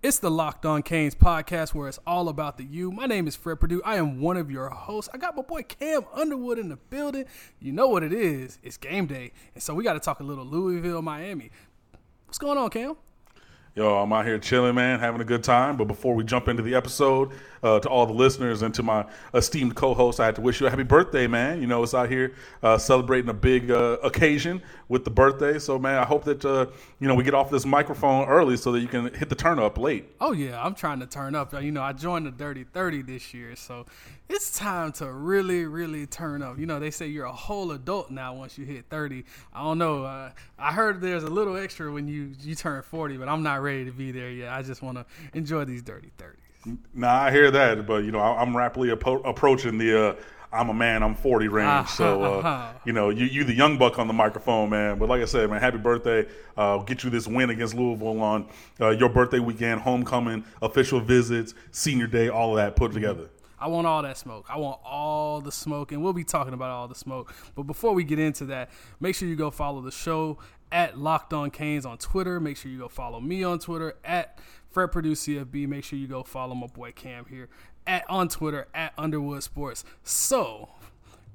It's 0.00 0.20
the 0.20 0.30
Locked 0.30 0.64
On 0.64 0.80
Canes 0.80 1.16
podcast 1.16 1.74
where 1.74 1.88
it's 1.88 1.98
all 2.06 2.28
about 2.28 2.56
the 2.56 2.62
you. 2.62 2.92
My 2.92 3.06
name 3.06 3.26
is 3.26 3.34
Fred 3.34 3.58
Purdue. 3.58 3.82
I 3.84 3.96
am 3.96 4.20
one 4.20 4.36
of 4.36 4.48
your 4.48 4.68
hosts. 4.68 5.10
I 5.12 5.18
got 5.18 5.34
my 5.34 5.42
boy 5.42 5.62
Cam 5.64 6.04
Underwood 6.14 6.56
in 6.56 6.68
the 6.68 6.76
building. 6.76 7.24
You 7.58 7.72
know 7.72 7.88
what 7.88 8.04
it 8.04 8.12
is. 8.12 8.60
It's 8.62 8.76
game 8.76 9.06
day. 9.06 9.32
And 9.54 9.62
so 9.62 9.74
we 9.74 9.82
got 9.82 9.94
to 9.94 10.00
talk 10.00 10.20
a 10.20 10.22
little 10.22 10.44
Louisville, 10.44 11.02
Miami. 11.02 11.50
What's 12.26 12.38
going 12.38 12.58
on, 12.58 12.70
Cam? 12.70 12.94
Yo, 13.78 13.94
I'm 13.94 14.12
out 14.12 14.26
here 14.26 14.40
chilling, 14.40 14.74
man, 14.74 14.98
having 14.98 15.20
a 15.20 15.24
good 15.24 15.44
time. 15.44 15.76
But 15.76 15.84
before 15.84 16.12
we 16.16 16.24
jump 16.24 16.48
into 16.48 16.64
the 16.64 16.74
episode, 16.74 17.30
uh, 17.62 17.78
to 17.78 17.88
all 17.88 18.06
the 18.06 18.12
listeners 18.12 18.62
and 18.62 18.74
to 18.74 18.82
my 18.82 19.06
esteemed 19.34 19.76
co-host, 19.76 20.18
I 20.18 20.26
had 20.26 20.34
to 20.34 20.40
wish 20.40 20.60
you 20.60 20.66
a 20.66 20.70
happy 20.70 20.82
birthday, 20.82 21.28
man. 21.28 21.60
You 21.60 21.68
know, 21.68 21.84
it's 21.84 21.94
out 21.94 22.08
here 22.08 22.34
uh, 22.62 22.78
celebrating 22.78 23.30
a 23.30 23.34
big 23.34 23.70
uh, 23.70 23.98
occasion 24.02 24.62
with 24.88 25.04
the 25.04 25.10
birthday. 25.10 25.60
So, 25.60 25.78
man, 25.78 25.98
I 25.98 26.04
hope 26.04 26.24
that 26.24 26.44
uh, 26.44 26.66
you 26.98 27.06
know 27.06 27.14
we 27.14 27.22
get 27.22 27.34
off 27.34 27.50
this 27.50 27.64
microphone 27.64 28.26
early 28.26 28.56
so 28.56 28.72
that 28.72 28.80
you 28.80 28.88
can 28.88 29.14
hit 29.14 29.28
the 29.28 29.36
turn 29.36 29.60
up 29.60 29.78
late. 29.78 30.06
Oh 30.20 30.32
yeah, 30.32 30.60
I'm 30.60 30.74
trying 30.74 30.98
to 30.98 31.06
turn 31.06 31.36
up. 31.36 31.52
You 31.62 31.70
know, 31.70 31.82
I 31.82 31.92
joined 31.92 32.26
the 32.26 32.32
Dirty 32.32 32.64
Thirty 32.64 33.02
this 33.02 33.32
year, 33.32 33.54
so 33.54 33.86
it's 34.28 34.58
time 34.58 34.92
to 34.92 35.10
really, 35.10 35.64
really 35.64 36.06
turn 36.06 36.42
up. 36.42 36.58
You 36.58 36.66
know, 36.66 36.78
they 36.78 36.90
say 36.90 37.06
you're 37.06 37.24
a 37.24 37.32
whole 37.32 37.72
adult 37.72 38.10
now 38.10 38.34
once 38.34 38.58
you 38.58 38.66
hit 38.66 38.84
30. 38.90 39.24
I 39.54 39.62
don't 39.62 39.78
know. 39.78 40.04
Uh, 40.04 40.30
I 40.58 40.72
heard 40.72 41.00
there's 41.00 41.24
a 41.24 41.30
little 41.30 41.56
extra 41.56 41.90
when 41.90 42.08
you 42.08 42.34
you 42.40 42.54
turn 42.54 42.82
40, 42.82 43.16
but 43.16 43.28
I'm 43.28 43.42
not 43.42 43.62
ready 43.62 43.67
to 43.84 43.92
be 43.92 44.10
there 44.10 44.30
yet. 44.30 44.52
I 44.52 44.62
just 44.62 44.82
want 44.82 44.98
to 44.98 45.06
enjoy 45.34 45.64
these 45.64 45.82
dirty 45.82 46.10
30s. 46.18 46.78
Nah, 46.94 47.22
I 47.22 47.30
hear 47.30 47.50
that, 47.50 47.86
but 47.86 48.04
you 48.04 48.10
know, 48.10 48.20
I'm 48.20 48.56
rapidly 48.56 48.88
appro- 48.88 49.22
approaching 49.24 49.78
the. 49.78 50.10
Uh, 50.10 50.16
I'm 50.50 50.70
a 50.70 50.74
man. 50.74 51.02
I'm 51.02 51.14
40 51.14 51.48
range. 51.48 51.68
Uh-huh, 51.68 51.86
so, 51.86 52.24
uh, 52.24 52.38
uh-huh. 52.38 52.72
you 52.86 52.92
know, 52.94 53.10
you 53.10 53.26
you 53.26 53.44
the 53.44 53.52
young 53.52 53.76
buck 53.76 53.98
on 53.98 54.06
the 54.06 54.14
microphone, 54.14 54.70
man. 54.70 54.98
But 54.98 55.08
like 55.08 55.20
I 55.20 55.26
said, 55.26 55.50
man, 55.50 55.60
happy 55.60 55.76
birthday. 55.76 56.26
Uh, 56.56 56.78
get 56.78 57.04
you 57.04 57.10
this 57.10 57.26
win 57.26 57.50
against 57.50 57.74
Louisville 57.74 58.20
on 58.20 58.48
uh, 58.80 58.90
your 58.90 59.10
birthday 59.10 59.40
weekend, 59.40 59.82
homecoming, 59.82 60.44
official 60.62 61.00
visits, 61.00 61.54
senior 61.70 62.06
day, 62.06 62.28
all 62.28 62.50
of 62.52 62.64
that 62.64 62.76
put 62.76 62.92
together. 62.92 63.28
I 63.60 63.66
want 63.66 63.86
all 63.86 64.02
that 64.02 64.16
smoke. 64.16 64.46
I 64.48 64.56
want 64.56 64.80
all 64.84 65.40
the 65.40 65.50
smoke, 65.50 65.90
and 65.90 66.02
we'll 66.02 66.12
be 66.12 66.24
talking 66.24 66.54
about 66.54 66.70
all 66.70 66.86
the 66.86 66.94
smoke. 66.94 67.34
But 67.56 67.64
before 67.64 67.92
we 67.92 68.04
get 68.04 68.18
into 68.18 68.44
that, 68.46 68.70
make 69.00 69.16
sure 69.16 69.28
you 69.28 69.36
go 69.36 69.50
follow 69.50 69.80
the 69.80 69.90
show 69.90 70.38
at 70.70 70.98
Locked 70.98 71.32
On 71.32 71.50
Canes 71.50 71.86
on 71.86 71.98
Twitter. 71.98 72.40
Make 72.40 72.56
sure 72.56 72.70
you 72.70 72.78
go 72.78 72.88
follow 72.88 73.20
me 73.20 73.42
on 73.42 73.58
Twitter 73.58 73.94
at 74.04 74.38
Fred 74.70 74.92
Purdue 74.92 75.12
CFB. 75.12 75.66
Make 75.68 75.84
sure 75.84 75.98
you 75.98 76.08
go 76.08 76.22
follow 76.22 76.54
my 76.54 76.66
boy 76.66 76.92
Cam 76.92 77.26
here 77.26 77.48
at 77.86 78.04
on 78.08 78.28
Twitter 78.28 78.68
at 78.74 78.92
Underwood 78.98 79.42
Sports. 79.42 79.84
So 80.02 80.70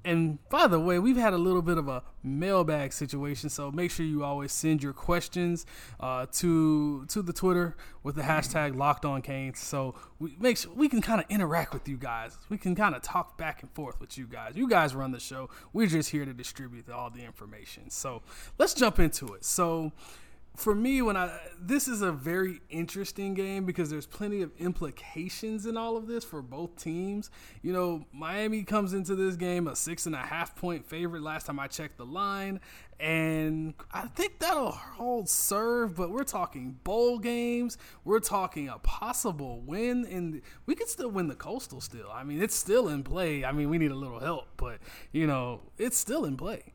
and 0.06 0.38
by 0.50 0.68
the 0.68 0.80
way, 0.80 1.00
we've 1.00 1.18
had 1.18 1.34
a 1.34 1.38
little 1.38 1.62
bit 1.62 1.78
of 1.78 1.88
a 1.88 2.04
mailbag 2.24 2.94
situation, 2.94 3.50
so 3.50 3.72
make 3.72 3.92
sure 3.92 4.06
you 4.06 4.24
always 4.24 4.52
send 4.52 4.84
your 4.84 4.94
questions 4.94 5.66
uh, 6.00 6.26
to 6.34 7.06
to 7.06 7.22
the 7.22 7.34
Twitter 7.34 7.76
with 8.04 8.16
the 8.16 8.22
hashtag 8.24 8.76
Locked 8.76 9.06
On 9.06 9.22
Canes. 9.22 9.60
So 9.60 9.96
we 10.20 10.36
make 10.40 10.58
sure 10.58 10.72
we 10.74 10.90
can 10.90 11.02
kind 11.02 11.22
of 11.22 11.26
interact 11.30 11.74
with 11.74 11.88
you 11.88 11.98
guys. 11.98 12.38
We 12.50 12.58
can 12.58 12.76
kind 12.76 12.96
of 12.96 13.02
talk 13.02 13.38
back 13.38 13.62
and 13.62 13.72
forth 13.72 14.00
with 14.00 14.18
you 14.18 14.28
guys. 14.28 14.54
You 14.56 14.68
guys 14.68 14.94
run 14.94 15.12
the 15.12 15.20
show. 15.20 15.50
We're 15.72 15.88
just 15.88 16.10
here 16.10 16.26
to 16.26 16.34
distribute 16.34 16.90
all 16.90 17.10
the 17.10 17.24
information. 17.24 17.90
So 17.90 18.22
let's 18.58 18.74
jump 18.74 19.00
into 19.00 19.34
it. 19.34 19.46
So 19.46 19.92
for 20.56 20.76
me 20.76 21.02
when 21.02 21.18
i 21.18 21.32
this 21.60 21.88
is 21.88 22.02
a 22.02 22.12
very 22.12 22.62
interesting 22.70 23.34
game 23.34 23.66
because 23.66 23.90
there's 23.90 24.06
plenty 24.06 24.42
of 24.42 24.52
implications 24.60 25.66
in 25.66 25.78
all 25.78 25.96
of 25.96 26.08
this 26.08 26.24
for 26.24 26.42
both 26.42 26.76
teams. 26.76 27.30
You 27.62 27.74
know 27.74 28.06
miami 28.12 28.64
comes 28.64 28.94
into 28.94 29.16
this 29.16 29.36
game 29.36 29.68
a 29.68 29.76
six 29.76 30.06
and 30.06 30.14
a 30.14 30.20
half 30.20 30.56
point 30.56 30.86
favorite 30.86 31.24
last 31.24 31.46
time 31.46 31.60
i 31.60 31.68
checked 31.68 31.98
the 31.98 32.06
line. 32.06 32.60
And 33.00 33.74
i 33.92 34.02
think 34.02 34.40
that'll 34.40 34.72
hold 34.72 35.28
serve 35.28 35.96
but 35.96 36.12
we're 36.12 36.24
talking 36.24 36.78
bowl 36.84 37.18
games. 37.18 37.78
We're 38.04 38.20
talking 38.20 38.70
a 38.70 38.78
possible 38.80 39.62
win 39.62 40.06
and 40.06 40.42
we 40.66 40.76
could 40.76 40.90
still 40.90 41.10
win 41.10 41.28
the 41.28 41.36
coastal 41.36 41.82
still. 41.82 42.12
I 42.12 42.24
mean 42.24 42.42
it's 42.42 42.56
still 42.56 42.90
in 42.90 43.04
play. 43.04 43.44
I 43.44 43.52
mean 43.54 43.70
we 43.70 43.78
need 43.78 43.92
a 43.92 43.96
little 43.96 44.20
help 44.20 44.48
but 44.58 44.80
you 45.12 45.26
know 45.26 45.62
it's 45.78 45.98
still 45.98 46.26
in 46.26 46.38
play. 46.38 46.74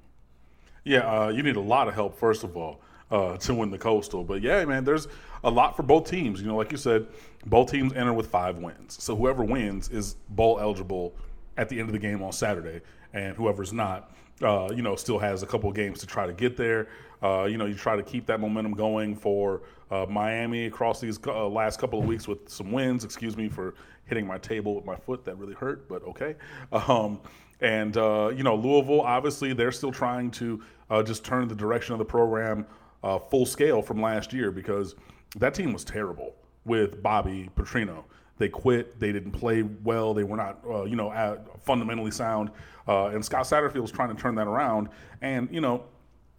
Yeah 0.82 1.00
uh, 1.00 1.28
you 1.28 1.42
need 1.42 1.56
a 1.56 1.60
lot 1.60 1.86
of 1.86 1.94
help 1.94 2.18
first 2.18 2.42
of 2.42 2.56
all 2.56 2.80
uh, 3.10 3.36
to 3.38 3.54
win 3.54 3.70
the 3.70 3.78
Coastal. 3.78 4.24
But 4.24 4.42
yeah, 4.42 4.64
man, 4.64 4.84
there's 4.84 5.08
a 5.44 5.50
lot 5.50 5.76
for 5.76 5.82
both 5.82 6.08
teams. 6.08 6.40
You 6.40 6.48
know, 6.48 6.56
like 6.56 6.72
you 6.72 6.78
said, 6.78 7.06
both 7.46 7.70
teams 7.70 7.92
enter 7.92 8.12
with 8.12 8.26
five 8.26 8.58
wins. 8.58 9.02
So 9.02 9.16
whoever 9.16 9.44
wins 9.44 9.88
is 9.88 10.16
bowl 10.30 10.58
eligible 10.60 11.14
at 11.56 11.68
the 11.68 11.78
end 11.78 11.88
of 11.88 11.92
the 11.92 11.98
game 11.98 12.22
on 12.22 12.32
Saturday, 12.32 12.80
and 13.12 13.36
whoever's 13.36 13.72
not, 13.72 14.12
uh, 14.42 14.68
you 14.74 14.82
know, 14.82 14.94
still 14.96 15.18
has 15.18 15.42
a 15.42 15.46
couple 15.46 15.68
of 15.68 15.74
games 15.74 15.98
to 16.00 16.06
try 16.06 16.26
to 16.26 16.32
get 16.32 16.56
there. 16.56 16.88
Uh, 17.22 17.44
you 17.44 17.56
know, 17.56 17.66
you 17.66 17.74
try 17.74 17.96
to 17.96 18.02
keep 18.02 18.26
that 18.26 18.40
momentum 18.40 18.74
going 18.74 19.16
for 19.16 19.62
uh, 19.90 20.06
Miami 20.08 20.66
across 20.66 21.00
these 21.00 21.18
uh, 21.26 21.48
last 21.48 21.80
couple 21.80 21.98
of 21.98 22.06
weeks 22.06 22.28
with 22.28 22.48
some 22.48 22.70
wins. 22.70 23.04
Excuse 23.04 23.36
me 23.36 23.48
for 23.48 23.74
hitting 24.04 24.26
my 24.26 24.38
table 24.38 24.74
with 24.74 24.84
my 24.84 24.94
foot; 24.94 25.24
that 25.24 25.36
really 25.36 25.54
hurt, 25.54 25.88
but 25.88 26.02
okay. 26.04 26.36
Um, 26.72 27.20
and 27.60 27.96
uh, 27.96 28.30
you 28.34 28.44
know, 28.44 28.54
Louisville, 28.54 29.00
obviously, 29.00 29.52
they're 29.52 29.72
still 29.72 29.90
trying 29.90 30.30
to 30.32 30.62
uh, 30.90 31.02
just 31.02 31.24
turn 31.24 31.48
the 31.48 31.56
direction 31.56 31.92
of 31.92 31.98
the 31.98 32.04
program 32.04 32.66
uh, 33.02 33.18
full 33.18 33.46
scale 33.46 33.82
from 33.82 34.00
last 34.00 34.32
year 34.32 34.50
because 34.50 34.94
that 35.36 35.54
team 35.54 35.72
was 35.72 35.84
terrible 35.84 36.34
with 36.64 37.02
Bobby 37.02 37.50
Petrino. 37.56 38.04
They 38.38 38.48
quit. 38.48 38.98
They 39.00 39.12
didn't 39.12 39.32
play 39.32 39.62
well. 39.62 40.14
They 40.14 40.24
were 40.24 40.36
not, 40.36 40.60
uh, 40.68 40.84
you 40.84 40.96
know, 40.96 41.38
fundamentally 41.64 42.12
sound. 42.12 42.50
Uh, 42.86 43.08
and 43.08 43.24
Scott 43.24 43.44
Satterfield 43.44 43.82
was 43.82 43.90
trying 43.90 44.14
to 44.14 44.20
turn 44.20 44.34
that 44.36 44.46
around. 44.46 44.88
And 45.20 45.48
you 45.50 45.60
know, 45.60 45.84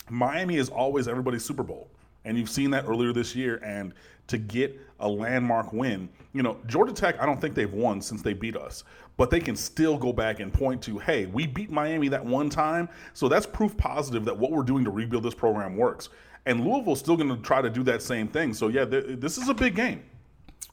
Miami 0.09 0.57
is 0.57 0.69
always 0.69 1.07
everybody's 1.07 1.43
Super 1.43 1.63
Bowl, 1.63 1.89
and 2.25 2.37
you've 2.37 2.49
seen 2.49 2.71
that 2.71 2.85
earlier 2.87 3.13
this 3.13 3.35
year. 3.35 3.57
And 3.63 3.93
to 4.27 4.37
get 4.37 4.79
a 4.99 5.07
landmark 5.07 5.73
win, 5.73 6.09
you 6.33 6.41
know, 6.41 6.57
Georgia 6.67 6.93
Tech, 6.93 7.19
I 7.19 7.25
don't 7.25 7.39
think 7.39 7.53
they've 7.53 7.71
won 7.71 8.01
since 8.01 8.21
they 8.21 8.33
beat 8.33 8.55
us, 8.55 8.83
but 9.17 9.29
they 9.29 9.39
can 9.39 9.55
still 9.55 9.97
go 9.97 10.13
back 10.13 10.39
and 10.39 10.53
point 10.53 10.81
to, 10.83 10.97
hey, 10.99 11.25
we 11.25 11.47
beat 11.47 11.71
Miami 11.71 12.07
that 12.09 12.23
one 12.23 12.49
time, 12.49 12.87
so 13.13 13.27
that's 13.27 13.45
proof 13.45 13.75
positive 13.75 14.25
that 14.25 14.37
what 14.37 14.51
we're 14.51 14.63
doing 14.63 14.83
to 14.83 14.91
rebuild 14.91 15.23
this 15.23 15.33
program 15.33 15.75
works 15.75 16.09
and 16.49 16.65
Louisville's 16.65 16.99
still 16.99 17.15
going 17.15 17.29
to 17.29 17.37
try 17.37 17.61
to 17.61 17.69
do 17.69 17.83
that 17.83 18.01
same 18.01 18.27
thing. 18.27 18.53
So 18.55 18.69
yeah, 18.69 18.83
th- 18.83 19.19
this 19.19 19.37
is 19.37 19.47
a 19.49 19.53
big 19.53 19.75
game. 19.75 20.03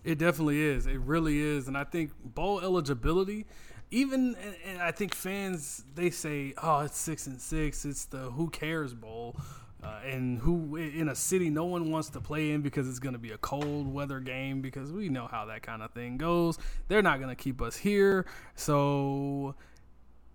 It 0.05 0.19
definitely 0.19 0.63
is. 0.63 0.87
It 0.87 1.01
really 1.01 1.41
is, 1.41 1.69
and 1.69 1.77
I 1.77 1.85
think 1.85 2.13
bowl 2.25 2.61
eligibility. 2.61 3.45
Even 3.91 4.37
I 4.81 4.91
think 4.91 5.15
fans 5.15 5.85
they 5.95 6.11
say, 6.11 6.55
"Oh, 6.63 6.81
it's 6.81 6.97
six 6.97 7.27
and 7.27 7.41
six. 7.41 7.85
It's 7.85 8.07
the 8.07 8.31
who 8.31 8.49
cares 8.49 8.95
bowl." 8.95 9.37
Uh, 9.85 10.01
and 10.05 10.39
who 10.39 10.75
in 10.77 11.11
a 11.11 11.15
city 11.15 11.51
no 11.51 11.65
one 11.67 11.93
wants 11.93 12.09
to 12.09 12.21
play 12.21 12.51
in 12.51 12.63
because 12.63 12.89
it's 12.89 12.99
going 12.99 13.13
to 13.13 13.19
be 13.21 13.31
a 13.33 13.39
cold 13.39 13.87
weather 13.87 14.19
game 14.19 14.61
because 14.61 14.91
we 14.91 15.09
know 15.09 15.29
how 15.31 15.45
that 15.45 15.63
kind 15.63 15.83
of 15.83 15.93
thing 15.93 16.17
goes. 16.17 16.59
They're 16.89 17.03
not 17.03 17.19
going 17.21 17.29
to 17.29 17.41
keep 17.41 17.61
us 17.61 17.77
here. 17.77 18.27
So, 18.57 19.55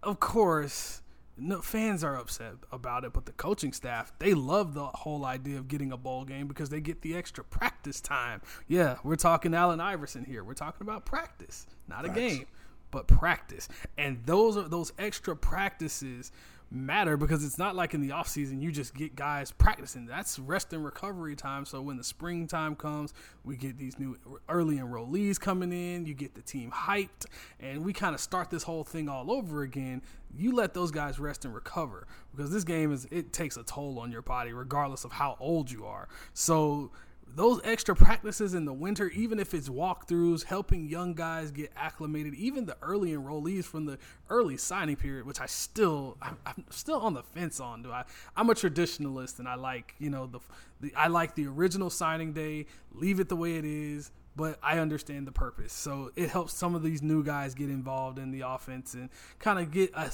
of 0.03 0.19
course, 0.19 1.00
no 1.37 1.61
fans 1.61 2.03
are 2.03 2.15
upset 2.15 2.53
about 2.71 3.03
it, 3.03 3.13
but 3.13 3.25
the 3.25 3.31
coaching 3.31 3.73
staff 3.73 4.11
they 4.19 4.33
love 4.33 4.73
the 4.73 4.85
whole 4.85 5.25
idea 5.25 5.57
of 5.57 5.67
getting 5.67 5.91
a 5.91 5.97
bowl 5.97 6.25
game 6.25 6.47
because 6.47 6.69
they 6.69 6.81
get 6.81 7.01
the 7.01 7.15
extra 7.15 7.43
practice 7.43 8.01
time. 8.01 8.41
Yeah, 8.67 8.97
we're 9.03 9.15
talking 9.15 9.53
Allen 9.53 9.79
Iverson 9.79 10.25
here. 10.25 10.43
We're 10.43 10.53
talking 10.53 10.81
about 10.81 11.05
practice, 11.05 11.65
not 11.87 12.05
a 12.05 12.09
game, 12.09 12.45
but 12.91 13.07
practice. 13.07 13.67
And 13.97 14.19
those 14.25 14.57
are 14.57 14.67
those 14.67 14.93
extra 14.99 15.35
practices 15.35 16.31
matter 16.71 17.17
because 17.17 17.43
it's 17.43 17.57
not 17.57 17.75
like 17.75 17.93
in 17.93 17.99
the 18.01 18.11
off 18.11 18.27
season 18.27 18.61
you 18.61 18.71
just 18.71 18.95
get 18.95 19.15
guys 19.15 19.51
practicing. 19.51 20.05
That's 20.05 20.39
rest 20.39 20.71
and 20.73 20.83
recovery 20.83 21.35
time. 21.35 21.65
So 21.65 21.81
when 21.81 21.97
the 21.97 22.03
springtime 22.03 22.75
comes, 22.75 23.13
we 23.43 23.57
get 23.57 23.77
these 23.77 23.99
new 23.99 24.17
early 24.47 24.77
enrollees 24.77 25.39
coming 25.39 25.71
in. 25.73 26.05
You 26.05 26.13
get 26.13 26.33
the 26.33 26.41
team 26.41 26.71
hyped, 26.71 27.25
and 27.59 27.83
we 27.83 27.93
kind 27.93 28.15
of 28.15 28.21
start 28.21 28.49
this 28.49 28.63
whole 28.63 28.83
thing 28.83 29.09
all 29.09 29.31
over 29.31 29.63
again. 29.63 30.01
You 30.33 30.55
let 30.55 30.73
those 30.73 30.91
guys 30.91 31.19
rest 31.19 31.43
and 31.43 31.53
recover 31.53 32.07
because 32.33 32.51
this 32.51 32.63
game 32.63 32.93
is 32.93 33.05
it 33.11 33.33
takes 33.33 33.57
a 33.57 33.63
toll 33.63 33.99
on 33.99 34.11
your 34.11 34.21
body 34.21 34.53
regardless 34.53 35.03
of 35.03 35.11
how 35.11 35.35
old 35.39 35.69
you 35.69 35.85
are. 35.85 36.07
So 36.33 36.91
those 37.35 37.61
extra 37.63 37.95
practices 37.95 38.53
in 38.53 38.65
the 38.65 38.73
winter, 38.73 39.09
even 39.09 39.39
if 39.39 39.53
it's 39.53 39.69
walkthroughs, 39.69 40.43
helping 40.43 40.87
young 40.87 41.13
guys 41.13 41.51
get 41.51 41.71
acclimated, 41.75 42.33
even 42.35 42.65
the 42.65 42.77
early 42.81 43.11
enrollees 43.11 43.65
from 43.65 43.85
the 43.85 43.97
early 44.29 44.57
signing 44.57 44.95
period, 44.95 45.25
which 45.25 45.39
I 45.39 45.45
still, 45.45 46.17
I'm, 46.21 46.37
still 46.69 46.99
on 46.99 47.13
the 47.13 47.23
fence 47.23 47.59
on. 47.59 47.83
Do 47.83 47.91
I? 47.91 48.03
I'm 48.35 48.49
a 48.49 48.53
traditionalist, 48.53 49.39
and 49.39 49.47
I 49.47 49.55
like, 49.55 49.95
you 49.99 50.09
know, 50.09 50.27
the, 50.27 50.39
the 50.81 50.93
I 50.95 51.07
like 51.07 51.35
the 51.35 51.47
original 51.47 51.89
signing 51.89 52.33
day. 52.33 52.65
Leave 52.93 53.19
it 53.19 53.29
the 53.29 53.35
way 53.35 53.55
it 53.55 53.65
is 53.65 54.11
but 54.35 54.57
I 54.63 54.79
understand 54.79 55.27
the 55.27 55.31
purpose. 55.31 55.73
So 55.73 56.11
it 56.15 56.29
helps 56.29 56.53
some 56.53 56.75
of 56.75 56.83
these 56.83 57.01
new 57.01 57.23
guys 57.23 57.53
get 57.53 57.69
involved 57.69 58.17
in 58.17 58.31
the 58.31 58.41
offense 58.41 58.93
and 58.93 59.09
kind 59.39 59.59
of 59.59 59.71
get 59.71 59.91
a, 59.93 60.09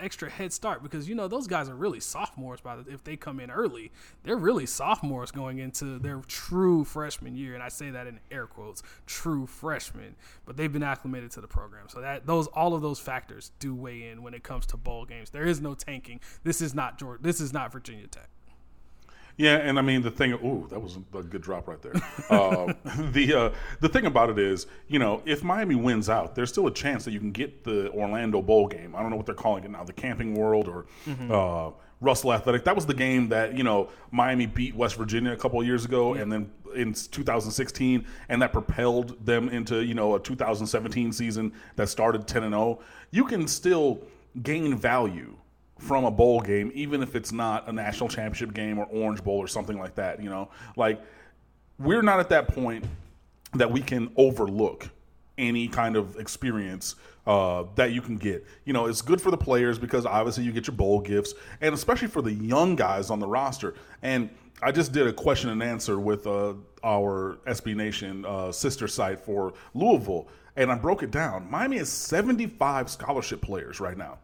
extra 0.00 0.30
head 0.30 0.52
start 0.52 0.82
because 0.82 1.08
you 1.08 1.14
know 1.14 1.28
those 1.28 1.46
guys 1.46 1.68
are 1.68 1.74
really 1.74 2.00
sophomores. 2.00 2.60
By 2.60 2.76
the 2.76 2.92
if 2.92 3.04
they 3.04 3.16
come 3.16 3.40
in 3.40 3.50
early, 3.50 3.92
they're 4.24 4.36
really 4.36 4.66
sophomores 4.66 5.30
going 5.30 5.58
into 5.58 5.98
their 5.98 6.20
true 6.26 6.84
freshman 6.84 7.36
year, 7.36 7.54
and 7.54 7.62
I 7.62 7.68
say 7.68 7.90
that 7.90 8.06
in 8.06 8.20
air 8.30 8.46
quotes, 8.46 8.82
true 9.06 9.46
freshman. 9.46 10.16
But 10.46 10.56
they've 10.56 10.72
been 10.72 10.82
acclimated 10.82 11.30
to 11.32 11.40
the 11.40 11.48
program, 11.48 11.88
so 11.88 12.00
that 12.00 12.26
those 12.26 12.46
all 12.48 12.74
of 12.74 12.82
those 12.82 12.98
factors 12.98 13.52
do 13.58 13.74
weigh 13.74 14.08
in 14.08 14.22
when 14.22 14.34
it 14.34 14.42
comes 14.42 14.66
to 14.66 14.76
bowl 14.76 15.04
games. 15.04 15.30
There 15.30 15.46
is 15.46 15.60
no 15.60 15.74
tanking. 15.74 16.20
This 16.42 16.60
is 16.60 16.74
not 16.74 16.98
Georgia. 16.98 17.22
This 17.22 17.40
is 17.40 17.52
not 17.52 17.72
Virginia 17.72 18.06
Tech. 18.06 18.30
Yeah, 19.38 19.56
and 19.58 19.78
I 19.78 19.82
mean 19.82 20.02
the 20.02 20.10
thing. 20.10 20.32
Ooh, 20.32 20.66
that 20.68 20.80
was 20.80 20.96
a 20.96 21.22
good 21.22 21.40
drop 21.42 21.68
right 21.68 21.80
there. 21.80 21.94
um, 22.30 22.74
the 23.12 23.34
uh, 23.34 23.50
the 23.80 23.88
thing 23.88 24.04
about 24.06 24.30
it 24.30 24.38
is, 24.38 24.66
you 24.88 24.98
know, 24.98 25.22
if 25.24 25.42
Miami 25.44 25.76
wins 25.76 26.10
out, 26.10 26.34
there's 26.34 26.50
still 26.50 26.66
a 26.66 26.74
chance 26.74 27.04
that 27.04 27.12
you 27.12 27.20
can 27.20 27.30
get 27.30 27.62
the 27.64 27.90
Orlando 27.92 28.42
Bowl 28.42 28.66
game. 28.66 28.94
I 28.96 29.00
don't 29.00 29.10
know 29.10 29.16
what 29.16 29.26
they're 29.26 29.34
calling 29.36 29.62
it 29.64 29.70
now, 29.70 29.84
the 29.84 29.92
Camping 29.92 30.34
World 30.34 30.68
or 30.68 30.86
Mm-hmm. 31.06 31.30
uh, 31.32 31.70
Russell 32.00 32.32
Athletic. 32.32 32.64
That 32.64 32.74
was 32.76 32.86
the 32.86 32.94
game 32.94 33.28
that 33.30 33.56
you 33.56 33.62
know 33.64 33.88
Miami 34.10 34.46
beat 34.46 34.74
West 34.74 34.96
Virginia 34.96 35.32
a 35.32 35.36
couple 35.36 35.60
of 35.60 35.66
years 35.66 35.84
ago, 35.84 36.14
and 36.14 36.30
then 36.32 36.50
in 36.74 36.92
2016, 36.92 38.04
and 38.28 38.42
that 38.42 38.52
propelled 38.52 39.24
them 39.24 39.48
into 39.48 39.84
you 39.84 39.94
know 39.94 40.14
a 40.16 40.20
2017 40.20 41.12
season 41.12 41.52
that 41.76 41.88
started 41.88 42.26
10 42.26 42.42
and 42.42 42.52
0. 42.54 42.80
You 43.12 43.24
can 43.24 43.46
still 43.48 44.00
gain 44.42 44.76
value 44.76 45.36
from 45.78 46.04
a 46.04 46.10
bowl 46.10 46.40
game, 46.40 46.70
even 46.74 47.02
if 47.02 47.14
it's 47.14 47.32
not 47.32 47.68
a 47.68 47.72
national 47.72 48.08
championship 48.08 48.52
game 48.52 48.78
or 48.78 48.86
Orange 48.86 49.22
Bowl 49.22 49.38
or 49.38 49.48
something 49.48 49.78
like 49.78 49.94
that. 49.94 50.22
You 50.22 50.28
know, 50.28 50.50
like 50.76 51.00
we're 51.78 52.02
not 52.02 52.20
at 52.20 52.28
that 52.30 52.48
point 52.48 52.84
that 53.54 53.70
we 53.70 53.80
can 53.80 54.10
overlook 54.16 54.90
any 55.38 55.68
kind 55.68 55.96
of 55.96 56.16
experience 56.16 56.96
uh, 57.26 57.64
that 57.76 57.92
you 57.92 58.02
can 58.02 58.16
get. 58.16 58.44
You 58.64 58.72
know, 58.72 58.86
it's 58.86 59.02
good 59.02 59.20
for 59.20 59.30
the 59.30 59.36
players 59.36 59.78
because 59.78 60.04
obviously 60.04 60.44
you 60.44 60.52
get 60.52 60.66
your 60.66 60.76
bowl 60.76 61.00
gifts, 61.00 61.34
and 61.60 61.74
especially 61.74 62.08
for 62.08 62.22
the 62.22 62.32
young 62.32 62.74
guys 62.74 63.10
on 63.10 63.20
the 63.20 63.28
roster. 63.28 63.74
And 64.02 64.30
I 64.62 64.72
just 64.72 64.92
did 64.92 65.06
a 65.06 65.12
question 65.12 65.50
and 65.50 65.62
answer 65.62 66.00
with 66.00 66.26
uh, 66.26 66.54
our 66.82 67.38
SB 67.46 67.76
Nation 67.76 68.24
uh, 68.24 68.50
sister 68.50 68.88
site 68.88 69.20
for 69.20 69.54
Louisville, 69.74 70.28
and 70.56 70.72
I 70.72 70.74
broke 70.74 71.02
it 71.02 71.10
down. 71.10 71.48
Miami 71.48 71.78
has 71.78 71.88
75 71.88 72.90
scholarship 72.90 73.40
players 73.40 73.78
right 73.78 73.96
now, 73.96 74.18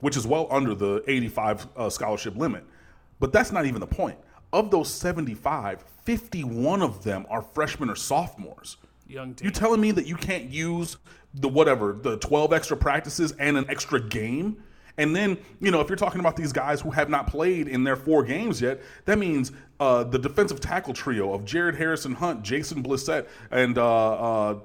which 0.00 0.16
is 0.16 0.26
well 0.26 0.46
under 0.50 0.74
the 0.74 1.02
85 1.06 1.66
uh, 1.76 1.90
scholarship 1.90 2.36
limit. 2.36 2.64
But 3.18 3.32
that's 3.32 3.52
not 3.52 3.66
even 3.66 3.80
the 3.80 3.86
point. 3.86 4.18
Of 4.52 4.70
those 4.70 4.92
75, 4.92 5.84
51 6.04 6.82
of 6.82 7.02
them 7.02 7.26
are 7.28 7.42
freshmen 7.42 7.90
or 7.90 7.96
sophomores. 7.96 8.76
Young 9.08 9.34
team. 9.34 9.46
You 9.46 9.50
telling 9.50 9.80
me 9.80 9.90
that 9.92 10.06
you 10.06 10.16
can't 10.16 10.44
use 10.44 10.96
the 11.34 11.48
whatever, 11.48 11.92
the 11.92 12.16
12 12.18 12.52
extra 12.52 12.76
practices 12.76 13.32
and 13.38 13.56
an 13.56 13.66
extra 13.68 14.00
game? 14.00 14.62
And 14.98 15.14
then, 15.14 15.36
you 15.60 15.70
know, 15.70 15.80
if 15.80 15.88
you're 15.88 15.96
talking 15.96 16.20
about 16.20 16.36
these 16.36 16.52
guys 16.52 16.80
who 16.80 16.90
have 16.90 17.10
not 17.10 17.26
played 17.26 17.68
in 17.68 17.84
their 17.84 17.96
four 17.96 18.22
games 18.22 18.60
yet, 18.60 18.80
that 19.04 19.18
means 19.18 19.52
uh, 19.78 20.04
the 20.04 20.18
defensive 20.18 20.60
tackle 20.60 20.94
trio 20.94 21.34
of 21.34 21.44
Jared 21.44 21.76
Harrison 21.76 22.14
Hunt, 22.14 22.42
Jason 22.42 22.82
Blissett, 22.82 23.26
and 23.50 23.76
uh, 23.76 24.12
uh, 24.12 24.58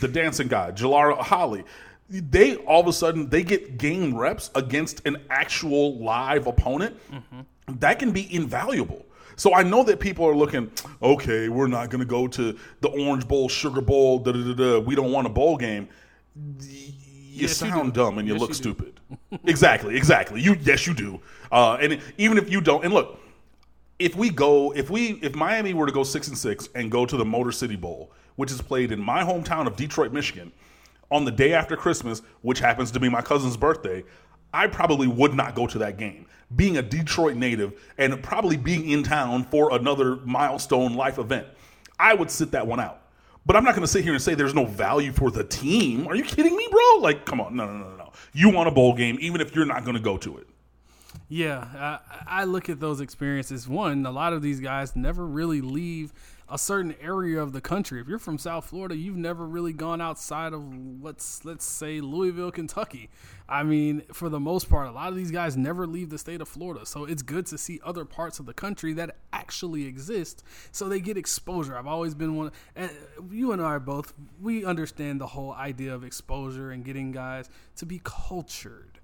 the 0.00 0.08
dancing 0.08 0.48
guy, 0.48 0.70
Jalar 0.72 1.16
Holley. 1.18 1.64
They 2.10 2.56
all 2.56 2.80
of 2.80 2.86
a 2.86 2.92
sudden 2.92 3.28
they 3.28 3.42
get 3.42 3.76
game 3.78 4.16
reps 4.16 4.50
against 4.54 5.06
an 5.06 5.18
actual 5.30 5.98
live 5.98 6.46
opponent. 6.46 6.96
That 7.68 7.98
can 7.98 8.12
be 8.12 8.34
invaluable. 8.34 9.04
So 9.36 9.54
I 9.54 9.62
know 9.62 9.84
that 9.84 10.00
people 10.00 10.24
are 10.26 10.34
looking, 10.34 10.70
okay, 11.00 11.48
we're 11.48 11.68
not 11.68 11.90
going 11.90 12.00
to 12.00 12.06
go 12.06 12.26
to 12.26 12.58
the 12.80 12.88
Orange 12.88 13.28
Bowl, 13.28 13.48
Sugar 13.48 13.80
Bowl, 13.80 14.18
da 14.18 14.32
da 14.32 14.42
da 14.42 14.54
da. 14.54 14.78
We 14.80 14.94
don't 14.96 15.12
want 15.12 15.26
a 15.26 15.30
bowl 15.30 15.56
game. 15.56 15.88
You 16.34 17.42
Yes, 17.42 17.56
sound 17.56 17.94
do. 17.94 18.00
dumb 18.02 18.18
and 18.18 18.26
you 18.26 18.34
Yes, 18.34 18.40
look 18.40 18.50
you 18.50 18.54
stupid. 18.54 18.98
exactly, 19.44 19.96
exactly. 19.96 20.40
You 20.40 20.56
yes, 20.60 20.86
you 20.88 20.94
do. 20.94 21.20
Uh, 21.52 21.74
and 21.80 22.00
even 22.16 22.36
if 22.36 22.50
you 22.50 22.60
don't, 22.60 22.84
and 22.84 22.92
look, 22.92 23.20
if 24.00 24.16
we 24.16 24.28
go, 24.30 24.72
if 24.74 24.90
we, 24.90 25.20
if 25.22 25.36
Miami 25.36 25.72
were 25.72 25.86
to 25.86 25.92
go 25.92 26.02
six 26.02 26.26
and 26.26 26.36
six 26.36 26.68
and 26.74 26.90
go 26.90 27.06
to 27.06 27.16
the 27.16 27.24
Motor 27.24 27.52
City 27.52 27.76
Bowl, 27.76 28.10
which 28.36 28.50
is 28.50 28.60
played 28.60 28.90
in 28.90 29.00
my 29.00 29.22
hometown 29.22 29.68
of 29.68 29.76
Detroit, 29.76 30.12
Michigan, 30.12 30.50
on 31.10 31.24
the 31.24 31.30
day 31.30 31.52
after 31.52 31.76
Christmas, 31.76 32.22
which 32.42 32.58
happens 32.58 32.90
to 32.92 33.00
be 33.00 33.08
my 33.08 33.22
cousin's 33.22 33.56
birthday, 33.56 34.04
I 34.52 34.66
probably 34.66 35.06
would 35.06 35.34
not 35.34 35.54
go 35.54 35.66
to 35.66 35.78
that 35.78 35.98
game. 35.98 36.26
Being 36.56 36.78
a 36.78 36.82
Detroit 36.82 37.36
native 37.36 37.80
and 37.98 38.22
probably 38.22 38.56
being 38.56 38.88
in 38.88 39.02
town 39.02 39.44
for 39.44 39.74
another 39.74 40.16
milestone 40.16 40.94
life 40.94 41.18
event, 41.18 41.46
I 41.98 42.14
would 42.14 42.30
sit 42.30 42.52
that 42.52 42.66
one 42.66 42.80
out. 42.80 43.02
But 43.44 43.56
I'm 43.56 43.64
not 43.64 43.74
going 43.74 43.82
to 43.82 43.88
sit 43.88 44.04
here 44.04 44.12
and 44.12 44.22
say 44.22 44.34
there's 44.34 44.54
no 44.54 44.66
value 44.66 45.12
for 45.12 45.30
the 45.30 45.44
team. 45.44 46.06
Are 46.06 46.14
you 46.14 46.22
kidding 46.22 46.54
me, 46.54 46.68
bro? 46.70 47.00
Like, 47.00 47.24
come 47.24 47.40
on, 47.40 47.56
no, 47.56 47.66
no, 47.66 47.78
no, 47.78 47.90
no, 47.90 47.96
no. 47.96 48.12
You 48.32 48.50
want 48.50 48.68
a 48.68 48.70
bowl 48.70 48.94
game, 48.94 49.16
even 49.20 49.40
if 49.40 49.54
you're 49.54 49.64
not 49.64 49.84
going 49.84 49.96
to 49.96 50.02
go 50.02 50.18
to 50.18 50.38
it. 50.38 50.48
Yeah, 51.28 52.00
I, 52.28 52.40
I 52.42 52.44
look 52.44 52.68
at 52.68 52.80
those 52.80 53.00
experiences. 53.00 53.68
One, 53.68 54.04
a 54.06 54.10
lot 54.10 54.32
of 54.32 54.42
these 54.42 54.60
guys 54.60 54.96
never 54.96 55.26
really 55.26 55.60
leave 55.60 56.12
a 56.50 56.58
certain 56.58 56.94
area 57.00 57.40
of 57.42 57.52
the 57.52 57.60
country. 57.60 58.00
If 58.00 58.08
you're 58.08 58.18
from 58.18 58.38
South 58.38 58.66
Florida, 58.66 58.96
you've 58.96 59.16
never 59.16 59.46
really 59.46 59.72
gone 59.72 60.00
outside 60.00 60.52
of 60.52 60.64
let's 61.02 61.44
let's 61.44 61.64
say 61.64 62.00
Louisville, 62.00 62.50
Kentucky. 62.50 63.10
I 63.48 63.62
mean, 63.62 64.02
for 64.12 64.28
the 64.28 64.40
most 64.40 64.68
part, 64.68 64.88
a 64.88 64.90
lot 64.90 65.08
of 65.08 65.16
these 65.16 65.30
guys 65.30 65.56
never 65.56 65.86
leave 65.86 66.10
the 66.10 66.18
state 66.18 66.40
of 66.40 66.48
Florida. 66.48 66.84
So 66.86 67.04
it's 67.04 67.22
good 67.22 67.46
to 67.46 67.58
see 67.58 67.80
other 67.84 68.04
parts 68.04 68.38
of 68.38 68.46
the 68.46 68.54
country 68.54 68.92
that 68.94 69.16
actually 69.32 69.86
exist, 69.86 70.42
so 70.72 70.88
they 70.88 71.00
get 71.00 71.16
exposure. 71.16 71.76
I've 71.76 71.86
always 71.86 72.14
been 72.14 72.36
one. 72.36 72.52
And 72.74 72.90
you 73.30 73.52
and 73.52 73.60
I 73.60 73.66
are 73.66 73.80
both. 73.80 74.14
We 74.40 74.64
understand 74.64 75.20
the 75.20 75.28
whole 75.28 75.52
idea 75.52 75.94
of 75.94 76.04
exposure 76.04 76.70
and 76.70 76.84
getting 76.84 77.12
guys 77.12 77.48
to 77.76 77.86
be 77.86 78.00
cultured. 78.04 79.00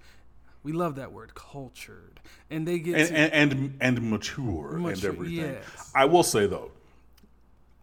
We 0.63 0.73
love 0.73 0.97
that 0.97 1.13
word, 1.13 1.35
cultured, 1.35 2.21
and 2.51 2.67
they 2.67 2.79
get 2.79 2.97
and 2.97 3.09
to, 3.09 3.15
and 3.15 3.53
and, 3.53 3.77
and 3.81 4.11
mature, 4.11 4.77
and 4.77 5.05
everything. 5.05 5.37
yes. 5.37 5.93
I 5.95 6.07
will 6.07 6.23
say 6.23 6.47
though, 6.47 6.71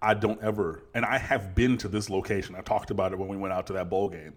I 0.01 0.13
don't 0.15 0.41
ever, 0.41 0.83
and 0.93 1.05
I 1.05 1.17
have 1.17 1.53
been 1.53 1.77
to 1.77 1.87
this 1.87 2.09
location. 2.09 2.55
I 2.55 2.61
talked 2.61 2.91
about 2.91 3.11
it 3.11 3.19
when 3.19 3.29
we 3.29 3.37
went 3.37 3.53
out 3.53 3.67
to 3.67 3.73
that 3.73 3.89
bowl 3.89 4.09
game. 4.09 4.33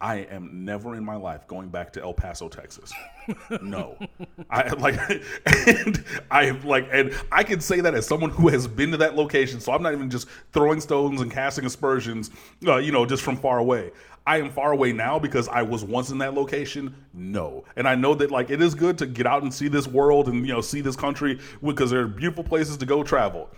I 0.00 0.20
am 0.30 0.64
never 0.64 0.94
in 0.94 1.04
my 1.04 1.16
life 1.16 1.46
going 1.46 1.68
back 1.68 1.92
to 1.92 2.02
El 2.02 2.14
Paso, 2.14 2.48
Texas. 2.48 2.90
No, 3.60 3.98
I 4.50 4.68
like, 4.70 4.98
and 5.66 6.04
I 6.30 6.50
like, 6.64 6.88
and 6.90 7.14
I 7.30 7.44
can 7.44 7.60
say 7.60 7.80
that 7.82 7.94
as 7.94 8.06
someone 8.06 8.30
who 8.30 8.48
has 8.48 8.66
been 8.66 8.90
to 8.92 8.96
that 8.96 9.14
location. 9.14 9.60
So 9.60 9.72
I'm 9.72 9.82
not 9.82 9.92
even 9.92 10.08
just 10.08 10.26
throwing 10.52 10.80
stones 10.80 11.20
and 11.20 11.30
casting 11.30 11.66
aspersions, 11.66 12.30
uh, 12.66 12.76
you 12.76 12.92
know, 12.92 13.04
just 13.04 13.22
from 13.22 13.36
far 13.36 13.58
away. 13.58 13.92
I 14.26 14.38
am 14.38 14.50
far 14.50 14.72
away 14.72 14.92
now 14.92 15.18
because 15.18 15.48
I 15.48 15.62
was 15.62 15.84
once 15.84 16.10
in 16.10 16.18
that 16.18 16.32
location. 16.32 16.94
No, 17.12 17.64
and 17.76 17.86
I 17.86 17.94
know 17.94 18.14
that 18.14 18.30
like 18.30 18.48
it 18.48 18.62
is 18.62 18.74
good 18.74 18.96
to 18.98 19.06
get 19.06 19.26
out 19.26 19.42
and 19.42 19.52
see 19.52 19.68
this 19.68 19.86
world 19.86 20.28
and 20.28 20.46
you 20.46 20.54
know 20.54 20.62
see 20.62 20.80
this 20.80 20.96
country 20.96 21.38
because 21.62 21.90
there 21.90 22.00
are 22.00 22.08
beautiful 22.08 22.44
places 22.44 22.78
to 22.78 22.86
go 22.86 23.02
travel. 23.02 23.50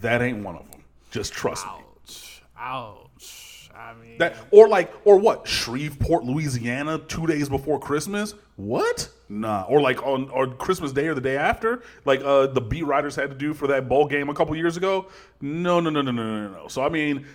That 0.00 0.22
ain't 0.22 0.44
one 0.44 0.56
of 0.56 0.70
them. 0.70 0.82
Just 1.10 1.32
trust 1.32 1.66
me. 1.66 1.72
ouch, 1.72 2.42
ouch. 2.58 3.70
I 3.74 3.94
mean, 3.94 4.18
That 4.18 4.36
or 4.50 4.68
like 4.68 4.92
or 5.04 5.16
what? 5.18 5.48
Shreveport, 5.48 6.24
Louisiana, 6.24 6.98
two 6.98 7.26
days 7.26 7.48
before 7.48 7.78
Christmas. 7.80 8.34
What? 8.56 9.08
Nah. 9.28 9.62
Or 9.68 9.80
like 9.80 10.02
on 10.06 10.28
or 10.30 10.48
Christmas 10.48 10.92
Day 10.92 11.06
or 11.08 11.14
the 11.14 11.20
day 11.20 11.36
after, 11.36 11.82
like 12.04 12.20
uh, 12.22 12.48
the 12.48 12.60
beat 12.60 12.84
Riders 12.84 13.16
had 13.16 13.30
to 13.30 13.36
do 13.36 13.54
for 13.54 13.66
that 13.68 13.88
bowl 13.88 14.06
game 14.06 14.28
a 14.28 14.34
couple 14.34 14.54
years 14.54 14.76
ago. 14.76 15.06
No, 15.40 15.80
no, 15.80 15.88
no, 15.90 16.02
no, 16.02 16.10
no, 16.10 16.22
no, 16.22 16.52
no. 16.52 16.68
So 16.68 16.84
I 16.84 16.88
mean, 16.90 17.26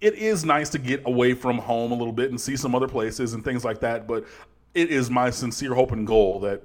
it 0.00 0.14
is 0.14 0.44
nice 0.44 0.68
to 0.70 0.78
get 0.78 1.02
away 1.06 1.32
from 1.32 1.58
home 1.58 1.92
a 1.92 1.94
little 1.94 2.12
bit 2.12 2.30
and 2.30 2.40
see 2.40 2.56
some 2.56 2.74
other 2.74 2.88
places 2.88 3.32
and 3.32 3.42
things 3.42 3.64
like 3.64 3.80
that. 3.80 4.06
But 4.06 4.26
it 4.74 4.90
is 4.90 5.08
my 5.10 5.30
sincere 5.30 5.74
hope 5.74 5.92
and 5.92 6.06
goal 6.06 6.40
that 6.40 6.62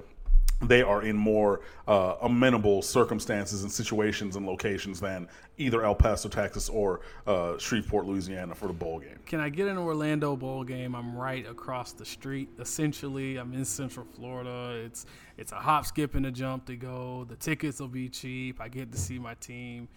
they 0.61 0.81
are 0.81 1.01
in 1.03 1.17
more 1.17 1.61
uh, 1.87 2.15
amenable 2.21 2.81
circumstances 2.81 3.63
and 3.63 3.71
situations 3.71 4.35
and 4.35 4.45
locations 4.45 4.99
than 4.99 5.27
either 5.57 5.83
El 5.83 5.95
Paso, 5.95 6.29
Texas, 6.29 6.69
or 6.69 7.01
uh, 7.27 7.57
Shreveport, 7.57 8.05
Louisiana, 8.05 8.55
for 8.55 8.67
the 8.67 8.73
bowl 8.73 8.99
game. 8.99 9.19
can 9.25 9.39
I 9.39 9.49
get 9.49 9.67
an 9.67 9.77
Orlando 9.77 10.35
bowl 10.35 10.63
game? 10.63 10.95
I'm 10.95 11.15
right 11.15 11.47
across 11.47 11.93
the 11.93 12.05
street. 12.05 12.49
Essentially, 12.59 13.37
I'm 13.37 13.53
in 13.53 13.65
Central 13.65 14.05
Florida. 14.15 14.81
It's 14.85 15.05
it's 15.37 15.51
a 15.51 15.55
hop, 15.55 15.85
skip, 15.85 16.15
and 16.15 16.25
a 16.25 16.31
jump 16.31 16.65
to 16.67 16.75
go. 16.75 17.25
The 17.27 17.35
tickets 17.35 17.79
will 17.79 17.87
be 17.87 18.09
cheap. 18.09 18.61
I 18.61 18.67
get 18.67 18.91
to 18.91 18.97
see 18.97 19.19
my 19.19 19.33
team. 19.35 19.87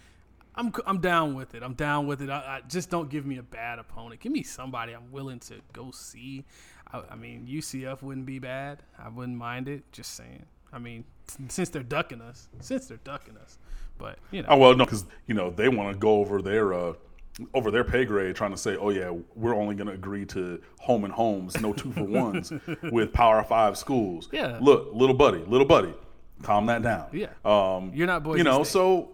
I'm 0.56 0.72
I'm 0.86 1.00
down 1.00 1.34
with 1.34 1.54
it. 1.54 1.62
I'm 1.62 1.74
down 1.74 2.06
with 2.06 2.22
it. 2.22 2.30
I, 2.30 2.38
I 2.38 2.60
just 2.68 2.90
don't 2.90 3.10
give 3.10 3.26
me 3.26 3.38
a 3.38 3.42
bad 3.42 3.78
opponent. 3.78 4.20
Give 4.20 4.32
me 4.32 4.42
somebody 4.42 4.92
I'm 4.92 5.10
willing 5.10 5.40
to 5.40 5.54
go 5.72 5.90
see. 5.90 6.44
I, 6.92 7.02
I 7.10 7.16
mean, 7.16 7.46
UCF 7.50 8.02
wouldn't 8.02 8.26
be 8.26 8.38
bad. 8.38 8.82
I 8.98 9.08
wouldn't 9.08 9.36
mind 9.36 9.68
it. 9.68 9.90
Just 9.92 10.14
saying. 10.14 10.46
I 10.74 10.78
mean, 10.78 11.04
since 11.48 11.68
they're 11.68 11.82
ducking 11.82 12.20
us, 12.20 12.48
since 12.60 12.86
they're 12.86 12.98
ducking 13.04 13.36
us, 13.38 13.58
but 13.96 14.18
you 14.30 14.42
know, 14.42 14.48
Oh 14.50 14.56
well, 14.58 14.74
no, 14.74 14.84
because 14.84 15.04
you 15.26 15.34
know 15.34 15.50
they 15.50 15.68
want 15.68 15.92
to 15.92 15.98
go 15.98 16.16
over 16.20 16.42
their 16.42 16.74
uh, 16.74 16.92
over 17.52 17.70
their 17.70 17.84
pay 17.84 18.04
grade, 18.04 18.34
trying 18.36 18.50
to 18.50 18.56
say, 18.56 18.76
oh 18.76 18.90
yeah, 18.90 19.12
we're 19.34 19.54
only 19.54 19.74
going 19.74 19.86
to 19.88 19.92
agree 19.94 20.24
to 20.26 20.60
home 20.80 21.04
and 21.04 21.12
homes, 21.12 21.60
no 21.60 21.72
two 21.72 21.92
for 21.92 22.04
ones 22.04 22.52
with 22.90 23.12
Power 23.12 23.42
Five 23.44 23.76
schools. 23.76 24.28
Yeah. 24.32 24.58
look, 24.60 24.88
little 24.92 25.14
buddy, 25.14 25.44
little 25.46 25.66
buddy, 25.66 25.94
calm 26.42 26.66
that 26.66 26.82
down. 26.82 27.06
Yeah. 27.12 27.28
um, 27.44 27.92
You're 27.94 28.06
not 28.06 28.22
Boise 28.24 28.38
You 28.38 28.44
know, 28.44 28.62
State. 28.64 28.72
so 28.72 29.10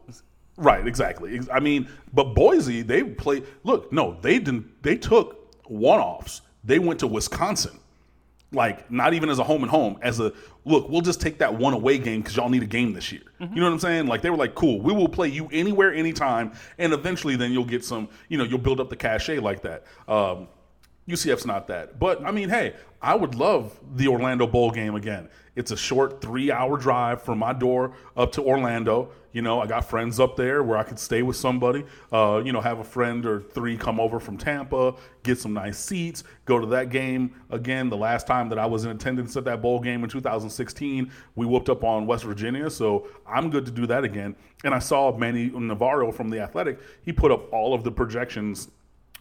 right, 0.57 0.87
exactly. 0.87 1.41
I 1.53 1.61
mean, 1.61 1.89
but 2.15 2.35
Boise, 2.35 2.83
they 2.83 3.03
play. 3.05 3.43
Look, 3.65 3.93
no, 3.93 4.17
they 4.23 4.39
didn't. 4.39 4.83
They 4.83 4.97
took 4.97 5.55
one 5.67 6.01
offs. 6.01 6.41
They 6.65 6.79
went 6.79 7.01
to 7.01 7.07
Wisconsin 7.07 7.80
like 8.53 8.91
not 8.91 9.15
even 9.15 9.29
as 9.29 9.39
a 9.39 9.45
home 9.45 9.63
and 9.63 9.71
home 9.71 9.99
as 10.03 10.19
a 10.19 10.33
look 10.65 10.89
we'll 10.89 11.01
just 11.01 11.21
take 11.21 11.39
that 11.39 11.55
one 11.55 11.73
away 11.73 11.99
game 11.99 12.21
because 12.21 12.37
y'all 12.37 12.49
need 12.49 12.63
a 12.63 12.67
game 12.67 12.93
this 12.93 13.13
year 13.13 13.23
you 13.39 13.47
know 13.61 13.65
what 13.65 13.73
i'm 13.73 13.79
saying 13.79 14.07
like 14.07 14.23
they 14.23 14.31
were 14.31 14.37
like 14.37 14.55
cool 14.55 14.81
we 14.81 14.93
will 14.93 15.09
play 15.09 15.29
you 15.29 15.49
anywhere 15.53 15.95
anytime 15.95 16.53
and 16.79 16.93
eventually 16.93 17.37
then 17.37 17.53
you'll 17.53 17.65
get 17.65 17.85
some 17.85 18.09
you 18.29 18.37
know 18.37 18.45
you'll 18.45 18.59
build 18.59 18.81
up 18.81 18.89
the 18.91 18.97
cachet 18.97 19.39
like 19.39 19.63
that 19.63 19.85
um, 20.09 20.49
UCF's 21.11 21.47
not 21.47 21.67
that. 21.69 21.99
But 21.99 22.25
I 22.25 22.31
mean, 22.31 22.49
hey, 22.49 22.75
I 23.03 23.15
would 23.15 23.35
love 23.35 23.79
the 23.97 24.09
Orlando 24.09 24.47
Bowl 24.47 24.71
game 24.71 24.95
again. 24.95 25.29
It's 25.61 25.73
a 25.73 25.77
short 25.77 26.23
three 26.23 26.51
hour 26.51 26.79
drive 26.79 27.21
from 27.21 27.39
my 27.39 27.53
door 27.53 27.93
up 28.17 28.33
to 28.33 28.43
Orlando. 28.43 29.11
You 29.33 29.43
know, 29.43 29.61
I 29.61 29.67
got 29.67 29.85
friends 29.85 30.19
up 30.19 30.35
there 30.35 30.63
where 30.63 30.79
I 30.79 30.83
could 30.83 30.99
stay 30.99 31.21
with 31.21 31.37
somebody. 31.37 31.85
Uh, 32.11 32.41
you 32.43 32.51
know, 32.51 32.63
have 32.63 32.79
a 32.79 32.85
friend 32.85 33.27
or 33.27 33.43
three 33.43 33.77
come 33.77 34.01
over 34.01 34.19
from 34.19 34.39
Tampa, 34.39 34.95
get 35.23 35.39
some 35.39 35.53
nice 35.53 35.79
seats, 35.79 36.25
go 36.47 36.59
to 36.59 36.67
that 36.69 36.89
game 36.89 37.35
again. 37.51 37.91
The 37.91 37.97
last 37.99 38.27
time 38.27 38.49
that 38.49 38.59
I 38.59 38.65
was 38.65 38.87
in 38.87 38.91
attendance 38.91 39.37
at 39.37 39.45
that 39.45 39.61
bowl 39.61 39.81
game 39.81 40.03
in 40.03 40.09
2016, 40.09 41.13
we 41.37 41.45
whooped 41.45 41.69
up 41.69 41.85
on 41.85 42.07
West 42.07 42.25
Virginia, 42.25 42.71
so 42.71 43.07
I'm 43.27 43.51
good 43.51 43.67
to 43.67 43.71
do 43.71 43.87
that 43.87 44.03
again. 44.03 44.35
And 44.65 44.75
I 44.75 44.79
saw 44.79 45.15
Manny 45.15 45.51
Navarro 45.55 46.11
from 46.11 46.31
the 46.31 46.41
Athletic. 46.41 46.81
He 47.03 47.13
put 47.13 47.31
up 47.31 47.53
all 47.53 47.75
of 47.75 47.85
the 47.85 47.93
projections, 47.93 48.71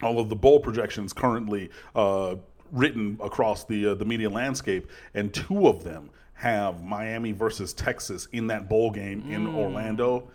all 0.00 0.18
of 0.18 0.30
the 0.30 0.36
bowl 0.36 0.58
projections 0.58 1.12
currently. 1.12 1.68
Uh, 1.94 2.36
written 2.72 3.18
across 3.20 3.64
the 3.64 3.88
uh, 3.88 3.94
the 3.94 4.04
media 4.04 4.30
landscape, 4.30 4.88
and 5.14 5.34
two 5.34 5.66
of 5.66 5.82
them 5.82 6.08
have 6.40 6.82
Miami 6.82 7.32
versus 7.32 7.74
Texas 7.74 8.26
in 8.32 8.46
that 8.46 8.66
bowl 8.66 8.90
game 8.90 9.30
in 9.30 9.46
Mm. 9.46 9.54
Orlando, 9.56 10.30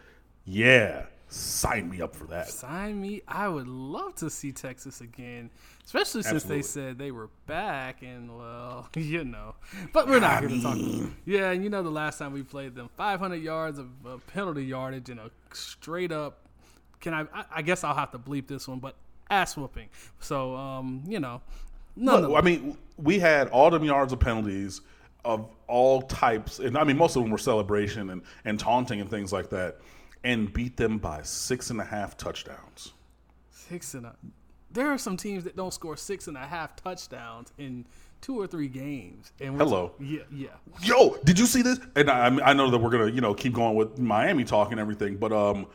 yeah, 0.46 1.08
sign 1.30 1.90
me 1.90 2.00
up 2.00 2.16
for 2.16 2.26
that. 2.26 2.48
Sign 2.48 3.02
me. 3.02 3.24
I 3.28 3.48
would 3.48 3.68
love 3.68 4.14
to 4.18 4.30
see 4.30 4.52
Texas 4.52 5.02
again, 5.02 5.50
especially 5.84 6.22
since 6.22 6.36
Absolutely. 6.44 6.58
they 6.58 6.62
said 6.62 6.98
they 7.00 7.10
were 7.10 7.30
back 7.48 8.04
and 8.04 8.38
well, 8.38 8.88
you 8.96 9.24
know. 9.24 9.56
But 9.94 10.08
we're 10.08 10.20
not 10.20 10.44
going 10.44 10.62
to 10.62 10.62
talk. 10.62 11.12
Yeah, 11.26 11.50
and 11.50 11.64
you 11.64 11.72
know 11.72 11.82
the 11.82 11.90
last 11.90 12.20
time 12.20 12.34
we 12.34 12.44
played 12.44 12.76
them, 12.76 12.88
500 12.96 13.38
yards 13.38 13.80
of, 13.80 13.88
of 14.06 14.28
penalty 14.28 14.64
yardage 14.64 15.10
and 15.10 15.20
a 15.20 15.32
straight 15.54 16.12
up. 16.12 16.42
Can 17.02 17.16
I, 17.16 17.22
I? 17.34 17.46
I 17.56 17.62
guess 17.64 17.84
I'll 17.84 17.96
have 17.96 18.12
to 18.12 18.20
bleep 18.20 18.46
this 18.46 18.68
one, 18.68 18.78
but 18.78 18.96
ass 19.32 19.58
whooping. 19.58 19.90
So, 20.20 20.56
um, 20.56 21.04
you 21.08 21.20
know, 21.20 21.42
no. 21.96 22.36
I 22.36 22.42
mean, 22.42 22.78
we 22.96 23.18
had 23.18 23.48
all 23.48 23.72
them 23.72 23.84
yards 23.84 24.14
of 24.14 24.20
penalties 24.20 24.82
of 25.26 25.50
all 25.68 26.04
types, 26.04 26.60
and 26.60 26.78
I 26.78 26.84
mean, 26.84 26.98
most 26.98 27.16
of 27.16 27.24
them 27.24 27.32
were 27.32 27.38
celebration 27.38 28.12
and, 28.12 28.22
and 28.46 28.60
taunting 28.60 29.02
and 29.02 29.10
things 29.10 29.34
like 29.34 29.50
that, 29.50 29.80
and 30.24 30.52
beat 30.54 30.78
them 30.78 30.98
by 30.98 31.22
six 31.24 31.70
and 31.72 31.82
a 31.82 31.84
half 31.84 32.16
touchdowns. 32.16 32.94
six 33.50 33.94
and 33.96 34.06
a. 34.06 34.16
There 34.72 34.88
are 34.90 34.98
some 34.98 35.18
teams 35.18 35.44
that 35.46 35.56
don't 35.56 35.74
score 35.74 35.98
six 35.98 36.28
and 36.28 36.36
a 36.38 36.42
half 36.42 36.76
touchdowns 36.76 37.54
in 37.58 37.86
two 38.22 38.40
or 38.40 38.48
three 38.48 38.68
games. 38.68 39.32
And 39.40 39.56
Hello. 39.58 39.94
Yeah, 40.00 40.24
yeah. 40.32 40.48
Yo, 40.82 41.18
did 41.24 41.40
you 41.40 41.46
see 41.46 41.62
this? 41.62 41.80
And 41.96 42.10
I, 42.10 42.26
I 42.50 42.54
know 42.54 42.70
that 42.70 42.78
we're 42.78 42.90
gonna, 42.90 43.12
you 43.12 43.22
know, 43.22 43.34
keep 43.34 43.54
going 43.54 43.76
with 43.76 43.98
Miami 44.00 44.44
talk 44.44 44.72
and 44.72 44.80
everything, 44.80 45.18
but 45.18 45.32
um, 45.32 45.68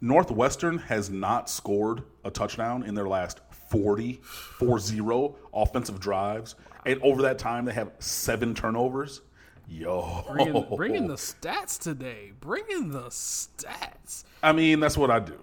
Northwestern 0.00 0.78
has 0.78 1.10
not 1.10 1.50
scored 1.50 2.02
a 2.24 2.30
touchdown 2.30 2.82
in 2.82 2.94
their 2.94 3.06
last 3.06 3.40
40, 3.70 4.20
4-0 4.58 5.34
offensive 5.54 6.00
drives, 6.00 6.56
and 6.84 7.00
over 7.02 7.22
that 7.22 7.38
time 7.38 7.64
they 7.64 7.72
have 7.72 7.92
seven 8.00 8.54
turnovers. 8.54 9.22
Yo, 9.68 10.24
Bringing, 10.28 10.66
bringing 10.76 11.06
the 11.06 11.14
stats 11.14 11.78
today. 11.78 12.32
Bringing 12.40 12.90
the 12.90 13.04
stats. 13.04 14.24
I 14.42 14.52
mean, 14.52 14.80
that's 14.80 14.98
what 14.98 15.12
I 15.12 15.20
do. 15.20 15.38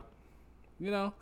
You 0.80 0.92
know, 0.92 1.14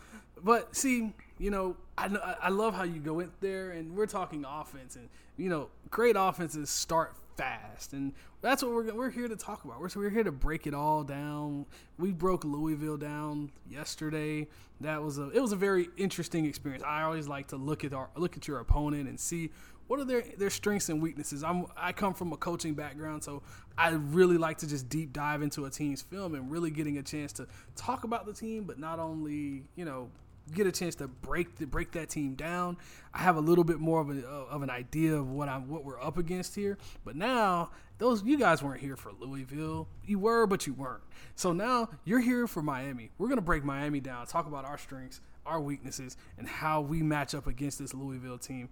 but 0.43 0.75
see, 0.75 1.13
you 1.37 1.51
know, 1.51 1.77
I 1.97 2.07
know, 2.07 2.19
I 2.41 2.49
love 2.49 2.73
how 2.73 2.83
you 2.83 2.99
go 2.99 3.19
in 3.19 3.31
there, 3.41 3.71
and 3.71 3.95
we're 3.95 4.07
talking 4.07 4.43
offense, 4.43 4.95
and 4.95 5.07
you 5.37 5.49
know, 5.49 5.69
great 5.91 6.15
offenses 6.17 6.71
start 6.71 7.15
fast, 7.35 7.93
and 7.93 8.13
that's 8.41 8.63
what 8.63 8.71
we're 8.73 8.93
we're 8.93 9.09
here 9.09 9.27
to 9.27 9.35
talk 9.35 9.63
about. 9.63 9.79
We're 9.79 9.89
we're 9.95 10.09
here 10.09 10.23
to 10.23 10.31
break 10.31 10.67
it 10.67 10.73
all 10.73 11.03
down. 11.03 11.65
We 11.97 12.11
broke 12.11 12.43
Louisville 12.43 12.97
down 12.97 13.51
yesterday. 13.69 14.47
That 14.81 15.01
was 15.01 15.17
a 15.17 15.29
it 15.29 15.39
was 15.39 15.51
a 15.51 15.57
very 15.57 15.89
interesting 15.97 16.45
experience. 16.45 16.83
I 16.83 17.03
always 17.03 17.27
like 17.27 17.47
to 17.47 17.57
look 17.57 17.83
at 17.83 17.93
our 17.93 18.09
look 18.15 18.37
at 18.37 18.47
your 18.47 18.59
opponent 18.59 19.07
and 19.07 19.19
see 19.19 19.51
what 19.87 19.99
are 19.99 20.05
their 20.05 20.23
their 20.37 20.49
strengths 20.49 20.89
and 20.89 21.01
weaknesses. 21.01 21.43
I'm 21.43 21.67
I 21.77 21.91
come 21.91 22.13
from 22.13 22.33
a 22.33 22.37
coaching 22.37 22.73
background, 22.73 23.23
so 23.23 23.43
I 23.77 23.89
really 23.89 24.37
like 24.37 24.57
to 24.59 24.67
just 24.67 24.89
deep 24.89 25.13
dive 25.13 25.41
into 25.41 25.65
a 25.65 25.69
team's 25.69 26.01
film 26.01 26.35
and 26.35 26.51
really 26.51 26.71
getting 26.71 26.97
a 26.97 27.03
chance 27.03 27.33
to 27.33 27.47
talk 27.75 28.03
about 28.03 28.25
the 28.25 28.33
team, 28.33 28.63
but 28.63 28.79
not 28.79 28.99
only 28.99 29.63
you 29.75 29.85
know 29.85 30.09
get 30.53 30.67
a 30.67 30.71
chance 30.71 30.95
to 30.95 31.07
break 31.07 31.55
the, 31.57 31.65
break 31.65 31.91
that 31.93 32.09
team 32.09 32.35
down. 32.35 32.77
I 33.13 33.19
have 33.19 33.35
a 33.37 33.41
little 33.41 33.63
bit 33.63 33.79
more 33.79 34.01
of, 34.01 34.09
a, 34.09 34.27
uh, 34.27 34.45
of 34.49 34.61
an 34.61 34.69
idea 34.69 35.15
of 35.15 35.29
what 35.29 35.49
I'm 35.49 35.67
what 35.67 35.83
we're 35.83 36.01
up 36.01 36.17
against 36.17 36.55
here. 36.55 36.77
But 37.03 37.15
now 37.15 37.71
those 37.97 38.23
you 38.23 38.37
guys 38.37 38.61
weren't 38.61 38.81
here 38.81 38.95
for 38.95 39.11
Louisville. 39.19 39.87
You 40.05 40.19
were, 40.19 40.45
but 40.47 40.67
you 40.67 40.73
weren't. 40.73 41.03
So 41.35 41.53
now 41.53 41.89
you're 42.03 42.19
here 42.19 42.47
for 42.47 42.61
Miami. 42.61 43.11
We're 43.17 43.29
gonna 43.29 43.41
break 43.41 43.63
Miami 43.63 43.99
down, 43.99 44.27
talk 44.27 44.47
about 44.47 44.65
our 44.65 44.77
strengths, 44.77 45.21
our 45.45 45.59
weaknesses, 45.59 46.17
and 46.37 46.47
how 46.47 46.81
we 46.81 47.01
match 47.01 47.33
up 47.33 47.47
against 47.47 47.79
this 47.79 47.93
Louisville 47.93 48.37
team 48.37 48.69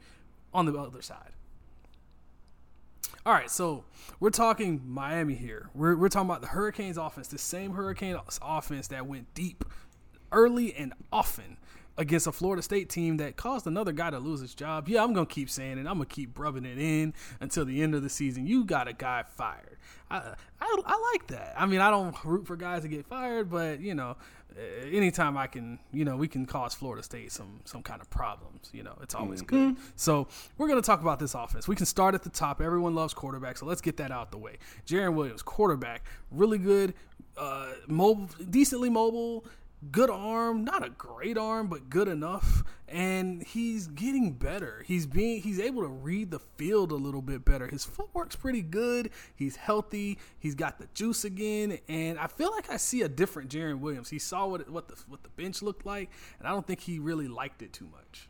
on 0.53 0.65
the 0.65 0.77
other 0.77 1.01
side. 1.01 1.32
All 3.25 3.32
right, 3.32 3.50
so 3.50 3.86
we're 4.20 4.32
talking 4.32 4.82
Miami 4.86 5.36
here. 5.36 5.70
We're, 5.74 5.96
we're 5.96 6.10
talking 6.10 6.30
about 6.30 6.42
the 6.42 6.48
Hurricanes 6.48 6.98
offense, 6.98 7.30
the 7.30 7.38
same 7.38 7.72
Hurricane 7.72 8.18
offense 8.42 8.89
that 8.89 9.08
went 9.08 9.34
deep 9.34 9.63
early 10.34 10.74
and 10.74 10.94
often 11.12 11.58
against 11.98 12.25
a 12.25 12.32
Florida 12.32 12.62
State 12.62 12.90
team 12.90 13.18
that 13.18 13.36
caused 13.36 13.68
another 13.68 13.92
guy 13.92 14.10
to 14.10 14.18
lose 14.18 14.42
his 14.42 14.56
job. 14.56 14.90
Yeah, 14.90 15.04
I'm 15.04 15.13
going 15.13 15.28
to 15.28 15.34
keep 15.34 15.50
saying 15.50 15.78
it. 15.78 15.88
I'm 15.88 15.98
going 15.98 16.00
to 16.00 16.16
keep 16.16 16.38
rubbing 16.40 16.66
it 16.66 16.80
in 16.80 17.13
until 17.40 17.66
the 17.66 17.82
end 17.84 17.94
of 17.94 18.02
the 18.02 18.10
season. 18.10 18.48
You 18.48 18.66
got 18.66 18.88
a 18.88 18.94
guy 18.94 19.24
fired. 19.24 19.78
I, 20.10 20.34
I, 20.60 20.82
I 20.86 21.12
like 21.13 21.28
that. 21.28 21.54
I 21.56 21.66
mean, 21.68 21.82
I 21.82 21.92
don't 21.92 22.16
root 22.24 22.48
for 22.48 22.56
guys 22.56 22.82
to 22.82 22.88
get 22.88 23.06
fired, 23.06 23.52
but, 23.52 23.80
you 23.80 23.94
know, 23.94 24.18
uh, 24.56 24.88
anytime 24.92 25.38
I 25.38 25.48
can, 25.48 25.80
you 25.92 26.06
know, 26.06 26.16
we 26.16 26.28
can 26.28 26.46
cause 26.46 26.74
Florida 26.74 27.02
State 27.02 27.32
some 27.32 27.62
some 27.66 27.82
kind 27.82 28.02
of 28.02 28.10
problems. 28.10 28.70
You 28.72 28.84
know, 28.84 28.96
it's 29.02 29.16
always 29.16 29.42
good. 29.42 29.78
So 29.96 30.28
we're 30.58 30.68
going 30.68 30.82
to 30.82 30.86
talk 30.86 31.02
about 31.02 31.20
this 31.20 31.34
offense. 31.34 31.68
We 31.68 31.75
can 31.75 31.88
start 31.88 32.13
at 32.13 32.24
the 32.24 32.30
top. 32.30 32.62
Everyone 32.62 32.94
loves 32.94 33.13
quarterback, 33.16 33.58
so 33.58 33.66
let's 33.66 33.82
get 33.82 33.98
that 33.98 34.12
out 34.12 34.30
the 34.30 34.38
way. 34.38 34.58
Jarren 34.86 35.16
Williams, 35.16 35.42
quarterback, 35.42 36.06
really 36.30 36.60
good, 36.60 36.94
uh, 37.38 37.72
mobile, 37.88 38.30
decently 38.50 38.90
mobile. 38.90 39.46
Good 39.92 40.10
arm, 40.10 40.63
not 40.63 40.86
a 40.86 40.90
great 40.90 41.38
arm, 41.38 41.68
but 41.68 41.90
good 41.90 42.08
enough. 42.08 42.63
And 42.88 43.42
he's 43.44 43.88
getting 43.88 44.34
better. 44.34 44.84
He's 44.86 45.06
being 45.06 45.42
he's 45.42 45.60
able 45.60 45.82
to 45.82 45.88
read 45.88 46.32
the 46.32 46.40
field 46.40 46.92
a 46.92 46.96
little 46.96 47.22
bit 47.24 47.44
better. 47.44 47.68
His 47.68 47.84
footwork's 47.84 48.36
pretty 48.36 48.62
good. 48.62 49.10
He's 49.36 49.56
healthy. 49.56 50.20
He's 50.40 50.56
got 50.56 50.78
the 50.78 50.88
juice 50.94 51.25
again. 51.25 51.80
And 51.90 52.20
I 52.20 52.28
feel 52.28 52.52
like 52.52 52.70
I 52.70 52.78
see 52.78 53.02
a 53.02 53.10
different 53.10 53.50
Jarren 53.50 53.80
Williams. 53.80 54.10
He 54.10 54.20
saw 54.20 54.46
what 54.46 54.70
what 54.70 54.88
the 54.88 54.96
what 55.08 55.24
the 55.24 55.30
bench 55.30 55.62
looked 55.62 55.86
like, 55.86 56.12
and 56.40 56.48
I 56.48 56.52
don't 56.52 56.66
think 56.66 56.82
he 56.82 57.00
really 57.00 57.28
liked 57.28 57.62
it 57.62 57.74
too 57.74 57.90
much. 57.92 58.30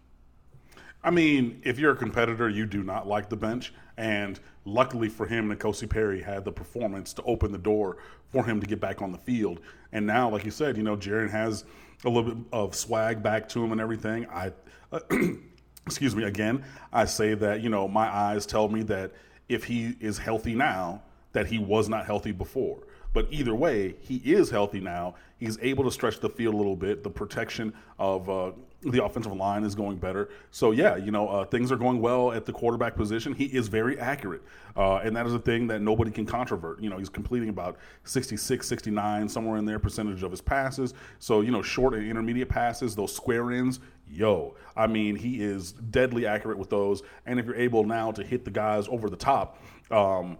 I 1.03 1.11
mean, 1.11 1.61
if 1.65 1.77
you're 1.77 1.91
a 1.91 1.97
competitor, 1.97 2.47
you 2.47 2.65
do 2.65 2.81
not 2.81 3.05
like 3.05 3.29
the 3.29 3.35
bench. 3.35 3.73
And 3.97 4.39
luckily 4.65 5.09
for 5.09 5.25
him, 5.25 5.49
N'Kosi 5.49 5.89
Perry 5.89 6.21
had 6.21 6.45
the 6.45 6.51
performance 6.51 7.13
to 7.13 7.23
open 7.23 7.51
the 7.51 7.57
door 7.57 7.97
for 8.31 8.43
him 8.45 8.59
to 8.59 8.67
get 8.67 8.79
back 8.79 9.01
on 9.01 9.11
the 9.11 9.17
field. 9.17 9.59
And 9.91 10.07
now, 10.07 10.29
like 10.29 10.45
you 10.45 10.51
said, 10.51 10.77
you 10.77 10.83
know, 10.83 10.97
Jarren 10.97 11.29
has 11.29 11.65
a 12.03 12.09
little 12.09 12.33
bit 12.33 12.45
of 12.51 12.75
swag 12.75 13.21
back 13.21 13.47
to 13.49 13.63
him 13.63 13.71
and 13.71 13.79
everything. 13.79 14.25
I, 14.27 14.51
excuse 15.85 16.15
me, 16.15 16.23
again, 16.23 16.63
I 16.91 17.05
say 17.05 17.33
that, 17.35 17.61
you 17.61 17.69
know, 17.69 17.87
my 17.87 18.07
eyes 18.07 18.45
tell 18.45 18.67
me 18.67 18.83
that 18.83 19.11
if 19.49 19.65
he 19.65 19.95
is 19.99 20.17
healthy 20.17 20.55
now, 20.55 21.03
that 21.33 21.47
he 21.47 21.59
was 21.59 21.89
not 21.89 22.05
healthy 22.05 22.31
before. 22.31 22.79
But 23.13 23.27
either 23.29 23.53
way, 23.53 23.95
he 24.01 24.17
is 24.17 24.49
healthy 24.49 24.79
now. 24.79 25.15
He's 25.37 25.57
able 25.61 25.83
to 25.83 25.91
stretch 25.91 26.19
the 26.19 26.29
field 26.29 26.55
a 26.55 26.57
little 26.57 26.75
bit. 26.75 27.03
The 27.03 27.09
protection 27.09 27.73
of 27.99 28.29
uh, 28.29 28.51
the 28.81 29.03
offensive 29.03 29.33
line 29.33 29.63
is 29.63 29.75
going 29.75 29.97
better. 29.97 30.29
So, 30.51 30.71
yeah, 30.71 30.95
you 30.95 31.11
know, 31.11 31.27
uh, 31.27 31.45
things 31.45 31.71
are 31.71 31.75
going 31.75 32.01
well 32.01 32.31
at 32.31 32.45
the 32.45 32.51
quarterback 32.51 32.95
position. 32.95 33.33
He 33.33 33.45
is 33.45 33.67
very 33.67 33.99
accurate. 33.99 34.41
Uh, 34.75 34.95
and 34.97 35.15
that 35.15 35.27
is 35.27 35.33
a 35.33 35.39
thing 35.39 35.67
that 35.67 35.81
nobody 35.81 36.11
can 36.11 36.25
controvert. 36.25 36.81
You 36.81 36.89
know, 36.89 36.97
he's 36.97 37.09
completing 37.09 37.49
about 37.49 37.77
66, 38.05 38.67
69, 38.67 39.29
somewhere 39.29 39.57
in 39.57 39.65
there 39.65 39.79
percentage 39.79 40.23
of 40.23 40.31
his 40.31 40.41
passes. 40.41 40.93
So, 41.19 41.41
you 41.41 41.51
know, 41.51 41.61
short 41.61 41.93
and 41.93 42.09
intermediate 42.09 42.49
passes, 42.49 42.95
those 42.95 43.15
square 43.15 43.51
ends, 43.51 43.79
yo, 44.09 44.55
I 44.75 44.87
mean, 44.87 45.15
he 45.15 45.43
is 45.43 45.73
deadly 45.73 46.25
accurate 46.25 46.57
with 46.57 46.69
those. 46.69 47.03
And 47.25 47.39
if 47.39 47.45
you're 47.45 47.55
able 47.55 47.83
now 47.83 48.11
to 48.11 48.23
hit 48.23 48.45
the 48.45 48.51
guys 48.51 48.87
over 48.87 49.09
the 49.09 49.17
top, 49.17 49.61
um, 49.91 50.37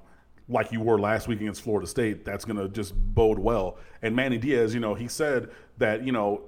like 0.49 0.71
you 0.71 0.81
were 0.81 0.99
last 0.99 1.27
week 1.27 1.41
against 1.41 1.61
Florida 1.61 1.87
State, 1.87 2.25
that's 2.25 2.45
going 2.45 2.57
to 2.57 2.67
just 2.67 2.93
bode 2.95 3.39
well. 3.39 3.77
And 4.01 4.15
Manny 4.15 4.37
Diaz, 4.37 4.73
you 4.73 4.79
know, 4.79 4.93
he 4.93 5.07
said 5.07 5.49
that, 5.77 6.05
you 6.05 6.11
know, 6.11 6.41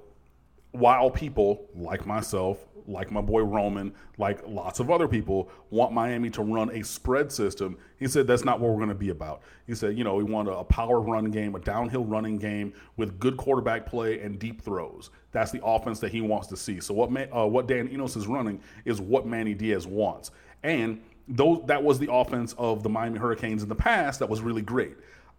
while 0.72 1.10
people 1.10 1.66
like 1.74 2.06
myself, 2.06 2.58
like 2.86 3.10
my 3.10 3.20
boy 3.20 3.40
Roman, 3.40 3.92
like 4.18 4.46
lots 4.46 4.78
of 4.78 4.90
other 4.90 5.08
people 5.08 5.50
want 5.70 5.92
Miami 5.92 6.30
to 6.30 6.42
run 6.42 6.70
a 6.70 6.84
spread 6.84 7.32
system, 7.32 7.76
he 7.98 8.06
said 8.06 8.26
that's 8.26 8.44
not 8.44 8.60
what 8.60 8.70
we're 8.70 8.76
going 8.76 8.88
to 8.90 8.94
be 8.94 9.08
about. 9.08 9.42
He 9.66 9.74
said, 9.74 9.98
you 9.98 10.04
know, 10.04 10.14
we 10.14 10.22
want 10.22 10.48
a 10.48 10.62
power 10.62 11.00
run 11.00 11.30
game, 11.30 11.54
a 11.54 11.58
downhill 11.58 12.04
running 12.04 12.36
game 12.36 12.72
with 12.96 13.18
good 13.18 13.36
quarterback 13.36 13.86
play 13.86 14.20
and 14.20 14.38
deep 14.38 14.62
throws. 14.62 15.10
That's 15.32 15.50
the 15.50 15.64
offense 15.64 15.98
that 16.00 16.12
he 16.12 16.20
wants 16.20 16.46
to 16.48 16.56
see. 16.56 16.80
So 16.80 16.94
what 16.94 17.10
uh, 17.34 17.46
what 17.46 17.66
Dan 17.66 17.88
Enos 17.88 18.16
is 18.16 18.26
running 18.26 18.60
is 18.84 19.00
what 19.00 19.26
Manny 19.26 19.54
Diaz 19.54 19.86
wants. 19.86 20.30
And 20.62 21.00
those 21.28 21.62
that 21.66 21.82
was 21.82 21.98
the 21.98 22.12
offense 22.12 22.54
of 22.58 22.82
the 22.82 22.88
Miami 22.88 23.18
Hurricanes 23.18 23.62
in 23.62 23.68
the 23.68 23.74
past 23.74 24.20
that 24.20 24.28
was 24.28 24.40
really 24.40 24.62
great. 24.62 24.96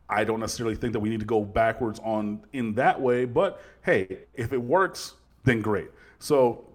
I 0.10 0.24
don't 0.24 0.40
necessarily 0.40 0.76
think 0.76 0.94
that 0.94 1.00
we 1.00 1.10
need 1.10 1.20
to 1.20 1.26
go 1.26 1.44
backwards 1.44 2.00
on 2.04 2.42
in 2.54 2.74
that 2.76 3.00
way, 3.00 3.26
but 3.26 3.62
hey, 3.84 4.20
if 4.34 4.54
it 4.54 4.62
works, 4.62 5.14
then 5.44 5.62
great. 5.62 5.90
So, 6.20 6.66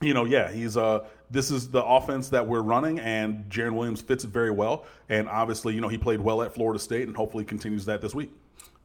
you 0.00 0.14
know, 0.14 0.24
yeah, 0.24 0.50
he's 0.50 0.76
uh 0.76 1.06
this 1.30 1.50
is 1.50 1.70
the 1.70 1.84
offense 1.84 2.28
that 2.30 2.44
we're 2.46 2.62
running, 2.62 2.98
and 2.98 3.44
Jarren 3.48 3.74
Williams 3.74 4.00
fits 4.00 4.24
it 4.24 4.30
very 4.30 4.50
well. 4.50 4.84
And 5.08 5.28
obviously, 5.28 5.74
you 5.74 5.80
know, 5.80 5.88
he 5.88 5.98
played 5.98 6.20
well 6.20 6.42
at 6.42 6.52
Florida 6.52 6.80
State, 6.80 7.06
and 7.06 7.16
hopefully 7.16 7.44
continues 7.44 7.84
that 7.84 8.00
this 8.00 8.14
week. 8.14 8.32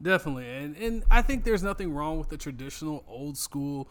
Definitely, 0.01 0.49
and 0.49 0.75
and 0.77 1.03
I 1.09 1.21
think 1.21 1.43
there's 1.43 1.63
nothing 1.63 1.93
wrong 1.93 2.19
with 2.19 2.29
the 2.29 2.37
traditional 2.37 3.03
old 3.07 3.37
school 3.37 3.89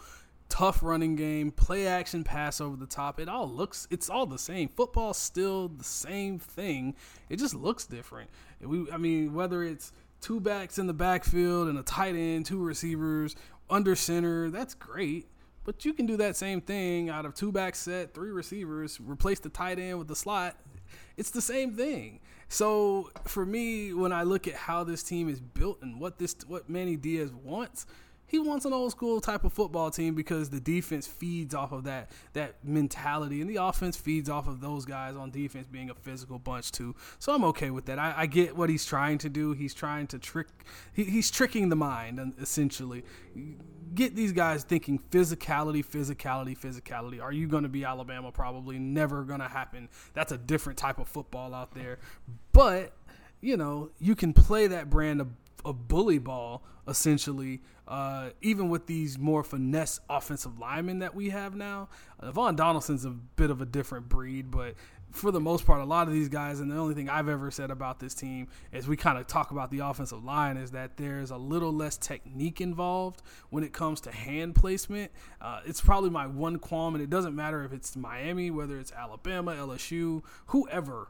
tough 0.54 0.84
running 0.84 1.16
game, 1.16 1.50
play 1.50 1.84
action 1.84 2.22
pass 2.22 2.60
over 2.60 2.76
the 2.76 2.86
top. 2.86 3.18
It 3.18 3.28
all 3.28 3.50
looks 3.50 3.88
it's 3.90 4.08
all 4.08 4.24
the 4.24 4.38
same. 4.38 4.68
Football's 4.68 5.18
still 5.18 5.66
the 5.66 5.82
same 5.82 6.38
thing. 6.38 6.94
It 7.28 7.40
just 7.40 7.56
looks 7.56 7.86
different. 7.86 8.30
We 8.60 8.88
I 8.92 8.96
mean 8.96 9.34
whether 9.34 9.64
it's 9.64 9.92
two 10.20 10.38
backs 10.38 10.78
in 10.78 10.86
the 10.86 10.92
backfield 10.92 11.66
and 11.66 11.76
a 11.76 11.82
tight 11.82 12.14
end, 12.14 12.46
two 12.46 12.62
receivers, 12.62 13.34
under 13.68 13.96
center, 13.96 14.48
that's 14.48 14.74
great. 14.74 15.26
But 15.64 15.84
you 15.84 15.92
can 15.92 16.06
do 16.06 16.16
that 16.18 16.36
same 16.36 16.60
thing 16.60 17.10
out 17.10 17.26
of 17.26 17.34
two 17.34 17.50
back 17.50 17.74
set, 17.74 18.14
three 18.14 18.30
receivers, 18.30 19.00
replace 19.00 19.40
the 19.40 19.48
tight 19.48 19.80
end 19.80 19.98
with 19.98 20.06
the 20.06 20.14
slot. 20.14 20.54
It's 21.16 21.30
the 21.30 21.42
same 21.42 21.72
thing. 21.72 22.20
So 22.48 23.10
for 23.24 23.44
me, 23.44 23.92
when 23.92 24.12
I 24.12 24.22
look 24.22 24.46
at 24.46 24.54
how 24.54 24.84
this 24.84 25.02
team 25.02 25.28
is 25.28 25.40
built 25.40 25.82
and 25.82 25.98
what 25.98 26.18
this 26.18 26.36
what 26.46 26.70
Manny 26.70 26.94
Diaz 26.94 27.32
wants, 27.32 27.86
he 28.34 28.40
wants 28.40 28.64
an 28.64 28.72
old 28.72 28.90
school 28.90 29.20
type 29.20 29.44
of 29.44 29.52
football 29.52 29.92
team 29.92 30.12
because 30.12 30.50
the 30.50 30.58
defense 30.58 31.06
feeds 31.06 31.54
off 31.54 31.70
of 31.70 31.84
that 31.84 32.10
that 32.32 32.56
mentality, 32.64 33.40
and 33.40 33.48
the 33.48 33.62
offense 33.62 33.96
feeds 33.96 34.28
off 34.28 34.48
of 34.48 34.60
those 34.60 34.84
guys 34.84 35.14
on 35.14 35.30
defense 35.30 35.68
being 35.68 35.88
a 35.88 35.94
physical 35.94 36.40
bunch 36.40 36.72
too. 36.72 36.96
So 37.20 37.32
I'm 37.32 37.44
okay 37.44 37.70
with 37.70 37.86
that. 37.86 38.00
I, 38.00 38.12
I 38.16 38.26
get 38.26 38.56
what 38.56 38.70
he's 38.70 38.84
trying 38.84 39.18
to 39.18 39.28
do. 39.28 39.52
He's 39.52 39.72
trying 39.72 40.08
to 40.08 40.18
trick. 40.18 40.48
He, 40.92 41.04
he's 41.04 41.30
tricking 41.30 41.68
the 41.68 41.76
mind 41.76 42.34
essentially. 42.40 43.04
Get 43.94 44.16
these 44.16 44.32
guys 44.32 44.64
thinking 44.64 44.98
physicality, 44.98 45.86
physicality, 45.86 46.58
physicality. 46.58 47.22
Are 47.22 47.32
you 47.32 47.46
going 47.46 47.62
to 47.62 47.68
be 47.68 47.84
Alabama? 47.84 48.32
Probably 48.32 48.80
never 48.80 49.22
going 49.22 49.40
to 49.40 49.48
happen. 49.48 49.88
That's 50.12 50.32
a 50.32 50.38
different 50.38 50.76
type 50.76 50.98
of 50.98 51.06
football 51.06 51.54
out 51.54 51.72
there. 51.72 52.00
But 52.50 52.94
you 53.40 53.56
know, 53.56 53.90
you 54.00 54.16
can 54.16 54.32
play 54.32 54.66
that 54.66 54.90
brand 54.90 55.20
of, 55.20 55.28
of 55.64 55.86
bully 55.86 56.18
ball 56.18 56.64
essentially 56.88 57.60
uh, 57.86 58.30
even 58.40 58.68
with 58.68 58.86
these 58.86 59.18
more 59.18 59.44
finesse 59.44 60.00
offensive 60.08 60.58
linemen 60.58 61.00
that 61.00 61.14
we 61.14 61.30
have 61.30 61.54
now, 61.54 61.88
uh, 62.20 62.30
Vaughn 62.30 62.56
Donaldson's 62.56 63.04
a 63.04 63.10
bit 63.10 63.50
of 63.50 63.60
a 63.60 63.66
different 63.66 64.08
breed, 64.08 64.50
but 64.50 64.74
for 65.14 65.30
the 65.30 65.40
most 65.40 65.64
part, 65.64 65.80
a 65.80 65.84
lot 65.84 66.08
of 66.08 66.12
these 66.12 66.28
guys, 66.28 66.58
and 66.58 66.70
the 66.70 66.76
only 66.76 66.94
thing 66.94 67.08
I've 67.08 67.28
ever 67.28 67.50
said 67.50 67.70
about 67.70 68.00
this 68.00 68.14
team 68.14 68.48
as 68.72 68.88
we 68.88 68.96
kind 68.96 69.16
of 69.16 69.28
talk 69.28 69.52
about 69.52 69.70
the 69.70 69.78
offensive 69.78 70.24
line 70.24 70.56
is 70.56 70.72
that 70.72 70.96
there's 70.96 71.30
a 71.30 71.36
little 71.36 71.72
less 71.72 71.96
technique 71.96 72.60
involved 72.60 73.22
when 73.50 73.62
it 73.62 73.72
comes 73.72 74.00
to 74.02 74.10
hand 74.10 74.56
placement. 74.56 75.12
Uh, 75.40 75.60
it's 75.64 75.80
probably 75.80 76.10
my 76.10 76.26
one 76.26 76.58
qualm, 76.58 76.96
and 76.96 77.02
it 77.02 77.10
doesn't 77.10 77.34
matter 77.34 77.64
if 77.64 77.72
it's 77.72 77.94
Miami, 77.94 78.50
whether 78.50 78.76
it's 78.78 78.90
Alabama, 78.90 79.54
LSU, 79.54 80.22
whoever. 80.46 81.08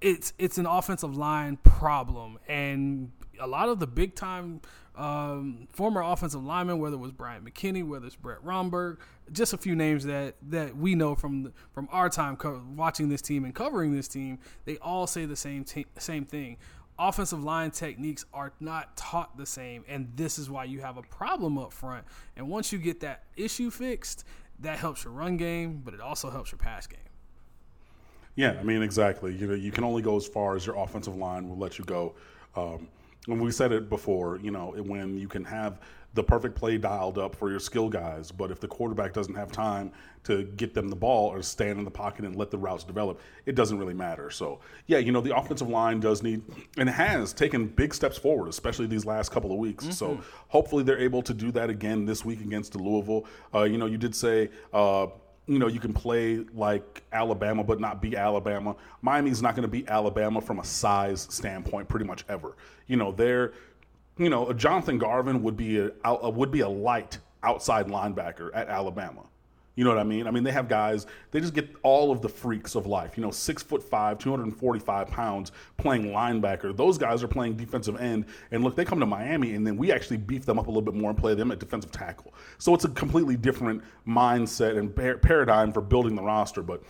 It's 0.00 0.34
it's 0.38 0.58
an 0.58 0.66
offensive 0.66 1.16
line 1.16 1.56
problem, 1.56 2.38
and 2.46 3.10
a 3.40 3.46
lot 3.46 3.68
of 3.68 3.78
the 3.78 3.86
big 3.86 4.14
time 4.14 4.60
um, 4.98 5.68
former 5.70 6.02
offensive 6.02 6.44
linemen, 6.44 6.80
whether 6.80 6.96
it 6.96 7.00
was 7.00 7.12
Bryant 7.12 7.44
McKinnie, 7.44 7.86
whether 7.86 8.06
it's 8.06 8.16
Brett 8.16 8.42
Romberg, 8.42 8.98
just 9.30 9.52
a 9.52 9.58
few 9.58 9.76
names 9.76 10.04
that 10.04 10.34
that 10.50 10.76
we 10.76 10.94
know 10.94 11.14
from 11.14 11.44
the, 11.44 11.52
from 11.72 11.88
our 11.92 12.08
time 12.08 12.36
co- 12.36 12.62
watching 12.74 13.08
this 13.08 13.22
team 13.22 13.44
and 13.44 13.54
covering 13.54 13.94
this 13.94 14.08
team. 14.08 14.38
They 14.64 14.76
all 14.78 15.06
say 15.06 15.24
the 15.24 15.36
same 15.36 15.64
same 15.98 16.24
thing. 16.24 16.56
Offensive 16.98 17.44
line 17.44 17.70
techniques 17.70 18.24
are 18.34 18.52
not 18.58 18.96
taught 18.96 19.36
the 19.36 19.46
same, 19.46 19.84
and 19.86 20.10
this 20.16 20.36
is 20.36 20.50
why 20.50 20.64
you 20.64 20.80
have 20.80 20.96
a 20.96 21.02
problem 21.02 21.56
up 21.56 21.72
front. 21.72 22.04
And 22.36 22.48
once 22.48 22.72
you 22.72 22.78
get 22.78 22.98
that 23.00 23.22
issue 23.36 23.70
fixed, 23.70 24.24
that 24.58 24.80
helps 24.80 25.04
your 25.04 25.12
run 25.12 25.36
game, 25.36 25.80
but 25.84 25.94
it 25.94 26.00
also 26.00 26.28
helps 26.28 26.50
your 26.50 26.58
pass 26.58 26.88
game. 26.88 26.98
Yeah, 28.34 28.56
I 28.58 28.64
mean 28.64 28.82
exactly. 28.82 29.32
You 29.34 29.46
know, 29.46 29.54
you 29.54 29.70
can 29.70 29.84
only 29.84 30.02
go 30.02 30.16
as 30.16 30.26
far 30.26 30.56
as 30.56 30.66
your 30.66 30.76
offensive 30.76 31.16
line 31.16 31.48
will 31.48 31.56
let 31.56 31.78
you 31.78 31.84
go. 31.84 32.14
Um, 32.56 32.88
and 33.28 33.40
we 33.40 33.50
said 33.50 33.72
it 33.72 33.88
before, 33.88 34.38
you 34.42 34.50
know, 34.50 34.74
when 34.78 35.18
you 35.18 35.28
can 35.28 35.44
have 35.44 35.80
the 36.14 36.22
perfect 36.22 36.54
play 36.54 36.78
dialed 36.78 37.18
up 37.18 37.36
for 37.36 37.50
your 37.50 37.60
skill 37.60 37.88
guys, 37.88 38.32
but 38.32 38.50
if 38.50 38.58
the 38.58 38.66
quarterback 38.66 39.12
doesn't 39.12 39.34
have 39.34 39.52
time 39.52 39.92
to 40.24 40.44
get 40.56 40.74
them 40.74 40.88
the 40.88 40.96
ball 40.96 41.28
or 41.28 41.42
stand 41.42 41.78
in 41.78 41.84
the 41.84 41.90
pocket 41.90 42.24
and 42.24 42.34
let 42.34 42.50
the 42.50 42.56
routes 42.56 42.82
develop, 42.82 43.20
it 43.44 43.54
doesn't 43.54 43.78
really 43.78 43.94
matter. 43.94 44.30
So, 44.30 44.60
yeah, 44.86 44.98
you 44.98 45.12
know, 45.12 45.20
the 45.20 45.36
offensive 45.36 45.68
line 45.68 46.00
does 46.00 46.22
need 46.22 46.42
and 46.78 46.88
has 46.88 47.32
taken 47.32 47.66
big 47.66 47.92
steps 47.94 48.16
forward, 48.16 48.48
especially 48.48 48.86
these 48.86 49.04
last 49.04 49.30
couple 49.30 49.52
of 49.52 49.58
weeks. 49.58 49.84
Mm-hmm. 49.84 49.92
So, 49.92 50.20
hopefully, 50.48 50.82
they're 50.82 50.98
able 50.98 51.22
to 51.22 51.34
do 51.34 51.52
that 51.52 51.68
again 51.70 52.06
this 52.06 52.24
week 52.24 52.40
against 52.40 52.74
Louisville. 52.74 53.26
Uh, 53.54 53.64
you 53.64 53.78
know, 53.78 53.86
you 53.86 53.98
did 53.98 54.14
say. 54.14 54.50
Uh, 54.72 55.08
you 55.48 55.58
know, 55.58 55.66
you 55.66 55.80
can 55.80 55.92
play 55.92 56.44
like 56.54 57.02
Alabama 57.12 57.64
but 57.64 57.80
not 57.80 58.00
be 58.02 58.16
Alabama. 58.16 58.76
Miami's 59.02 59.42
not 59.42 59.56
going 59.56 59.62
to 59.62 59.68
be 59.68 59.88
Alabama 59.88 60.40
from 60.40 60.60
a 60.60 60.64
size 60.64 61.26
standpoint 61.30 61.88
pretty 61.88 62.04
much 62.04 62.24
ever. 62.28 62.56
You 62.86 62.96
know, 62.96 63.12
they're, 63.12 63.52
you 64.18 64.28
know, 64.28 64.52
Jonathan 64.52 64.98
Garvin 64.98 65.42
would 65.42 65.56
be 65.56 65.78
a, 65.78 65.90
a 66.04 66.30
would 66.30 66.50
be 66.50 66.60
a 66.60 66.68
light 66.68 67.18
outside 67.42 67.86
linebacker 67.86 68.50
at 68.54 68.68
Alabama. 68.68 69.22
You 69.78 69.84
know 69.84 69.90
what 69.90 70.00
I 70.00 70.04
mean? 70.04 70.26
I 70.26 70.32
mean, 70.32 70.42
they 70.42 70.50
have 70.50 70.66
guys, 70.66 71.06
they 71.30 71.38
just 71.38 71.54
get 71.54 71.72
all 71.84 72.10
of 72.10 72.20
the 72.20 72.28
freaks 72.28 72.74
of 72.74 72.88
life. 72.88 73.16
You 73.16 73.22
know, 73.22 73.30
six 73.30 73.62
foot 73.62 73.80
five, 73.80 74.18
245 74.18 75.06
pounds 75.06 75.52
playing 75.76 76.06
linebacker. 76.06 76.76
Those 76.76 76.98
guys 76.98 77.22
are 77.22 77.28
playing 77.28 77.54
defensive 77.54 78.00
end. 78.00 78.24
And 78.50 78.64
look, 78.64 78.74
they 78.74 78.84
come 78.84 78.98
to 78.98 79.06
Miami 79.06 79.54
and 79.54 79.64
then 79.64 79.76
we 79.76 79.92
actually 79.92 80.16
beef 80.16 80.44
them 80.44 80.58
up 80.58 80.66
a 80.66 80.68
little 80.68 80.82
bit 80.82 80.94
more 80.94 81.10
and 81.10 81.16
play 81.16 81.34
them 81.34 81.52
at 81.52 81.60
defensive 81.60 81.92
tackle. 81.92 82.34
So 82.58 82.74
it's 82.74 82.86
a 82.86 82.88
completely 82.88 83.36
different 83.36 83.84
mindset 84.04 84.76
and 84.76 85.22
paradigm 85.22 85.72
for 85.72 85.80
building 85.80 86.16
the 86.16 86.22
roster. 86.22 86.60
But 86.62 86.82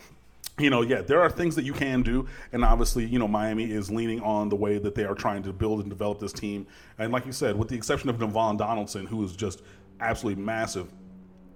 you 0.58 0.70
know, 0.70 0.80
yeah, 0.80 1.02
there 1.02 1.20
are 1.20 1.28
things 1.28 1.56
that 1.56 1.66
you 1.66 1.74
can 1.74 2.00
do, 2.00 2.26
and 2.52 2.64
obviously, 2.64 3.04
you 3.04 3.18
know, 3.18 3.28
Miami 3.28 3.70
is 3.70 3.90
leaning 3.90 4.20
on 4.22 4.48
the 4.48 4.56
way 4.56 4.78
that 4.78 4.94
they 4.94 5.04
are 5.04 5.14
trying 5.14 5.42
to 5.42 5.52
build 5.52 5.80
and 5.80 5.90
develop 5.90 6.20
this 6.20 6.32
team. 6.32 6.66
And 6.98 7.12
like 7.12 7.26
you 7.26 7.32
said, 7.32 7.56
with 7.56 7.68
the 7.68 7.76
exception 7.76 8.08
of 8.08 8.16
Navaughn 8.16 8.56
Donaldson, 8.56 9.06
who 9.06 9.22
is 9.24 9.36
just 9.36 9.60
absolutely 10.00 10.42
massive, 10.42 10.90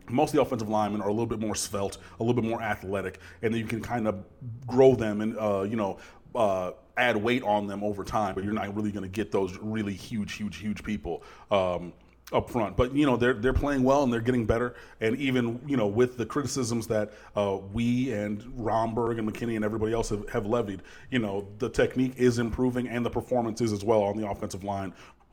most 0.09 0.31
of 0.31 0.37
the 0.37 0.43
offensive 0.43 0.69
linemen 0.69 1.01
are 1.01 1.09
a 1.09 1.13
little 1.13 1.27
bit 1.27 1.41
more 1.41 1.55
svelte, 1.55 1.99
a 2.19 2.23
little 2.23 2.41
bit 2.41 2.49
more 2.49 2.63
athletic, 2.63 3.21
and 3.43 3.53
then 3.53 3.61
you 3.61 3.67
can 3.67 3.81
kind 3.81 4.07
of 4.07 4.25
grow 4.67 4.95
them 4.95 5.21
and 5.21 5.37
uh, 5.39 5.63
you 5.63 5.77
know 5.77 5.99
uh, 6.35 6.73
add 6.97 7.17
weight 7.17 7.43
on 7.43 7.67
them 7.67 7.83
over 7.83 8.05
time. 8.05 8.35
But 8.35 8.45
you're 8.45 8.53
not 8.53 8.75
really 8.75 8.93
going 8.93 9.05
to 9.05 9.09
get 9.09 9.31
those 9.33 9.59
really 9.59 9.95
huge, 9.95 10.35
huge, 10.35 10.57
huge 10.57 10.83
people. 10.83 11.23
Um, 11.51 11.93
up 12.33 12.49
front. 12.49 12.77
But 12.77 12.95
you 12.95 13.07
know 13.07 13.17
they're 13.17 13.35
they're 13.35 13.53
playing 13.53 13.83
well 13.83 14.03
and 14.03 14.13
they're 14.13 14.21
getting 14.21 14.47
better. 14.47 14.75
And 15.01 15.17
even 15.17 15.61
you 15.67 15.77
know 15.77 15.87
with 15.87 16.17
the 16.17 16.27
criticisms 16.27 16.87
that 16.89 17.13
uh, 17.37 17.59
we 17.73 18.13
and 18.13 18.43
Romberg 18.55 19.19
and 19.19 19.31
McKinnie 19.31 19.57
and 19.57 19.65
everybody 19.65 19.93
else 19.93 20.09
have, 20.11 20.29
have, 20.31 20.47
levied, 20.47 20.83
you 21.11 21.19
know 21.19 21.47
the 21.59 21.69
technique 21.69 22.15
is 22.17 22.39
improving 22.39 22.89
and 22.89 23.05
the 23.05 23.11
performance 23.11 23.61
is 23.61 23.73
as 23.73 23.85
well 23.85 24.03
on 24.03 24.17
the 24.17 24.29
offensive 24.29 24.65
line. 24.65 24.93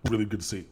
Really 0.10 0.25
good 0.25 0.41
to 0.41 0.45
see. 0.45 0.65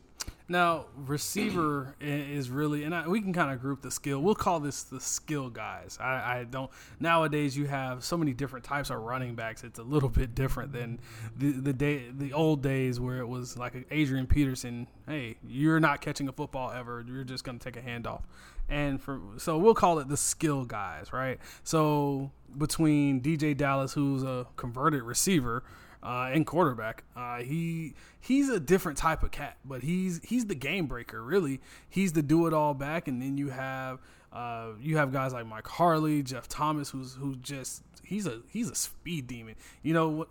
Now, 0.49 0.85
receiver 0.95 1.93
is 1.99 2.49
really, 2.49 2.85
and 2.85 2.95
I, 2.95 3.05
we 3.05 3.19
can 3.19 3.33
kind 3.33 3.51
of 3.51 3.59
group 3.59 3.81
the 3.81 3.91
skill. 3.91 4.21
We'll 4.21 4.33
call 4.35 4.61
this 4.61 4.83
the 4.83 5.01
skill 5.01 5.49
guys. 5.49 5.97
I, 5.99 6.39
I, 6.39 6.43
don't. 6.49 6.71
Nowadays, 7.01 7.57
you 7.57 7.65
have 7.67 8.01
so 8.03 8.15
many 8.15 8.33
different 8.33 8.63
types 8.63 8.89
of 8.89 8.99
running 8.99 9.35
backs. 9.35 9.65
It's 9.65 9.79
a 9.79 9.83
little 9.83 10.07
bit 10.07 10.35
different 10.35 10.71
than 10.71 10.99
the 11.37 11.51
the 11.51 11.73
day, 11.73 12.05
the 12.17 12.31
old 12.31 12.63
days 12.63 12.97
where 12.97 13.17
it 13.17 13.27
was 13.27 13.57
like 13.57 13.73
Adrian 13.91 14.25
Peterson. 14.25 14.87
Hey, 15.05 15.35
you're 15.45 15.81
not 15.81 15.99
catching 15.99 16.29
a 16.29 16.31
football 16.31 16.71
ever. 16.71 17.03
You're 17.05 17.25
just 17.25 17.43
going 17.43 17.59
to 17.59 17.63
take 17.63 17.75
a 17.75 17.85
handoff. 17.85 18.21
And 18.69 19.01
for 19.01 19.19
so 19.37 19.57
we'll 19.57 19.73
call 19.73 19.99
it 19.99 20.07
the 20.07 20.17
skill 20.17 20.63
guys, 20.63 21.11
right? 21.11 21.39
So 21.65 22.31
between 22.57 23.19
DJ 23.19 23.55
Dallas, 23.55 23.93
who's 23.93 24.23
a 24.23 24.47
converted 24.55 25.03
receiver 25.03 25.63
uh, 26.03 26.29
and 26.31 26.45
quarterback. 26.45 27.03
Uh, 27.15 27.37
he 27.39 27.93
he's 28.19 28.49
a 28.49 28.59
different 28.59 28.97
type 28.97 29.23
of 29.23 29.31
cat, 29.31 29.57
but 29.65 29.83
he's 29.83 30.21
he's 30.23 30.45
the 30.45 30.55
game 30.55 30.87
breaker. 30.87 31.21
Really, 31.23 31.59
he's 31.89 32.13
the 32.13 32.21
do 32.21 32.47
it 32.47 32.53
all 32.53 32.73
back. 32.73 33.07
And 33.07 33.21
then 33.21 33.37
you 33.37 33.49
have 33.49 33.99
uh, 34.31 34.69
you 34.79 34.97
have 34.97 35.11
guys 35.11 35.33
like 35.33 35.45
Mike 35.45 35.67
Harley, 35.67 36.23
Jeff 36.23 36.47
Thomas, 36.47 36.89
who's 36.89 37.15
who 37.15 37.35
just 37.35 37.83
he's 38.03 38.25
a 38.27 38.41
he's 38.51 38.69
a 38.69 38.75
speed 38.75 39.27
demon. 39.27 39.55
You 39.81 39.93
know. 39.93 40.27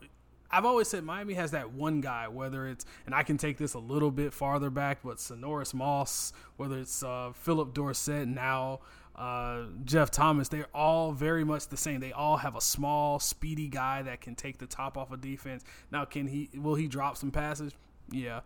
I've 0.49 0.65
always 0.65 0.87
said 0.87 1.03
Miami 1.03 1.35
has 1.35 1.51
that 1.51 1.73
one 1.73 2.01
guy, 2.01 2.29
whether 2.29 2.69
it's, 2.69 2.87
and 3.05 3.13
I 3.13 3.25
can 3.25 3.37
take 3.37 3.59
this 3.59 3.75
a 3.75 3.81
little 3.81 4.13
bit 4.13 4.33
farther 4.33 4.71
back, 4.71 5.01
but 5.05 5.19
Sinorice 5.19 5.75
Moss, 5.75 6.33
whether 6.57 6.79
it's 6.79 7.03
uh, 7.03 7.33
Phillip 7.35 7.75
Dorsett 7.75 8.29
now, 8.29 8.79
uh, 9.17 9.63
Jeff 9.85 10.11
Thomas, 10.11 10.49
they're 10.49 10.69
all 10.75 11.13
very 11.13 11.43
much 11.45 11.69
the 11.69 11.77
same. 11.77 12.01
They 12.01 12.13
all 12.13 12.37
have 12.37 12.55
a 12.55 12.61
small, 12.61 13.19
speedy 13.19 13.69
guy 13.69 14.03
that 14.03 14.21
can 14.21 14.35
take 14.35 14.59
the 14.59 14.67
top 14.67 14.99
off 14.99 15.11
a 15.11 15.15
of 15.15 15.21
defense. 15.21 15.65
Now, 15.91 16.05
can 16.05 16.27
he? 16.27 16.51
Will 16.55 16.75
he 16.75 16.87
drop 16.87 17.17
some 17.17 17.31
passes? 17.31 17.73
Yeah. 18.11 18.41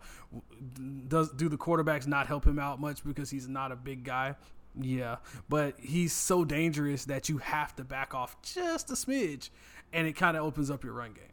Does 1.07 1.31
do 1.31 1.49
the 1.49 1.57
quarterbacks 1.57 2.07
not 2.07 2.27
help 2.27 2.45
him 2.45 2.57
out 2.57 2.79
much 2.79 3.03
because 3.03 3.29
he's 3.29 3.47
not 3.47 3.71
a 3.71 3.75
big 3.75 4.03
guy? 4.03 4.35
Yeah, 4.79 5.17
but 5.49 5.75
he's 5.79 6.13
so 6.13 6.45
dangerous 6.45 7.05
that 7.05 7.27
you 7.27 7.39
have 7.39 7.75
to 7.75 7.83
back 7.83 8.15
off 8.15 8.41
just 8.41 8.89
a 8.89 8.93
smidge, 8.93 9.49
and 9.91 10.07
it 10.07 10.13
kind 10.13 10.37
of 10.37 10.45
opens 10.45 10.71
up 10.71 10.83
your 10.83 10.93
run 10.93 11.11
game. 11.11 11.25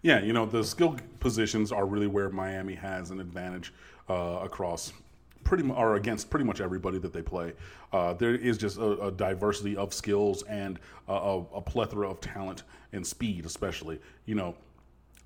Yeah, 0.00 0.22
you 0.22 0.32
know 0.32 0.46
the 0.46 0.64
skill 0.64 0.96
positions 1.20 1.72
are 1.72 1.84
really 1.84 2.06
where 2.06 2.30
Miami 2.30 2.74
has 2.74 3.10
an 3.10 3.20
advantage 3.20 3.74
uh, 4.08 4.40
across 4.42 4.92
pretty 5.46 5.62
mu- 5.62 5.74
or 5.74 5.94
against 5.94 6.28
pretty 6.28 6.44
much 6.44 6.60
everybody 6.60 6.98
that 6.98 7.12
they 7.12 7.22
play. 7.22 7.52
Uh, 7.92 8.12
there 8.12 8.34
is 8.34 8.58
just 8.58 8.78
a, 8.78 9.06
a 9.06 9.10
diversity 9.12 9.76
of 9.76 9.94
skills 9.94 10.42
and 10.44 10.78
a, 11.08 11.12
a, 11.12 11.38
a 11.54 11.62
plethora 11.62 12.10
of 12.10 12.20
talent 12.20 12.64
and 12.92 13.06
speed, 13.06 13.46
especially. 13.46 14.00
You 14.26 14.34
know, 14.34 14.54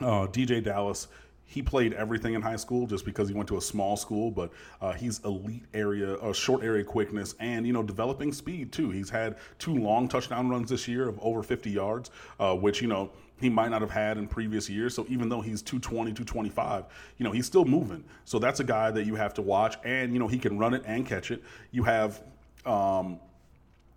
uh, 0.01 0.27
DJ 0.27 0.63
Dallas. 0.63 1.09
He 1.47 1.63
played 1.63 1.95
everything 1.95 2.35
in 2.35 2.43
high 2.43 2.55
school 2.55 2.87
just 2.87 3.05
because 3.05 3.29
he 3.29 3.35
went 3.35 3.49
to 3.49 3.57
a 3.57 3.61
small 3.61 3.97
school, 3.97 4.31
but 4.31 4.53
uh, 4.81 4.93
he's 4.93 5.19
elite 5.25 5.65
area, 5.75 6.15
uh, 6.15 6.33
short 6.33 6.63
area 6.63 6.85
quickness, 6.85 7.35
and 7.41 7.67
you 7.67 7.73
know 7.73 7.83
developing 7.83 8.33
speed 8.33 8.71
too. 8.71 8.91
He's 8.91 9.11
had 9.11 9.37
two 9.59 9.75
long 9.75 10.07
touchdown 10.07 10.49
runs 10.49 10.71
this 10.71 10.87
year 10.87 11.09
of 11.09 11.19
over 11.21 11.43
50 11.43 11.69
yards, 11.69 12.13
uh, 12.39 12.55
which 12.55 12.81
you 12.81 12.87
know 12.87 13.11
he 13.41 13.49
might 13.49 13.71
not 13.71 13.81
have 13.81 13.91
had 13.91 14.19
in 14.19 14.29
previous 14.29 14.69
years. 14.69 14.95
So 14.95 15.07
even 15.09 15.29
though 15.29 15.41
he's 15.41 15.63
220, 15.63 16.13
225, 16.13 16.85
you 17.17 17.25
know, 17.25 17.33
he's 17.33 17.47
still 17.47 17.65
moving. 17.65 18.05
So 18.25 18.39
that's 18.39 18.61
a 18.61 18.65
guy 18.65 18.91
that 18.91 19.07
you 19.07 19.15
have 19.15 19.35
to 19.35 19.43
watch. 19.43 19.77
And, 19.85 20.13
you 20.13 20.19
know, 20.19 20.29
he 20.29 20.39
can 20.39 20.59
run 20.59 20.75
it 20.75 20.83
and 20.87 21.07
catch 21.07 21.31
it. 21.31 21.43
You 21.71 21.85
have, 21.85 22.23
um, 22.67 23.19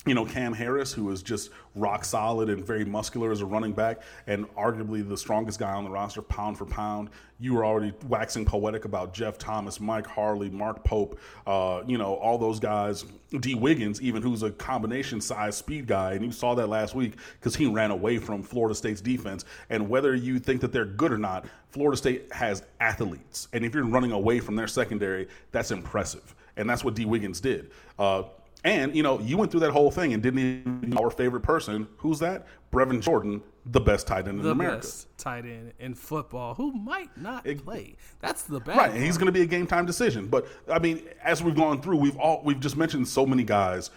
you 0.05 0.13
know, 0.13 0.25
Cam 0.25 0.53
Harris, 0.53 0.91
who 0.91 1.09
is 1.11 1.23
just 1.23 1.49
rock 1.75 2.03
solid 2.03 2.49
and 2.49 2.65
very 2.65 2.83
muscular 2.83 3.31
as 3.31 3.39
a 3.39 3.45
running 3.45 3.71
back, 3.71 4.01
and 4.27 4.45
arguably 4.55 5.07
the 5.07 5.17
strongest 5.17 5.59
guy 5.59 5.71
on 5.71 5.85
the 5.85 5.89
roster, 5.89 6.21
pound 6.21 6.57
for 6.57 6.65
pound. 6.65 7.09
You 7.39 7.53
were 7.53 7.65
already 7.65 7.93
waxing 8.07 8.43
poetic 8.43 8.83
about 8.85 9.13
Jeff 9.13 9.37
Thomas, 9.37 9.79
Mike 9.79 10.05
Harley, 10.05 10.49
Mark 10.49 10.83
Pope, 10.83 11.19
uh, 11.47 11.83
you 11.85 11.97
know, 11.97 12.15
all 12.15 12.37
those 12.37 12.59
guys. 12.59 13.05
Dee 13.39 13.55
Wiggins, 13.55 14.01
even 14.01 14.21
who's 14.21 14.43
a 14.43 14.51
combination 14.51 15.19
size 15.21 15.57
speed 15.57 15.87
guy, 15.87 16.13
and 16.13 16.23
you 16.23 16.31
saw 16.31 16.53
that 16.55 16.67
last 16.67 16.95
week 16.95 17.13
because 17.39 17.55
he 17.55 17.65
ran 17.65 17.89
away 17.89 18.17
from 18.17 18.43
Florida 18.43 18.75
State's 18.75 19.01
defense. 19.01 19.45
And 19.69 19.89
whether 19.89 20.13
you 20.13 20.37
think 20.37 20.61
that 20.61 20.71
they're 20.71 20.85
good 20.85 21.11
or 21.11 21.17
not, 21.17 21.45
Florida 21.69 21.97
State 21.97 22.31
has 22.31 22.63
athletes, 22.79 23.47
and 23.53 23.65
if 23.65 23.73
you're 23.73 23.85
running 23.85 24.11
away 24.11 24.39
from 24.39 24.55
their 24.55 24.67
secondary, 24.67 25.27
that's 25.51 25.71
impressive, 25.71 26.35
and 26.57 26.69
that's 26.69 26.83
what 26.83 26.93
Dee 26.93 27.05
Wiggins 27.05 27.39
did. 27.39 27.71
Uh, 27.97 28.23
and 28.63 28.95
you 28.95 29.04
know, 29.04 29.19
you 29.19 29.38
went 29.38 29.52
through 29.52 29.62
that 29.62 29.71
whole 29.71 29.91
thing 29.91 30.13
and 30.13 30.23
didn't 30.23 30.39
even 30.39 30.89
know 30.89 31.04
our 31.04 31.10
favorite 31.10 31.41
person. 31.41 31.88
Who's 31.97 32.19
that? 32.19 32.47
Brevin 32.71 33.02
Jordan, 33.02 33.41
the 33.65 33.82
best 33.82 34.08
tight 34.08 34.28
end 34.28 34.39
in 34.39 34.43
the 34.43 34.52
America. 34.52 34.78
best 34.78 35.08
tight 35.17 35.45
end 35.45 35.73
in 35.80 35.93
football 35.93 36.56
who 36.56 36.71
might 36.71 37.15
not 37.17 37.45
play. 37.63 37.95
That's 38.19 38.43
the 38.43 38.60
bad 38.60 38.78
Right, 38.78 38.91
and 38.91 39.04
he's 39.04 39.17
going 39.17 39.28
to 39.28 39.32
be 39.32 39.41
a 39.41 39.45
game 39.45 39.67
time 39.67 39.86
decision. 39.86 40.28
But 40.28 40.47
I 40.71 40.80
mean, 40.80 41.04
as 41.21 41.43
we've 41.43 41.56
gone 41.56 41.82
through, 41.82 41.97
we've 41.97 42.17
all 42.17 42.41
we've 42.43 42.60
just 42.60 42.78
mentioned 42.78 43.08
so 43.08 43.26
many 43.26 43.43
guys 43.43 43.91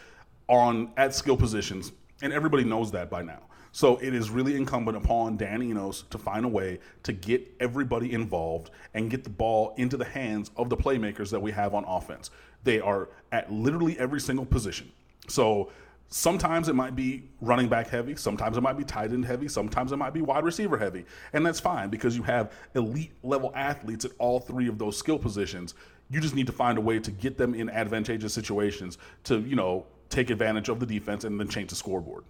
on 0.48 0.90
at 0.96 1.14
skill 1.14 1.36
positions, 1.36 1.92
and 2.22 2.32
everybody 2.32 2.64
knows 2.64 2.90
that 2.92 3.08
by 3.08 3.22
now. 3.22 3.40
So 3.76 3.98
it 3.98 4.14
is 4.14 4.30
really 4.30 4.56
incumbent 4.56 4.96
upon 4.96 5.36
Dan 5.36 5.62
Enos 5.62 6.04
to 6.08 6.16
find 6.16 6.46
a 6.46 6.48
way 6.48 6.78
to 7.02 7.12
get 7.12 7.46
everybody 7.60 8.14
involved 8.14 8.70
and 8.94 9.10
get 9.10 9.22
the 9.22 9.28
ball 9.28 9.74
into 9.76 9.98
the 9.98 10.04
hands 10.06 10.50
of 10.56 10.70
the 10.70 10.76
playmakers 10.78 11.28
that 11.30 11.40
we 11.40 11.52
have 11.52 11.74
on 11.74 11.84
offense. 11.84 12.30
They 12.66 12.80
are 12.80 13.08
at 13.30 13.50
literally 13.52 13.96
every 13.96 14.20
single 14.20 14.44
position. 14.44 14.90
So 15.28 15.70
sometimes 16.08 16.68
it 16.68 16.74
might 16.74 16.96
be 16.96 17.22
running 17.40 17.68
back 17.68 17.86
heavy, 17.86 18.16
sometimes 18.16 18.56
it 18.56 18.60
might 18.60 18.76
be 18.76 18.82
tight 18.82 19.12
end 19.12 19.24
heavy, 19.24 19.46
sometimes 19.46 19.92
it 19.92 19.96
might 19.98 20.12
be 20.12 20.20
wide 20.20 20.42
receiver 20.42 20.76
heavy. 20.76 21.04
And 21.32 21.46
that's 21.46 21.60
fine 21.60 21.90
because 21.90 22.16
you 22.16 22.24
have 22.24 22.52
elite 22.74 23.12
level 23.22 23.52
athletes 23.54 24.04
at 24.04 24.10
all 24.18 24.40
three 24.40 24.66
of 24.66 24.78
those 24.78 24.98
skill 24.98 25.16
positions. 25.16 25.74
You 26.10 26.20
just 26.20 26.34
need 26.34 26.48
to 26.48 26.52
find 26.52 26.76
a 26.76 26.80
way 26.80 26.98
to 26.98 27.10
get 27.12 27.38
them 27.38 27.54
in 27.54 27.70
advantageous 27.70 28.34
situations 28.34 28.98
to, 29.24 29.38
you 29.38 29.54
know, 29.54 29.86
take 30.08 30.30
advantage 30.30 30.68
of 30.68 30.80
the 30.80 30.86
defense 30.86 31.22
and 31.22 31.38
then 31.38 31.48
change 31.48 31.70
the 31.70 31.76
scoreboard. 31.76 32.24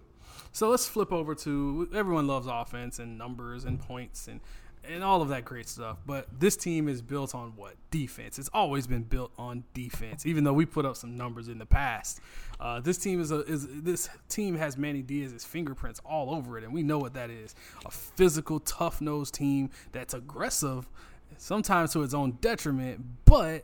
So 0.51 0.69
let's 0.69 0.87
flip 0.87 1.11
over 1.11 1.33
to 1.33 1.89
everyone 1.95 2.27
loves 2.27 2.45
offense 2.45 2.99
and 2.99 3.17
numbers 3.17 3.65
and 3.65 3.79
points 3.79 4.27
and 4.27 4.39
and 4.87 5.03
all 5.03 5.21
of 5.21 5.29
that 5.29 5.45
great 5.45 5.67
stuff. 5.67 5.97
But 6.05 6.27
this 6.39 6.55
team 6.55 6.87
is 6.87 7.01
built 7.01 7.35
on 7.35 7.53
what 7.55 7.75
defense. 7.91 8.39
It's 8.39 8.49
always 8.53 8.87
been 8.87 9.03
built 9.03 9.31
on 9.37 9.63
defense, 9.73 10.25
even 10.25 10.43
though 10.43 10.53
we 10.53 10.65
put 10.65 10.85
up 10.85 10.95
some 10.95 11.15
numbers 11.17 11.47
in 11.47 11.57
the 11.57 11.65
past. 11.65 12.19
Uh, 12.59 12.79
this 12.79 12.97
team 12.97 13.21
is 13.21 13.31
a 13.31 13.41
is 13.41 13.67
this 13.83 14.09
team 14.29 14.55
has 14.55 14.77
Manny 14.77 15.01
Diaz's 15.01 15.45
fingerprints 15.45 15.99
all 16.05 16.33
over 16.33 16.57
it, 16.57 16.63
and 16.63 16.73
we 16.73 16.83
know 16.83 16.99
what 16.99 17.13
that 17.13 17.29
is. 17.29 17.55
A 17.85 17.91
physical, 17.91 18.59
tough 18.61 19.01
nosed 19.01 19.33
team 19.33 19.69
that's 19.91 20.13
aggressive, 20.13 20.89
sometimes 21.37 21.93
to 21.93 22.03
its 22.03 22.13
own 22.13 22.37
detriment, 22.41 23.03
but 23.25 23.63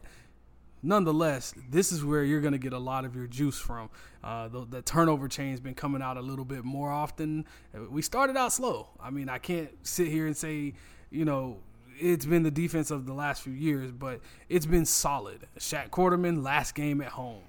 nonetheless, 0.83 1.53
this 1.69 1.91
is 1.91 2.03
where 2.03 2.23
you're 2.23 2.41
going 2.41 2.51
to 2.51 2.59
get 2.59 2.73
a 2.73 2.79
lot 2.79 3.05
of 3.05 3.15
your 3.15 3.25
juice 3.25 3.57
from. 3.57 3.89
Uh, 4.23 4.49
the, 4.49 4.65
the 4.65 4.81
turnover 4.81 5.27
chain's 5.27 5.59
been 5.59 5.73
coming 5.73 6.01
out 6.01 6.17
a 6.17 6.21
little 6.21 6.45
bit 6.45 6.63
more 6.63 6.91
often. 6.91 7.45
We 7.89 8.01
started 8.01 8.37
out 8.37 8.53
slow. 8.53 8.89
I 8.99 9.09
mean, 9.09 9.29
I 9.29 9.37
can't 9.37 9.69
sit 9.83 10.09
here 10.09 10.27
and 10.27 10.35
say, 10.35 10.73
you 11.13 11.25
know, 11.25 11.57
it's 11.99 12.25
been 12.25 12.43
the 12.43 12.51
defense 12.51 12.91
of 12.91 13.05
the 13.05 13.13
last 13.13 13.43
few 13.43 13.53
years, 13.53 13.91
but 13.91 14.19
it's 14.49 14.65
been 14.65 14.85
solid. 14.85 15.47
Shaq 15.59 15.89
Quarterman, 15.89 16.43
last 16.43 16.73
game 16.75 17.01
at 17.01 17.09
home. 17.09 17.43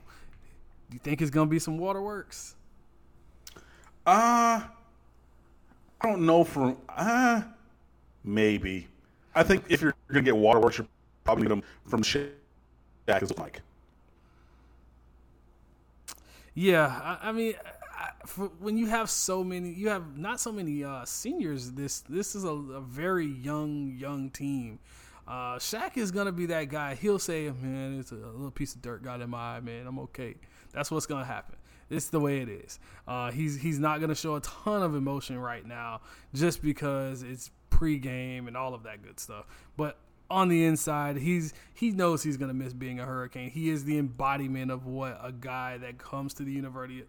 Do 0.91 0.95
you 0.95 1.01
think 1.01 1.23
it's 1.23 1.31
going 1.31 1.49
to 1.49 1.51
be 1.51 1.59
some 1.59 1.79
waterworks? 1.79 2.55
Uh, 4.07 4.63
I 6.05 6.07
don't 6.11 6.27
know 6.27 6.45
from 6.45 6.77
uh 6.91 7.41
maybe. 8.23 8.87
I 9.35 9.43
think 9.43 9.65
if 9.71 9.81
you're 9.81 9.95
gonna 10.09 10.23
get 10.23 10.37
waterworks, 10.37 10.77
you're 10.77 10.87
probably 11.25 11.45
gonna 11.45 11.57
get 11.57 11.65
them 11.65 11.91
from 11.91 12.03
Shaq 12.03 13.39
Mike. 13.39 13.63
Yeah, 16.55 16.87
I, 16.87 17.31
I 17.31 17.33
mean, 17.33 17.55
for, 18.27 18.47
when 18.59 18.77
you 18.77 18.87
have 18.87 19.11
so 19.11 19.45
many, 19.45 19.71
you 19.71 19.89
have 19.89 20.17
not 20.17 20.41
so 20.41 20.53
many 20.53 20.85
uh, 20.85 21.05
seniors. 21.05 21.73
This 21.73 22.01
this 22.01 22.35
is 22.35 22.45
a, 22.45 22.49
a 22.49 22.81
very 22.81 23.27
young 23.27 23.95
young 23.99 24.31
team. 24.31 24.79
Uh, 25.27 25.57
Shaq 25.57 25.97
is 25.97 26.11
gonna 26.11 26.33
be 26.33 26.47
that 26.47 26.65
guy. 26.65 26.95
He'll 26.95 27.19
say, 27.19 27.51
"Man, 27.63 27.99
it's 27.99 28.13
a 28.13 28.17
little 28.17 28.51
piece 28.51 28.75
of 28.75 28.83
dirt 28.83 29.03
got 29.03 29.21
in 29.21 29.31
my 29.31 29.57
eye, 29.57 29.61
man. 29.61 29.87
I'm 29.87 29.99
okay." 30.01 30.35
That's 30.73 30.91
what's 30.91 31.07
gonna 31.07 31.25
happen. 31.25 31.57
It's 31.91 32.09
the 32.09 32.21
way 32.21 32.41
it 32.41 32.49
is. 32.49 32.79
Uh, 33.07 33.31
he's 33.31 33.57
he's 33.61 33.79
not 33.79 34.01
gonna 34.01 34.15
show 34.15 34.37
a 34.37 34.41
ton 34.41 34.83
of 34.83 34.95
emotion 34.95 35.39
right 35.39 35.65
now, 35.65 36.01
just 36.35 36.63
because 36.63 37.23
it's 37.23 37.51
pregame 37.71 38.49
and 38.49 38.57
all 38.57 38.75
of 38.75 38.85
that 38.85 39.03
good 39.03 39.19
stuff. 39.19 39.47
But 39.77 39.99
on 40.31 40.49
the 40.49 40.65
inside, 40.65 41.17
he's 41.17 41.53
he 41.75 41.91
knows 41.91 42.23
he's 42.23 42.37
gonna 42.37 42.55
miss 42.55 42.73
being 42.73 43.01
a 43.01 43.05
hurricane. 43.05 43.51
He 43.51 43.69
is 43.71 43.85
the 43.85 43.99
embodiment 43.99 44.71
of 44.71 44.87
what 44.87 45.19
a 45.23 45.33
guy 45.33 45.79
that 45.79 45.99
comes 45.99 46.35
to 46.35 46.45
the 46.45 46.53
university 46.53 47.05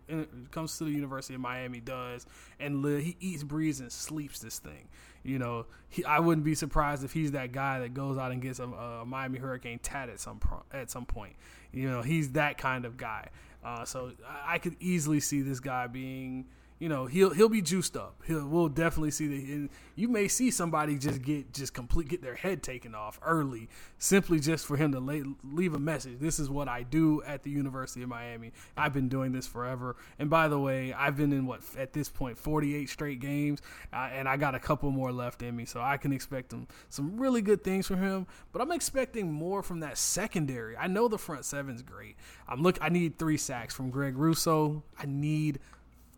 comes 0.51 0.77
to 0.77 0.83
the 0.83 0.91
University 0.91 1.35
of 1.35 1.41
Miami 1.41 1.79
does, 1.79 2.25
and 2.59 2.83
he 2.85 3.15
eats, 3.19 3.43
breathes, 3.43 3.79
and 3.79 3.91
sleeps 3.91 4.39
this 4.39 4.59
thing. 4.59 4.89
You 5.23 5.39
know, 5.39 5.65
he, 5.89 6.03
I 6.05 6.19
wouldn't 6.19 6.45
be 6.45 6.55
surprised 6.55 7.03
if 7.03 7.13
he's 7.13 7.31
that 7.31 7.51
guy 7.51 7.79
that 7.79 7.93
goes 7.93 8.17
out 8.17 8.31
and 8.31 8.41
gets 8.41 8.59
a, 8.59 8.65
a 8.65 9.05
Miami 9.05 9.39
Hurricane 9.39 9.79
tat 9.79 10.09
at 10.09 10.19
some 10.19 10.39
pro- 10.39 10.63
at 10.71 10.91
some 10.91 11.05
point. 11.05 11.35
You 11.71 11.89
know, 11.89 12.01
he's 12.01 12.33
that 12.33 12.57
kind 12.57 12.85
of 12.85 12.97
guy. 12.97 13.29
Uh, 13.63 13.85
so 13.85 14.11
I, 14.27 14.55
I 14.55 14.57
could 14.59 14.75
easily 14.79 15.19
see 15.19 15.41
this 15.41 15.59
guy 15.59 15.87
being 15.87 16.45
you 16.79 16.89
know 16.89 17.05
he'll 17.05 17.33
he'll 17.33 17.49
be 17.49 17.61
juiced 17.61 17.95
up. 17.95 18.21
He'll 18.25 18.47
we'll 18.47 18.67
definitely 18.67 19.11
see 19.11 19.27
that. 19.27 19.53
And 19.53 19.69
you 19.95 20.09
may 20.09 20.27
see 20.27 20.51
somebody 20.51 20.97
just 20.97 21.21
get 21.21 21.53
just 21.53 21.73
complete 21.73 22.09
get 22.09 22.21
their 22.21 22.35
head 22.35 22.61
taken 22.63 22.93
off 22.93 23.19
early, 23.25 23.69
simply 23.97 24.39
just 24.39 24.65
for 24.65 24.75
him 24.75 24.91
to 24.91 24.99
lay, 24.99 25.23
leave 25.43 25.73
a 25.73 25.79
message. 25.79 26.19
This 26.19 26.37
is 26.37 26.49
what 26.49 26.67
I 26.67 26.83
do 26.83 27.23
at 27.23 27.43
the 27.43 27.49
University 27.49 28.03
of 28.03 28.09
Miami. 28.09 28.51
I've 28.75 28.93
been 28.93 29.07
doing 29.07 29.31
this 29.31 29.47
forever. 29.47 29.95
And 30.19 30.29
by 30.29 30.49
the 30.49 30.59
way, 30.59 30.91
I've 30.91 31.15
been 31.15 31.31
in 31.31 31.45
what 31.45 31.61
at 31.77 31.93
this 31.93 32.09
point 32.09 32.37
48 32.37 32.89
straight 32.89 33.19
games, 33.19 33.61
uh, 33.93 34.09
and 34.11 34.27
I 34.27 34.35
got 34.35 34.53
a 34.53 34.59
couple 34.59 34.91
more 34.91 35.13
left 35.13 35.41
in 35.41 35.55
me, 35.55 35.63
so 35.65 35.79
I 35.81 35.95
can 35.95 36.11
expect 36.11 36.49
them 36.49 36.67
some 36.89 37.17
really 37.17 37.41
good 37.41 37.63
things 37.63 37.87
from 37.87 38.01
him. 38.01 38.27
But 38.51 38.61
I'm 38.61 38.71
expecting 38.71 39.31
more 39.31 39.63
from 39.63 39.79
that 39.79 39.97
secondary. 39.97 40.75
I 40.75 40.87
know 40.87 41.07
the 41.07 41.17
front 41.17 41.45
seven's 41.45 41.81
great. 41.81 42.17
I'm 42.49 42.61
look. 42.61 42.77
I 42.81 42.89
need 42.89 43.17
three 43.17 43.37
sacks 43.37 43.73
from 43.73 43.89
Greg 43.91 44.17
Rousseau. 44.17 44.83
I 44.99 45.05
need 45.05 45.59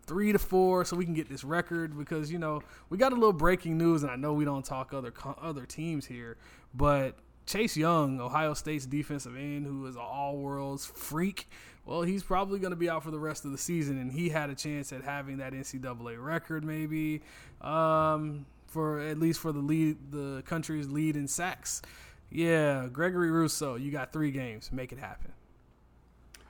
three 0.08 0.32
to 0.32 0.38
four 0.38 0.84
so 0.84 0.96
we 0.96 1.04
can 1.04 1.14
get 1.14 1.28
this 1.28 1.44
record 1.44 1.96
because 1.96 2.32
you 2.32 2.38
know 2.38 2.62
we 2.88 2.98
got 2.98 3.12
a 3.12 3.14
little 3.14 3.32
breaking 3.32 3.76
news 3.76 4.02
and 4.02 4.10
I 4.10 4.16
know 4.16 4.32
we 4.32 4.44
don't 4.44 4.64
talk 4.64 4.92
other 4.92 5.12
other 5.40 5.66
teams 5.66 6.06
here 6.06 6.36
but 6.74 7.16
Chase 7.46 7.76
Young 7.76 8.20
Ohio 8.20 8.54
State's 8.54 8.86
defensive 8.86 9.36
end 9.36 9.66
who 9.66 9.86
is 9.86 9.96
an 9.96 10.02
all 10.02 10.38
worlds 10.38 10.86
freak 10.86 11.48
well 11.84 12.02
he's 12.02 12.22
probably 12.22 12.58
going 12.58 12.72
to 12.72 12.76
be 12.76 12.88
out 12.88 13.04
for 13.04 13.10
the 13.10 13.18
rest 13.18 13.44
of 13.44 13.52
the 13.52 13.58
season 13.58 13.98
and 13.98 14.10
he 14.10 14.30
had 14.30 14.50
a 14.50 14.54
chance 14.54 14.92
at 14.92 15.02
having 15.02 15.36
that 15.36 15.52
NCAA 15.52 16.22
record 16.22 16.64
maybe 16.64 17.20
um, 17.60 18.46
for 18.66 19.00
at 19.00 19.18
least 19.18 19.40
for 19.40 19.52
the 19.52 19.60
lead 19.60 20.10
the 20.10 20.42
country's 20.46 20.88
lead 20.88 21.16
in 21.16 21.28
sacks 21.28 21.82
yeah 22.30 22.88
Gregory 22.90 23.30
Rousseau 23.30 23.76
you 23.76 23.92
got 23.92 24.12
three 24.12 24.30
games 24.30 24.72
make 24.72 24.90
it 24.90 24.98
happen 24.98 25.32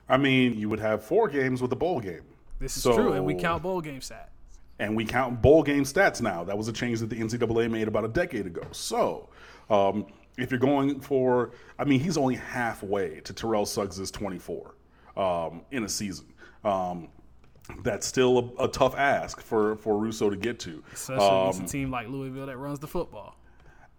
I 0.09 0.17
mean, 0.17 0.57
you 0.57 0.69
would 0.69 0.79
have 0.79 1.03
four 1.03 1.27
games 1.27 1.61
with 1.61 1.71
a 1.71 1.75
bowl 1.75 1.99
game. 1.99 2.23
This 2.59 2.77
is 2.77 2.83
So- 2.83 2.93
true 2.95 3.13
and 3.13 3.25
we 3.25 3.35
count 3.35 3.63
bowl 3.63 3.81
game 3.81 3.99
stats 4.01 4.27
and 4.79 4.95
we 4.95 5.05
count 5.05 5.41
bowl 5.41 5.63
game 5.63 5.83
stats 5.83 6.21
now. 6.21 6.43
That 6.43 6.57
was 6.57 6.67
a 6.67 6.73
change 6.73 6.99
that 6.99 7.09
the 7.09 7.19
NCAA 7.19 7.69
made 7.69 7.87
about 7.87 8.05
a 8.05 8.09
decade 8.09 8.45
ago. 8.45 8.61
So, 8.71 9.29
um, 9.69 10.05
if 10.37 10.51
you're 10.51 10.59
going 10.59 11.01
for, 11.01 11.51
I 11.77 11.83
mean, 11.83 11.99
he's 11.99 12.17
only 12.17 12.35
halfway 12.35 13.19
to 13.21 13.33
Terrell 13.33 13.65
Suggs' 13.65 14.09
24 14.11 14.75
um, 15.17 15.61
in 15.71 15.83
a 15.83 15.89
season. 15.89 16.27
Um, 16.63 17.09
that's 17.83 18.07
still 18.07 18.53
a, 18.59 18.63
a 18.63 18.67
tough 18.69 18.95
ask 18.95 19.41
for, 19.41 19.75
for 19.77 19.97
Rousseau 19.97 20.29
to 20.29 20.37
get 20.37 20.59
to. 20.61 20.81
especially 20.93 21.25
Um, 21.27 21.49
against 21.49 21.61
a 21.61 21.65
team 21.65 21.91
like 21.91 22.07
Louisville 22.07 22.45
that 22.45 22.57
runs 22.57 22.79
the 22.79 22.87
football. 22.87 23.35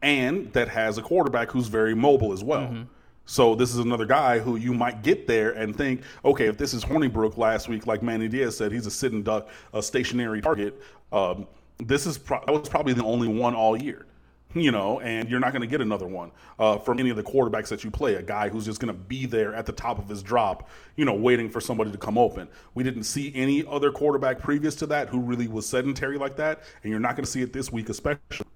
and 0.03 0.51
that 0.55 0.69
has 0.69 0.97
a 0.97 1.03
quarterback 1.03 1.51
who's 1.51 1.69
very 1.69 1.95
mobile 1.95 2.33
as 2.33 2.43
well. 2.43 2.87
So 3.31 3.55
this 3.55 3.73
is 3.73 3.79
another 3.79 4.07
guy 4.07 4.41
who 4.41 4.57
you 4.57 4.75
might 4.75 5.05
get 5.05 5.29
there 5.29 5.53
and 5.53 5.77
think, 5.77 6.03
okay, 6.25 6.47
if 6.47 6.59
this 6.59 6.75
is 6.75 6.85
Hornibrook 6.85 7.37
last 7.37 7.69
week, 7.69 7.87
like 7.87 8.03
Manny 8.03 8.27
Diaz 8.27 8.57
said, 8.57 8.73
he's 8.73 8.87
a 8.87 8.91
sitting 8.91 9.23
duck, 9.23 9.49
a 9.73 9.81
stationary 9.81 10.41
target. 10.41 10.83
Um, 11.13 11.47
this 11.79 12.07
is 12.07 12.19
pro- 12.19 12.45
that 12.45 12.51
was 12.51 12.69
probably 12.69 12.93
the 12.93 13.05
only 13.05 13.29
one 13.29 13.55
all 13.55 13.81
year, 13.81 14.07
you 14.53 14.73
know, 14.73 14.99
and 14.99 15.29
you're 15.31 15.39
not 15.39 15.53
going 15.53 15.63
to 15.63 15.69
get 15.69 15.81
another 15.81 16.09
one 16.09 16.33
uh, 16.59 16.79
from 16.79 16.99
any 16.99 17.11
of 17.11 17.17
the 17.17 17.23
quarterbacks 17.23 17.69
that 17.69 17.85
you 17.85 17.91
play. 17.93 18.17
A 18.17 18.23
guy 18.23 18.49
who's 18.49 18.65
just 18.65 18.81
going 18.81 18.93
to 18.93 19.01
be 19.01 19.27
there 19.27 19.55
at 19.55 19.65
the 19.65 19.73
top 19.73 20.01
of 20.01 20.09
his 20.09 20.25
drop, 20.25 20.69
you 20.97 21.05
know, 21.05 21.15
waiting 21.15 21.49
for 21.49 21.61
somebody 21.61 21.93
to 21.93 21.99
come 21.99 22.19
open. 22.19 22.49
We 22.75 22.83
didn't 22.83 23.05
see 23.05 23.33
any 23.37 23.65
other 23.65 23.93
quarterback 23.93 24.41
previous 24.41 24.75
to 24.75 24.87
that 24.87 25.09
who 25.09 25.21
really 25.21 25.47
was 25.47 25.69
sedentary 25.69 26.19
like 26.19 26.35
that, 26.39 26.65
and 26.83 26.91
you're 26.91 26.99
not 26.99 27.15
going 27.15 27.25
to 27.27 27.31
see 27.31 27.43
it 27.43 27.53
this 27.53 27.71
week, 27.71 27.91
especially 27.91 28.47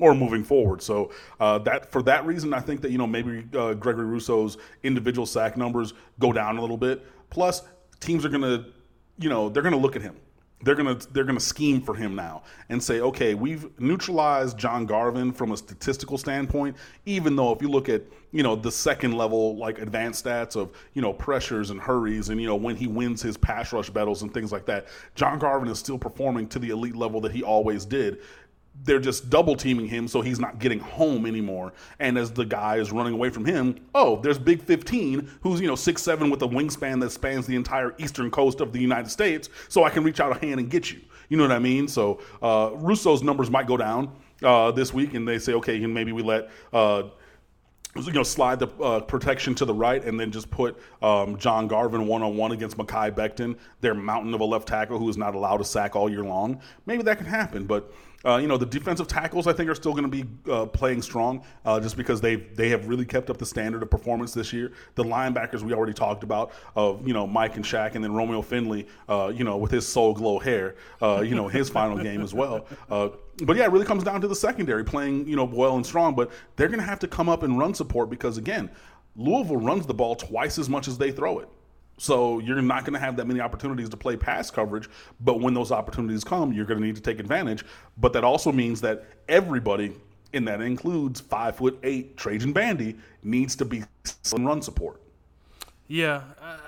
or 0.00 0.14
moving 0.14 0.42
forward. 0.42 0.82
So 0.82 1.10
uh, 1.40 1.58
that 1.58 1.90
for 1.90 2.02
that 2.02 2.26
reason, 2.26 2.52
I 2.52 2.60
think 2.60 2.80
that 2.82 2.90
you 2.90 2.98
know 2.98 3.06
maybe 3.06 3.44
uh, 3.56 3.74
Gregory 3.74 4.06
Rousseau's 4.06 4.58
individual 4.82 5.26
sack 5.26 5.56
numbers 5.56 5.94
go 6.18 6.32
down 6.32 6.56
a 6.58 6.60
little 6.60 6.76
bit. 6.76 7.06
Plus, 7.30 7.62
teams 8.00 8.24
are 8.24 8.28
gonna, 8.28 8.66
you 9.18 9.28
know, 9.28 9.48
they're 9.48 9.62
gonna 9.62 9.76
look 9.76 9.96
at 9.96 10.02
him. 10.02 10.16
They're 10.62 10.74
gonna 10.74 10.98
they're 11.12 11.24
gonna 11.24 11.38
scheme 11.38 11.80
for 11.80 11.94
him 11.94 12.14
now 12.14 12.42
and 12.70 12.82
say, 12.82 13.00
okay, 13.00 13.34
we've 13.34 13.68
neutralized 13.78 14.58
John 14.58 14.86
Garvin 14.86 15.30
from 15.30 15.52
a 15.52 15.56
statistical 15.56 16.16
standpoint. 16.18 16.76
Even 17.06 17.36
though 17.36 17.52
if 17.52 17.60
you 17.60 17.68
look 17.68 17.88
at 17.88 18.02
you 18.32 18.42
know 18.42 18.56
the 18.56 18.72
second 18.72 19.12
level 19.12 19.56
like 19.56 19.78
advanced 19.78 20.24
stats 20.24 20.56
of 20.56 20.72
you 20.94 21.02
know 21.02 21.12
pressures 21.12 21.70
and 21.70 21.80
hurries 21.80 22.30
and 22.30 22.40
you 22.40 22.46
know 22.46 22.56
when 22.56 22.76
he 22.76 22.86
wins 22.86 23.20
his 23.20 23.36
pass 23.36 23.72
rush 23.72 23.90
battles 23.90 24.22
and 24.22 24.32
things 24.32 24.50
like 24.50 24.64
that, 24.66 24.86
John 25.14 25.38
Garvin 25.38 25.68
is 25.68 25.78
still 25.78 25.98
performing 25.98 26.48
to 26.48 26.58
the 26.58 26.70
elite 26.70 26.96
level 26.96 27.20
that 27.20 27.32
he 27.32 27.42
always 27.42 27.84
did 27.84 28.22
they're 28.82 28.98
just 28.98 29.30
double 29.30 29.56
teaming 29.56 29.86
him 29.86 30.08
so 30.08 30.20
he's 30.20 30.40
not 30.40 30.58
getting 30.58 30.80
home 30.80 31.26
anymore. 31.26 31.72
And 32.00 32.18
as 32.18 32.32
the 32.32 32.44
guy 32.44 32.76
is 32.76 32.92
running 32.92 33.14
away 33.14 33.30
from 33.30 33.44
him, 33.44 33.76
oh, 33.94 34.20
there's 34.20 34.38
Big 34.38 34.62
15, 34.62 35.30
who's, 35.42 35.60
you 35.60 35.66
know, 35.66 35.76
six 35.76 36.02
seven 36.02 36.30
with 36.30 36.42
a 36.42 36.48
wingspan 36.48 37.00
that 37.00 37.10
spans 37.10 37.46
the 37.46 37.56
entire 37.56 37.94
eastern 37.98 38.30
coast 38.30 38.60
of 38.60 38.72
the 38.72 38.80
United 38.80 39.10
States, 39.10 39.48
so 39.68 39.84
I 39.84 39.90
can 39.90 40.04
reach 40.04 40.20
out 40.20 40.36
a 40.36 40.40
hand 40.40 40.60
and 40.60 40.70
get 40.70 40.92
you. 40.92 41.00
You 41.28 41.36
know 41.36 41.44
what 41.44 41.52
I 41.52 41.58
mean? 41.58 41.88
So 41.88 42.20
uh, 42.42 42.70
Rousseau's 42.74 43.22
numbers 43.22 43.50
might 43.50 43.66
go 43.66 43.76
down 43.76 44.14
uh, 44.42 44.70
this 44.72 44.92
week, 44.92 45.14
and 45.14 45.26
they 45.26 45.38
say, 45.38 45.54
okay, 45.54 45.82
and 45.82 45.94
maybe 45.94 46.12
we 46.12 46.22
let. 46.22 46.50
Uh, 46.72 47.04
you 47.96 48.12
know, 48.12 48.22
slide 48.22 48.58
the 48.58 48.68
uh, 48.82 49.00
protection 49.00 49.54
to 49.56 49.64
the 49.64 49.74
right 49.74 50.04
and 50.04 50.18
then 50.18 50.32
just 50.32 50.50
put 50.50 50.78
um, 51.02 51.38
John 51.38 51.68
Garvin 51.68 52.06
one 52.06 52.22
on 52.22 52.36
one 52.36 52.52
against 52.52 52.76
Mekhi 52.76 53.14
Becton, 53.14 53.56
their 53.80 53.94
mountain 53.94 54.34
of 54.34 54.40
a 54.40 54.44
left 54.44 54.66
tackle 54.68 54.98
who 54.98 55.08
is 55.08 55.16
not 55.16 55.34
allowed 55.34 55.58
to 55.58 55.64
sack 55.64 55.94
all 55.94 56.10
year 56.10 56.24
long. 56.24 56.60
Maybe 56.86 57.02
that 57.04 57.18
can 57.18 57.26
happen, 57.26 57.66
but 57.66 57.92
uh, 58.24 58.38
you 58.38 58.46
know, 58.46 58.56
the 58.56 58.66
defensive 58.66 59.06
tackles 59.06 59.46
I 59.46 59.52
think 59.52 59.68
are 59.68 59.74
still 59.74 59.92
going 59.92 60.10
to 60.10 60.24
be 60.24 60.24
uh, 60.50 60.66
playing 60.66 61.02
strong 61.02 61.44
uh, 61.64 61.78
just 61.78 61.96
because 61.96 62.20
they 62.20 62.36
they 62.36 62.70
have 62.70 62.88
really 62.88 63.04
kept 63.04 63.28
up 63.28 63.36
the 63.36 63.46
standard 63.46 63.82
of 63.82 63.90
performance 63.90 64.32
this 64.32 64.52
year. 64.52 64.72
The 64.94 65.04
linebackers 65.04 65.60
we 65.60 65.74
already 65.74 65.92
talked 65.92 66.24
about 66.24 66.52
of 66.74 67.06
you 67.06 67.12
know 67.12 67.26
Mike 67.26 67.56
and 67.56 67.64
Shaq 67.64 67.94
and 67.94 68.02
then 68.02 68.14
Romeo 68.14 68.40
Finley, 68.40 68.86
uh, 69.08 69.30
you 69.34 69.44
know, 69.44 69.58
with 69.58 69.70
his 69.70 69.86
soul 69.86 70.14
glow 70.14 70.38
hair, 70.38 70.76
uh, 71.02 71.20
you 71.20 71.34
know, 71.34 71.48
his 71.48 71.68
final 71.68 71.98
game 71.98 72.22
as 72.22 72.32
well. 72.32 72.66
But 73.42 73.56
yeah, 73.56 73.64
it 73.64 73.72
really 73.72 73.86
comes 73.86 74.04
down 74.04 74.20
to 74.20 74.28
the 74.28 74.36
secondary 74.36 74.84
playing 74.84 75.26
you 75.26 75.36
know 75.36 75.44
well 75.44 75.76
and 75.76 75.84
strong. 75.84 76.14
But 76.14 76.30
they're 76.56 76.68
going 76.68 76.80
to 76.80 76.86
have 76.86 77.00
to 77.00 77.08
come 77.08 77.28
up 77.28 77.42
and 77.42 77.58
run 77.58 77.74
support 77.74 78.10
because 78.10 78.38
again, 78.38 78.70
Louisville 79.16 79.56
runs 79.56 79.86
the 79.86 79.94
ball 79.94 80.16
twice 80.16 80.58
as 80.58 80.68
much 80.68 80.88
as 80.88 80.98
they 80.98 81.10
throw 81.10 81.38
it. 81.38 81.48
So 81.98 82.40
you're 82.40 82.60
not 82.60 82.84
going 82.84 82.94
to 82.94 82.98
have 82.98 83.16
that 83.16 83.26
many 83.26 83.40
opportunities 83.40 83.88
to 83.90 83.96
play 83.96 84.16
pass 84.16 84.50
coverage, 84.50 84.88
but 85.20 85.40
when 85.40 85.54
those 85.54 85.70
opportunities 85.70 86.24
come, 86.24 86.52
you're 86.52 86.64
going 86.64 86.80
to 86.80 86.84
need 86.84 86.96
to 86.96 87.02
take 87.02 87.20
advantage. 87.20 87.64
But 87.96 88.12
that 88.14 88.24
also 88.24 88.50
means 88.50 88.80
that 88.80 89.04
everybody, 89.28 89.92
and 90.32 90.46
that 90.48 90.60
includes 90.60 91.20
five 91.20 91.56
foot 91.56 91.78
eight 91.84 92.16
Trajan 92.16 92.52
Bandy, 92.52 92.96
needs 93.22 93.54
to 93.56 93.64
be 93.64 93.84
run 94.36 94.60
support. 94.60 95.00
Yeah, 95.86 96.22
uh, 96.40 96.58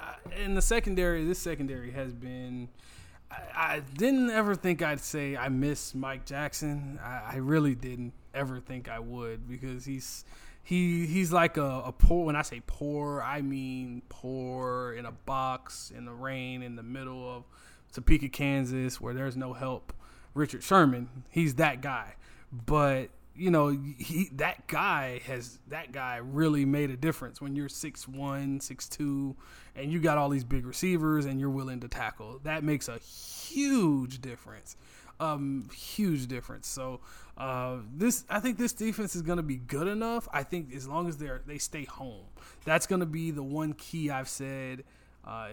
in 0.45 0.55
the 0.55 0.63
secondary, 0.63 1.25
this 1.25 1.39
secondary 1.39 1.91
has 1.91 2.13
been. 2.13 2.69
I, 3.55 3.83
didn't 3.97 4.31
ever 4.31 4.55
think 4.55 4.83
I'd 4.83 5.01
say 5.01 5.37
I 5.37 5.49
miss 5.49 5.95
Mike 5.95 6.27
Jackson. 6.27 6.99
I, 7.03 7.35
I 7.35 7.37
really 7.37 7.75
didn't 7.75 8.13
ever 8.35 8.61
think 8.61 8.89
I 8.89 8.99
would 8.99 9.49
because 9.49 9.85
he's 9.85 10.25
he 10.67 11.07
he's 11.07 11.33
like 11.33 11.57
a, 11.57 11.83
a, 11.87 11.93
poor 11.93 12.27
when 12.27 12.35
i 12.35 12.43
say 12.43 12.61
poor 12.67 13.23
i 13.23 13.41
mean 13.41 14.03
poor 14.09 14.95
in 14.95 15.07
a 15.07 15.13
box 15.13 15.93
in 15.97 16.05
the 16.05 16.13
rain 16.13 16.61
in 16.61 16.75
the 16.75 16.83
middle 16.83 17.37
of 17.37 17.45
topeka 17.93 18.29
kansas 18.29 19.01
where 19.01 19.15
there's 19.15 19.37
no 19.37 19.53
help 19.53 19.93
richard 20.35 20.65
sherman 20.65 21.09
he's 21.31 21.55
that 21.55 21.81
guy 21.81 22.17
but 22.53 23.11
you 23.37 23.51
know 23.51 23.69
he 23.99 24.31
that 24.33 24.67
guy 24.67 25.21
has 25.27 25.59
that 25.69 25.93
guy 25.93 26.17
really 26.17 26.65
made 26.65 26.91
a 26.91 26.97
difference 26.97 27.41
when 27.41 27.55
you're 27.55 27.69
six 27.69 28.09
one 28.09 28.61
six 28.61 28.89
two 28.89 29.37
and 29.75 29.93
you 29.93 30.01
got 30.01 30.19
all 30.19 30.29
these 30.29 30.45
big 30.45 30.67
receivers 30.67 31.27
and 31.27 31.39
you're 31.41 31.51
willing 31.51 31.81
to 31.81 31.89
tackle 31.89 32.41
that 32.45 32.65
makes 32.65 32.89
a 32.89 32.99
huge 32.99 34.21
difference 34.21 34.77
um 35.21 35.69
huge 35.75 36.27
difference 36.27 36.67
so 36.67 37.01
uh, 37.37 37.77
this 37.95 38.25
I 38.31 38.41
think 38.41 38.57
this 38.57 38.73
defense 38.73 39.15
is 39.15 39.23
going 39.23 39.37
to 39.37 39.43
be 39.43 39.57
good 39.57 39.89
enough. 39.89 40.27
I 40.33 40.43
think 40.43 40.75
as 40.75 40.89
long 40.89 41.07
as 41.07 41.19
they're 41.19 41.43
they 41.47 41.59
stay 41.59 41.85
home, 41.85 42.25
that's 42.65 42.87
going 42.87 43.01
to 43.01 43.07
be 43.07 43.31
the 43.31 43.43
one 43.43 43.75
key 43.75 44.11
I've 44.11 44.29
said 44.29 44.85
uh, 45.25 45.49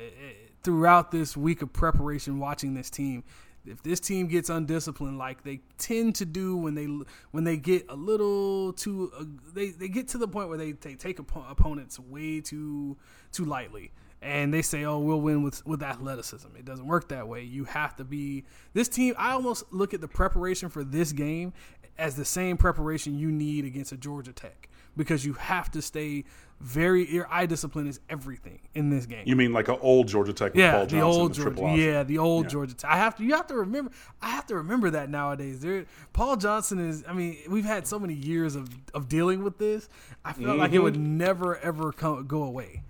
throughout 0.64 1.12
this 1.12 1.36
week 1.36 1.62
of 1.62 1.74
preparation. 1.74 2.40
Watching 2.40 2.74
this 2.74 2.90
team, 2.90 3.26
if 3.66 3.82
this 3.82 4.00
team 4.00 4.28
gets 4.28 4.50
undisciplined 4.50 5.18
like 5.18 5.44
they 5.44 5.62
tend 5.78 6.16
to 6.16 6.26
do 6.26 6.58
when 6.58 6.76
they 6.76 6.88
when 7.32 7.44
they 7.44 7.58
get 7.58 7.86
a 7.90 7.96
little 7.96 8.74
too 8.74 9.12
uh, 9.20 9.24
they, 9.54 9.70
they 9.70 9.88
get 9.88 10.08
to 10.10 10.18
the 10.18 10.28
point 10.28 10.50
where 10.50 10.58
they, 10.58 10.74
they 10.74 10.96
take 10.96 11.20
op- 11.20 11.50
opponents 11.50 12.00
way 12.00 12.42
too 12.42 12.98
too 13.32 13.46
lightly 13.46 13.92
and 14.24 14.54
they 14.54 14.62
say, 14.62 14.86
"Oh, 14.86 15.00
we'll 15.00 15.22
win 15.22 15.44
with 15.44 15.66
with 15.66 15.84
athleticism." 15.84 16.48
It 16.58 16.66
doesn't 16.66 16.88
work 16.88 17.10
that 17.10 17.28
way. 17.28 17.44
You 17.44 17.66
have 17.66 17.96
to 17.98 18.04
be 18.04 18.46
this 18.74 18.88
team. 18.88 19.14
I 19.18 19.34
almost 19.34 19.72
look 19.72 19.94
at 19.94 20.02
the 20.02 20.08
preparation 20.08 20.70
for 20.70 20.84
this 20.84 21.12
game 21.12 21.54
as 21.98 22.16
the 22.16 22.26
same 22.26 22.58
preparation 22.58 23.18
you 23.18 23.32
need 23.32 23.66
against 23.66 23.92
a 23.92 23.98
Georgia 23.98 24.34
Tech 24.34 24.70
because 24.96 25.26
you 25.26 25.34
have 25.34 25.72
to 25.72 25.82
stay 25.82 26.26
very 26.64 27.12
your 27.12 27.28
eye 27.30 27.46
discipline 27.46 27.88
is 27.88 28.00
everything 28.10 28.60
in 28.74 28.90
this 28.90 29.06
game. 29.06 29.24
You 29.26 29.36
mean 29.36 29.52
like 29.52 29.68
an 29.68 29.78
old 29.82 30.08
Georgia 30.08 30.32
Tech? 30.32 30.54
yeah, 30.56 30.72
Paul 30.72 30.86
the 30.86 30.88
Johnson, 30.88 31.22
old 31.22 31.34
Georgia. 31.34 31.76
Yeah, 31.76 32.04
the 32.04 32.18
old 32.18 32.46
yeah. 32.46 32.50
Georgia 32.50 32.74
Tech. 32.74 32.90
I 32.90 32.98
have 32.98 33.16
to. 33.18 33.24
You 33.24 33.36
have 33.36 33.48
to 33.48 33.56
remember. 33.56 33.92
I 34.22 34.30
have 34.30 34.46
to 34.48 34.56
remember 34.56 34.90
that 34.92 35.10
nowadays. 35.10 35.60
There, 35.60 35.86
Paul 36.14 36.38
Johnson 36.38 36.80
is. 36.80 37.04
I 37.08 37.14
mean, 37.14 37.38
we've 37.50 37.66
had 37.66 37.86
so 37.86 38.00
many 38.00 38.14
years 38.14 38.56
of 38.56 38.70
of 38.94 39.10
dealing 39.10 39.44
with 39.44 39.58
this. 39.58 39.90
I 40.24 40.34
felt 40.34 40.48
mm-hmm. 40.48 40.60
like 40.60 40.72
it 40.72 40.80
would 40.80 40.94
mm-hmm. 40.94 41.18
never 41.18 41.58
ever 41.58 41.92
come, 41.92 42.26
go 42.28 42.44
away. 42.44 42.84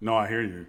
No, 0.00 0.16
I 0.16 0.26
hear 0.26 0.42
you. 0.42 0.66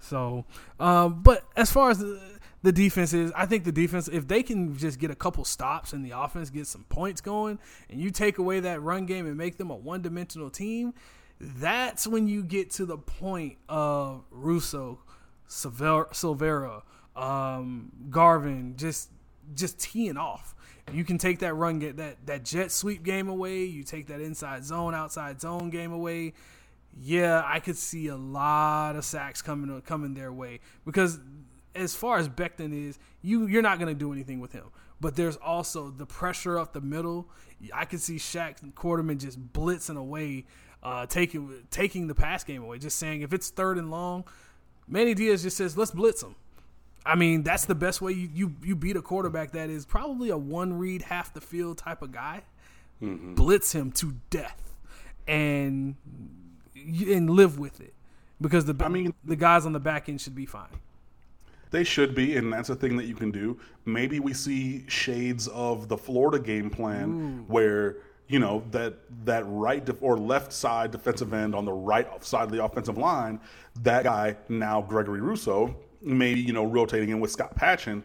So, 0.00 0.46
um, 0.80 1.22
but 1.22 1.44
as 1.56 1.70
far 1.70 1.90
as 1.90 1.98
the, 1.98 2.20
the 2.62 2.72
defense 2.72 3.12
is, 3.12 3.32
I 3.34 3.46
think 3.46 3.64
the 3.64 3.72
defense, 3.72 4.08
if 4.08 4.28
they 4.28 4.42
can 4.42 4.76
just 4.76 4.98
get 4.98 5.10
a 5.10 5.14
couple 5.14 5.44
stops 5.44 5.92
and 5.92 6.04
the 6.04 6.12
offense 6.12 6.50
get 6.50 6.66
some 6.66 6.84
points 6.84 7.20
going, 7.20 7.58
and 7.90 8.00
you 8.00 8.10
take 8.10 8.38
away 8.38 8.60
that 8.60 8.80
run 8.82 9.06
game 9.06 9.26
and 9.26 9.36
make 9.36 9.58
them 9.58 9.70
a 9.70 9.76
one 9.76 10.02
dimensional 10.02 10.48
team, 10.48 10.94
that's 11.40 12.06
when 12.06 12.28
you 12.28 12.42
get 12.42 12.70
to 12.72 12.86
the 12.86 12.96
point 12.96 13.58
of 13.68 14.24
Rousseau, 14.30 15.00
Silvera, 15.48 16.82
um, 17.16 17.90
Garvin, 18.10 18.74
just 18.76 19.10
just 19.54 19.80
teeing 19.80 20.16
off. 20.16 20.54
You 20.92 21.04
can 21.04 21.18
take 21.18 21.40
that 21.40 21.54
run 21.54 21.80
get 21.80 21.96
that 21.96 22.26
that 22.26 22.44
jet 22.44 22.70
sweep 22.70 23.02
game 23.02 23.28
away. 23.28 23.64
You 23.64 23.82
take 23.82 24.06
that 24.06 24.20
inside 24.20 24.64
zone, 24.64 24.94
outside 24.94 25.40
zone 25.40 25.70
game 25.70 25.92
away 25.92 26.34
yeah, 27.00 27.42
I 27.44 27.60
could 27.60 27.76
see 27.76 28.08
a 28.08 28.16
lot 28.16 28.96
of 28.96 29.04
sacks 29.04 29.40
coming 29.40 29.80
coming 29.82 30.14
their 30.14 30.32
way 30.32 30.60
because 30.84 31.18
as 31.74 31.94
far 31.94 32.18
as 32.18 32.28
Becton 32.28 32.88
is, 32.88 32.98
you 33.22 33.46
you're 33.46 33.62
not 33.62 33.78
going 33.78 33.88
to 33.88 33.98
do 33.98 34.12
anything 34.12 34.40
with 34.40 34.52
him. 34.52 34.64
But 35.00 35.16
there's 35.16 35.36
also 35.36 35.90
the 35.90 36.06
pressure 36.06 36.58
up 36.58 36.72
the 36.72 36.80
middle. 36.80 37.28
I 37.74 37.84
can 37.84 37.98
see 37.98 38.16
Shaq 38.16 38.62
and 38.62 38.74
Quarterman 38.74 39.18
just 39.18 39.52
blitzing 39.52 39.96
away, 39.96 40.44
uh, 40.82 41.06
taking 41.06 41.64
taking 41.70 42.06
the 42.06 42.14
pass 42.14 42.44
game 42.44 42.62
away. 42.62 42.78
Just 42.78 42.98
saying 42.98 43.22
if 43.22 43.32
it's 43.32 43.50
third 43.50 43.78
and 43.78 43.90
long, 43.90 44.24
Manny 44.86 45.14
Diaz 45.14 45.42
just 45.42 45.56
says 45.56 45.76
let's 45.76 45.90
blitz 45.90 46.22
him. 46.22 46.36
I 47.04 47.16
mean 47.16 47.42
that's 47.42 47.64
the 47.64 47.74
best 47.74 48.00
way 48.00 48.12
you 48.12 48.28
you, 48.32 48.54
you 48.62 48.76
beat 48.76 48.96
a 48.96 49.02
quarterback 49.02 49.52
that 49.52 49.70
is 49.70 49.84
probably 49.84 50.30
a 50.30 50.36
one 50.36 50.78
read 50.78 51.02
half 51.02 51.34
the 51.34 51.40
field 51.40 51.78
type 51.78 52.02
of 52.02 52.12
guy. 52.12 52.42
Mm-hmm. 53.02 53.34
Blitz 53.34 53.72
him 53.72 53.90
to 53.92 54.14
death, 54.30 54.76
and 55.26 55.96
and 56.76 57.28
live 57.28 57.58
with 57.58 57.80
it 57.80 57.94
because 58.40 58.66
the 58.66 58.84
I 58.84 58.88
mean 58.88 59.14
the 59.24 59.34
guys 59.34 59.66
on 59.66 59.72
the 59.72 59.80
back 59.80 60.08
end 60.08 60.20
should 60.20 60.36
be 60.36 60.46
fine. 60.46 60.68
They 61.72 61.84
should 61.84 62.14
be, 62.14 62.36
and 62.36 62.52
that's 62.52 62.68
a 62.68 62.76
thing 62.76 62.96
that 62.98 63.06
you 63.06 63.14
can 63.14 63.30
do. 63.30 63.58
Maybe 63.86 64.20
we 64.20 64.34
see 64.34 64.84
shades 64.88 65.48
of 65.48 65.88
the 65.88 65.96
Florida 65.96 66.38
game 66.38 66.70
plan 66.70 67.08
Ooh. 67.08 67.52
where 67.52 67.96
you 68.28 68.38
know 68.38 68.62
that 68.70 68.94
that 69.24 69.44
right 69.46 69.84
def- 69.84 70.02
or 70.02 70.18
left 70.18 70.52
side 70.52 70.90
defensive 70.90 71.32
end 71.32 71.54
on 71.54 71.64
the 71.64 71.72
right 71.72 72.22
side 72.24 72.44
of 72.44 72.52
the 72.52 72.62
offensive 72.62 72.98
line. 72.98 73.40
That 73.82 74.04
guy 74.04 74.36
now 74.50 74.82
Gregory 74.82 75.22
Rousseau, 75.22 75.74
maybe 76.02 76.40
you 76.40 76.52
know 76.52 76.64
rotating 76.64 77.08
in 77.08 77.20
with 77.20 77.30
Scott 77.30 77.56
Patchan. 77.56 78.02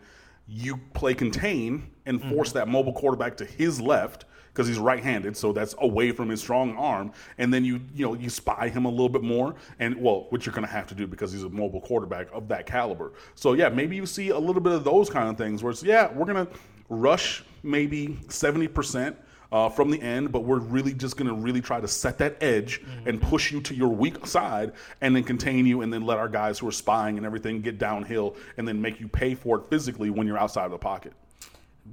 You 0.47 0.79
play 0.93 1.13
contain 1.13 1.91
and 2.05 2.21
force 2.21 2.49
mm-hmm. 2.49 2.59
that 2.59 2.67
mobile 2.69 2.93
quarterback 2.93 3.35
to 3.37 3.45
his 3.45 3.81
left 3.81 4.23
because 4.57 4.67
he's 4.67 4.79
right-handed, 4.79 5.37
so 5.37 5.53
that's 5.53 5.75
away 5.77 6.11
from 6.11 6.29
his 6.29 6.41
strong 6.41 6.75
arm. 6.77 7.11
And 7.37 7.53
then 7.53 7.63
you 7.63 7.79
you 7.93 8.07
know 8.07 8.15
you 8.15 8.27
spy 8.27 8.69
him 8.69 8.85
a 8.85 8.89
little 8.89 9.07
bit 9.07 9.21
more, 9.21 9.53
and 9.77 10.01
well, 10.01 10.25
which 10.31 10.47
you're 10.47 10.55
going 10.55 10.65
to 10.65 10.73
have 10.73 10.87
to 10.87 10.95
do 10.95 11.05
because 11.05 11.31
he's 11.31 11.43
a 11.43 11.49
mobile 11.49 11.79
quarterback 11.79 12.27
of 12.33 12.47
that 12.47 12.65
caliber. 12.65 13.13
So 13.35 13.53
yeah, 13.53 13.69
maybe 13.69 13.95
you 13.95 14.07
see 14.07 14.29
a 14.29 14.39
little 14.39 14.61
bit 14.61 14.73
of 14.73 14.83
those 14.83 15.11
kind 15.11 15.29
of 15.29 15.37
things 15.37 15.61
where 15.61 15.69
it's 15.69 15.83
yeah, 15.83 16.11
we're 16.11 16.25
going 16.25 16.47
to 16.47 16.51
rush 16.89 17.43
maybe 17.61 18.17
seventy 18.29 18.67
percent 18.67 19.15
uh, 19.51 19.69
from 19.69 19.91
the 19.91 20.01
end, 20.01 20.31
but 20.31 20.39
we're 20.39 20.59
really 20.59 20.93
just 20.93 21.17
going 21.17 21.27
to 21.27 21.35
really 21.35 21.61
try 21.61 21.79
to 21.79 21.87
set 21.87 22.17
that 22.17 22.41
edge 22.41 22.81
mm-hmm. 22.81 23.09
and 23.09 23.21
push 23.21 23.51
you 23.51 23.61
to 23.61 23.75
your 23.75 23.89
weak 23.89 24.25
side 24.25 24.73
and 25.01 25.15
then 25.15 25.23
contain 25.23 25.67
you 25.67 25.83
and 25.83 25.93
then 25.93 26.01
let 26.01 26.17
our 26.17 26.27
guys 26.27 26.57
who 26.57 26.67
are 26.67 26.71
spying 26.71 27.17
and 27.17 27.27
everything 27.27 27.61
get 27.61 27.77
downhill 27.77 28.35
and 28.57 28.67
then 28.67 28.81
make 28.81 28.99
you 28.99 29.07
pay 29.07 29.35
for 29.35 29.59
it 29.59 29.63
physically 29.69 30.09
when 30.09 30.25
you're 30.25 30.39
outside 30.39 30.65
of 30.65 30.71
the 30.71 30.77
pocket. 30.79 31.13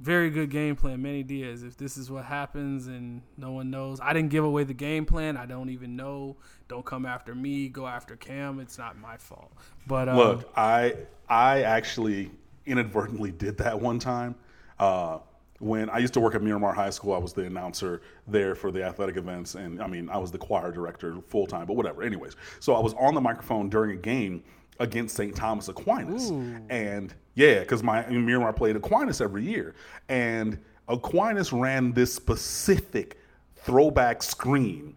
Very 0.01 0.29
good 0.29 0.49
game 0.49 0.75
plan, 0.75 1.01
Manny 1.01 1.23
Diaz. 1.23 1.63
If 1.63 1.77
this 1.77 1.97
is 1.97 2.11
what 2.11 2.25
happens 2.25 2.87
and 2.87 3.21
no 3.37 3.51
one 3.51 3.69
knows, 3.71 3.99
I 4.01 4.13
didn't 4.13 4.29
give 4.29 4.43
away 4.43 4.63
the 4.63 4.73
game 4.73 5.05
plan. 5.05 5.37
I 5.37 5.45
don't 5.45 5.69
even 5.69 5.95
know. 5.95 6.37
Don't 6.67 6.85
come 6.85 7.05
after 7.05 7.33
me. 7.33 7.69
Go 7.69 7.87
after 7.87 8.15
Cam. 8.15 8.59
It's 8.59 8.77
not 8.77 8.97
my 8.97 9.17
fault. 9.17 9.51
But 9.87 10.09
um, 10.09 10.17
look, 10.17 10.51
I 10.55 10.95
I 11.29 11.63
actually 11.63 12.31
inadvertently 12.65 13.31
did 13.31 13.57
that 13.57 13.79
one 13.79 13.99
time. 13.99 14.35
Uh, 14.79 15.19
when 15.59 15.89
I 15.89 15.99
used 15.99 16.13
to 16.15 16.19
work 16.19 16.35
at 16.35 16.43
Miramar 16.43 16.73
High 16.73 16.89
School, 16.89 17.13
I 17.13 17.17
was 17.17 17.33
the 17.33 17.45
announcer 17.45 18.01
there 18.27 18.55
for 18.55 18.71
the 18.71 18.83
athletic 18.83 19.15
events, 19.15 19.55
and 19.55 19.81
I 19.81 19.87
mean, 19.87 20.09
I 20.09 20.17
was 20.17 20.31
the 20.31 20.37
choir 20.37 20.71
director 20.71 21.15
full 21.27 21.47
time, 21.47 21.65
but 21.65 21.75
whatever. 21.75 22.03
Anyways, 22.03 22.35
so 22.59 22.73
I 22.75 22.79
was 22.79 22.93
on 22.95 23.15
the 23.15 23.21
microphone 23.21 23.69
during 23.69 23.91
a 23.91 24.01
game 24.01 24.43
against 24.79 25.15
St. 25.15 25.35
Thomas 25.35 25.67
Aquinas, 25.69 26.31
Ooh. 26.31 26.57
and 26.69 27.13
yeah, 27.35 27.59
because 27.59 27.83
my 27.83 28.05
Miramar 28.07 28.53
played 28.53 28.75
Aquinas 28.75 29.21
every 29.21 29.43
year, 29.43 29.75
and 30.09 30.57
Aquinas 30.87 31.51
ran 31.51 31.93
this 31.93 32.13
specific 32.13 33.19
throwback 33.55 34.21
screen 34.21 34.95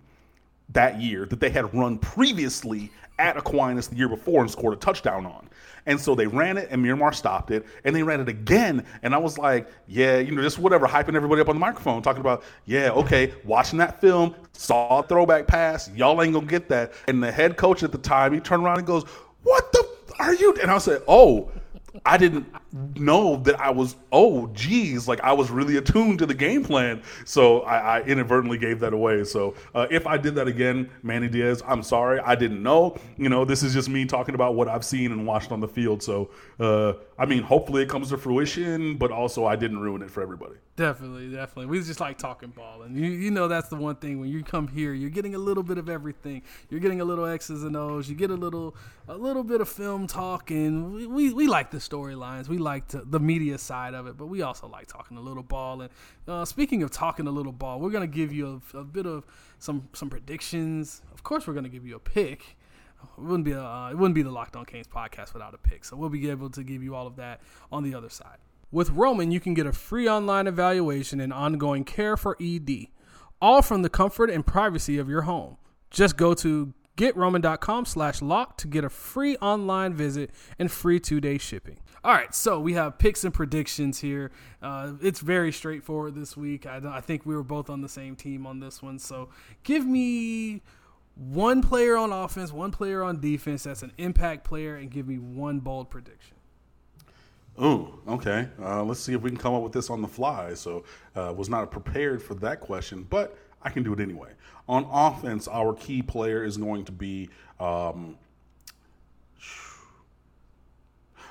that 0.71 1.01
year 1.01 1.27
that 1.27 1.41
they 1.41 1.51
had 1.51 1.75
run 1.75 1.99
previously 1.99 2.91
at 3.19 3.37
Aquinas 3.37 3.89
the 3.89 3.97
year 3.97 4.09
before 4.09 4.43
and 4.43 4.51
scored 4.51 4.75
a 4.75 4.77
touchdown 4.77 5.27
on. 5.27 5.49
And 5.87 5.99
so 5.99 6.15
they 6.15 6.27
ran 6.27 6.59
it, 6.59 6.69
and 6.71 6.83
Miramar 6.83 7.13
stopped 7.13 7.51
it, 7.51 7.65
and 7.83 7.97
they 7.97 8.03
ran 8.03 8.21
it 8.21 8.29
again. 8.29 8.85
And 9.03 9.15
I 9.15 9.19
was 9.19 9.39
like, 9.39 9.69
yeah, 9.87 10.19
you 10.19 10.33
know, 10.33 10.43
just 10.43 10.59
whatever, 10.59 10.87
hyping 10.87 11.15
everybody 11.15 11.41
up 11.41 11.49
on 11.49 11.57
the 11.57 11.61
microphone, 11.61 12.03
talking 12.03 12.21
about, 12.21 12.45
yeah, 12.67 12.91
okay, 12.91 13.33
watching 13.43 13.79
that 13.79 13.99
film, 13.99 14.35
saw 14.53 15.01
a 15.01 15.03
throwback 15.03 15.47
pass, 15.47 15.91
y'all 15.97 16.23
ain't 16.23 16.35
gonna 16.35 16.47
get 16.47 16.69
that. 16.69 16.93
And 17.09 17.23
the 17.23 17.33
head 17.33 17.57
coach 17.57 17.83
at 17.83 17.91
the 17.91 17.99
time, 17.99 18.35
he 18.35 18.41
turned 18.41 18.65
around 18.65 18.79
and 18.79 18.87
goes, 18.87 19.05
what 19.43 19.73
the 19.73 19.89
are 20.19 20.35
you? 20.35 20.55
And 20.61 20.71
I 20.71 20.79
said, 20.79 21.03
oh, 21.09 21.51
I 22.05 22.17
didn't 22.17 22.47
know 22.73 23.37
that 23.37 23.59
I 23.61 23.71
was, 23.71 23.97
oh, 24.13 24.49
geez, 24.49 25.09
like 25.09 25.21
I 25.21 25.33
was 25.33 25.51
really 25.51 25.77
attuned 25.77 26.19
to 26.19 26.27
the 26.27 26.35
game 26.35 26.65
plan. 26.65 27.03
So 27.25 27.61
I, 27.61 27.99
I 27.99 28.03
inadvertently 28.03 28.59
gave 28.59 28.81
that 28.81 28.93
away. 28.93 29.25
So 29.25 29.55
uh, 29.75 29.87
if 29.91 30.07
I 30.07 30.19
did 30.19 30.35
that 30.35 30.49
again, 30.49 30.91
Manny 31.03 31.29
Diaz, 31.29 31.63
I'm 31.67 31.83
sorry. 31.83 32.21
I 32.21 32.35
didn't 32.35 32.63
know. 32.63 32.97
You 33.17 33.29
know, 33.29 33.45
this 33.45 33.63
is 33.63 33.73
just 33.73 33.89
me 33.89 34.05
talking 34.05 34.35
about 34.35 34.55
what 34.55 34.69
I've 34.69 34.85
seen 34.85 35.13
and 35.13 35.27
watched 35.27 35.53
on 35.53 35.61
the 35.61 35.69
field. 35.69 36.03
So, 36.03 36.31
uh, 36.61 36.95
I 37.19 37.27
mean, 37.27 37.43
hopefully 37.43 37.83
it 37.83 37.89
comes 37.89 38.11
to 38.11 38.19
fruition, 38.19 38.97
but 38.97 39.11
also 39.11 39.47
I 39.47 39.57
didn't 39.57 39.81
ruin 39.81 40.03
it 40.03 40.11
for 40.11 40.23
everybody. 40.23 40.55
Definitely, 40.77 41.31
definitely. 41.31 41.67
We 41.67 41.81
just 41.83 41.99
like 41.99 42.19
talking 42.19 42.51
ball. 42.51 42.83
And 42.83 42.97
you, 42.97 43.07
you 43.07 43.33
know, 43.33 43.49
that's 43.49 43.69
the 43.69 43.75
one 43.75 43.97
thing 43.97 44.21
when 44.21 44.29
you 44.29 44.45
come 44.45 44.69
here, 44.69 44.93
you're 44.93 45.11
getting 45.11 45.35
a 45.35 45.39
little 45.39 45.65
bit 45.65 45.77
of 45.77 45.89
everything. 45.89 46.43
You're 46.71 46.79
getting 46.79 47.01
a 47.01 47.05
little 47.05 47.27
X's 47.27 47.65
and 47.65 47.77
O's. 47.77 48.09
You 48.09 48.15
get 48.15 48.31
a 48.31 48.35
little, 48.35 48.77
a 49.09 49.17
little 49.17 49.43
bit 49.43 49.61
of 49.61 49.69
film 49.69 50.07
talk. 50.07 50.53
And 50.53 50.95
we, 50.95 51.07
we, 51.07 51.33
we 51.33 51.47
like 51.49 51.73
the 51.73 51.79
storylines. 51.79 52.47
We 52.47 52.58
like 52.59 52.89
to, 52.89 53.03
the 53.05 53.21
media 53.21 53.59
side 53.59 53.95
of 53.95 54.07
it, 54.07 54.17
but 54.17 54.27
we 54.27 54.43
also 54.43 54.67
like 54.69 54.87
talking 54.87 55.17
a 55.17 55.21
little 55.21 55.43
ball. 55.43 55.83
And 55.83 55.91
uh, 56.27 56.45
speaking 56.45 56.83
of 56.83 56.91
talking 56.91 57.27
a 57.27 57.31
little 57.31 57.53
ball, 57.53 57.81
we're 57.81 57.91
going 57.91 58.09
to 58.09 58.15
give 58.15 58.33
you 58.33 58.61
a, 58.75 58.79
a, 58.79 58.85
bit 58.85 59.07
of 59.07 59.27
some, 59.59 59.89
some 59.93 60.11
predictions. 60.11 61.03
Of 61.13 61.23
course, 61.23 61.47
we're 61.47 61.55
going 61.55 61.65
to 61.65 61.71
give 61.71 61.87
you 61.87 61.97
a 61.97 62.01
pick. 62.01 62.57
It 63.17 63.23
wouldn't 63.23 63.45
be 63.45 63.53
a, 63.53 63.63
uh, 63.63 63.91
it 63.91 63.97
wouldn't 63.97 64.15
be 64.15 64.23
the 64.23 64.31
Locked 64.31 64.57
On 64.57 64.65
Canes 64.65 64.89
podcast 64.89 65.33
without 65.33 65.55
a 65.55 65.59
pick. 65.59 65.85
So 65.85 65.97
we'll 65.97 66.09
be 66.09 66.29
able 66.31 66.51
to 66.51 66.63
give 66.63 66.83
you 66.83 66.95
all 66.95 67.07
of 67.07 67.17
that 67.17 67.41
on 67.71 67.83
the 67.83 67.95
other 67.95 68.11
side. 68.11 68.39
With 68.71 68.91
Roman, 68.91 69.31
you 69.31 69.41
can 69.41 69.55
get 69.55 69.67
a 69.67 69.73
free 69.73 70.09
online 70.09 70.47
evaluation 70.47 71.21
and 71.21 71.33
ongoing 71.33 71.85
care 71.85 72.17
for 72.17 72.37
ED, 72.41 72.89
all 73.41 73.63
from 73.63 73.83
the 73.83 73.89
comfort 73.89 74.31
and 74.31 74.45
privacy 74.45 74.99
of 74.99 75.09
your 75.09 75.23
home. 75.23 75.57
Just 75.91 76.19
go 76.19 76.35
to 76.35 76.75
getroman.com 76.99 77.87
slash 77.87 78.21
lock 78.21 78.59
to 78.59 78.67
get 78.67 78.85
a 78.85 78.91
free 78.91 79.37
online 79.37 79.95
visit 79.95 80.31
and 80.59 80.71
free 80.71 81.01
two-day 81.01 81.39
shipping. 81.39 81.79
All 82.05 82.13
right, 82.13 82.35
so 82.35 82.61
we 82.61 82.75
have 82.75 82.99
picks 82.99 83.25
and 83.25 83.33
predictions 83.33 84.01
here. 84.01 84.31
Uh, 84.63 84.93
it's 85.01 85.21
very 85.21 85.53
straightforward 85.53 86.15
this 86.15 86.37
week. 86.37 86.67
I, 86.67 86.81
I 86.85 87.01
think 87.01 87.25
we 87.25 87.35
were 87.35 87.43
both 87.43 87.71
on 87.71 87.81
the 87.81 87.89
same 87.89 88.17
team 88.17 88.47
on 88.47 88.61
this 88.61 88.83
one. 88.83 88.99
So 88.99 89.31
give 89.63 89.87
me 89.87 90.63
one 91.15 91.63
player 91.63 91.97
on 91.97 92.13
offense, 92.13 92.53
one 92.53 92.71
player 92.71 93.03
on 93.03 93.21
defense 93.21 93.65
that's 93.65 93.83
an 93.83 93.93
impact 93.99 94.45
player, 94.45 94.77
and 94.77 94.91
give 94.91 95.09
me 95.09 95.19
one 95.19 95.61
bold 95.61 95.91
prediction. 95.91 96.37
Oh, 97.61 97.99
okay. 98.07 98.49
Uh, 98.63 98.85
let's 98.85 99.01
see 99.01 99.15
if 99.15 99.23
we 99.23 99.31
can 99.31 99.39
come 99.39 99.55
up 99.55 99.63
with 99.63 99.73
this 99.73 99.91
on 99.91 100.01
the 100.01 100.09
fly. 100.09 100.55
So, 100.55 100.85
uh, 101.17 101.35
was 101.37 101.49
not 101.49 101.69
prepared 101.73 102.23
for 102.23 102.35
that 102.37 102.61
question, 102.61 103.05
but 103.11 103.37
I 103.63 103.71
can 103.71 103.83
do 103.83 103.93
it 103.93 104.01
anyway. 104.01 104.31
On 104.69 104.87
offense, 104.91 105.49
our 105.49 105.75
key 105.75 106.03
player 106.03 106.45
is 106.45 106.57
going 106.57 106.85
to 106.85 106.93
be. 106.93 107.31
Um, 107.59 108.17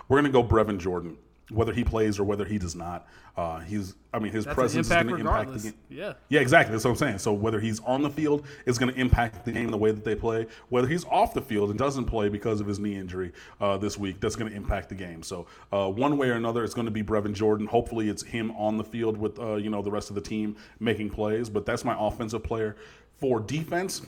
we're 0.07 0.21
going 0.21 0.31
to 0.31 0.41
go 0.41 0.43
Brevin 0.43 0.79
Jordan 0.79 1.17
whether 1.49 1.73
he 1.73 1.83
plays 1.83 2.19
or 2.19 2.23
whether 2.23 2.45
he 2.45 2.57
does 2.57 2.75
not. 2.75 3.07
Uh, 3.38 3.60
he's, 3.60 3.95
I 4.13 4.19
mean, 4.19 4.33
his 4.33 4.45
That's 4.45 4.55
presence 4.55 4.88
is 4.88 4.93
going 4.93 5.07
to 5.07 5.15
impact 5.15 5.53
the 5.53 5.60
game. 5.60 5.73
Yeah, 5.89 6.13
yeah, 6.27 6.39
exactly. 6.39 6.73
That's 6.73 6.83
what 6.83 6.91
I'm 6.91 6.97
saying. 6.97 7.19
So 7.19 7.33
whether 7.33 7.60
he's 7.60 7.79
on 7.81 8.01
the 8.01 8.10
field 8.10 8.45
is 8.65 8.77
going 8.77 8.93
to 8.93 8.99
impact 8.99 9.45
the 9.45 9.51
game 9.51 9.69
the 9.69 9.77
way 9.77 9.91
that 9.91 10.03
they 10.03 10.15
play. 10.15 10.47
Whether 10.69 10.88
he's 10.88 11.05
off 11.05 11.33
the 11.33 11.41
field 11.41 11.69
and 11.69 11.79
doesn't 11.79 12.05
play 12.05 12.29
because 12.29 12.60
of 12.60 12.67
his 12.67 12.79
knee 12.79 12.95
injury 12.95 13.31
uh, 13.62 13.77
this 13.77 13.97
week, 13.97 14.19
that's 14.19 14.36
going 14.36 14.51
to 14.51 14.57
impact 14.57 14.89
the 14.89 14.95
game. 14.95 15.23
So 15.23 15.47
uh, 15.71 15.89
one 15.89 16.17
way 16.17 16.29
or 16.29 16.33
another, 16.33 16.63
it's 16.63 16.73
going 16.73 16.86
to 16.86 16.91
be 16.91 17.03
Brevin 17.03 17.33
Jordan. 17.33 17.67
Hopefully, 17.67 18.10
it's 18.10 18.23
him 18.23 18.51
on 18.51 18.77
the 18.77 18.83
field 18.83 19.17
with 19.17 19.39
uh, 19.39 19.55
you 19.55 19.69
know 19.69 19.81
the 19.81 19.91
rest 19.91 20.10
of 20.10 20.15
the 20.15 20.21
team 20.21 20.57
making 20.79 21.12
plays. 21.12 21.49
But 21.49 21.65
that's 21.65 21.86
my 21.86 21.95
offensive 21.97 22.43
player. 22.43 22.75
For 23.19 23.39
defense, 23.39 24.01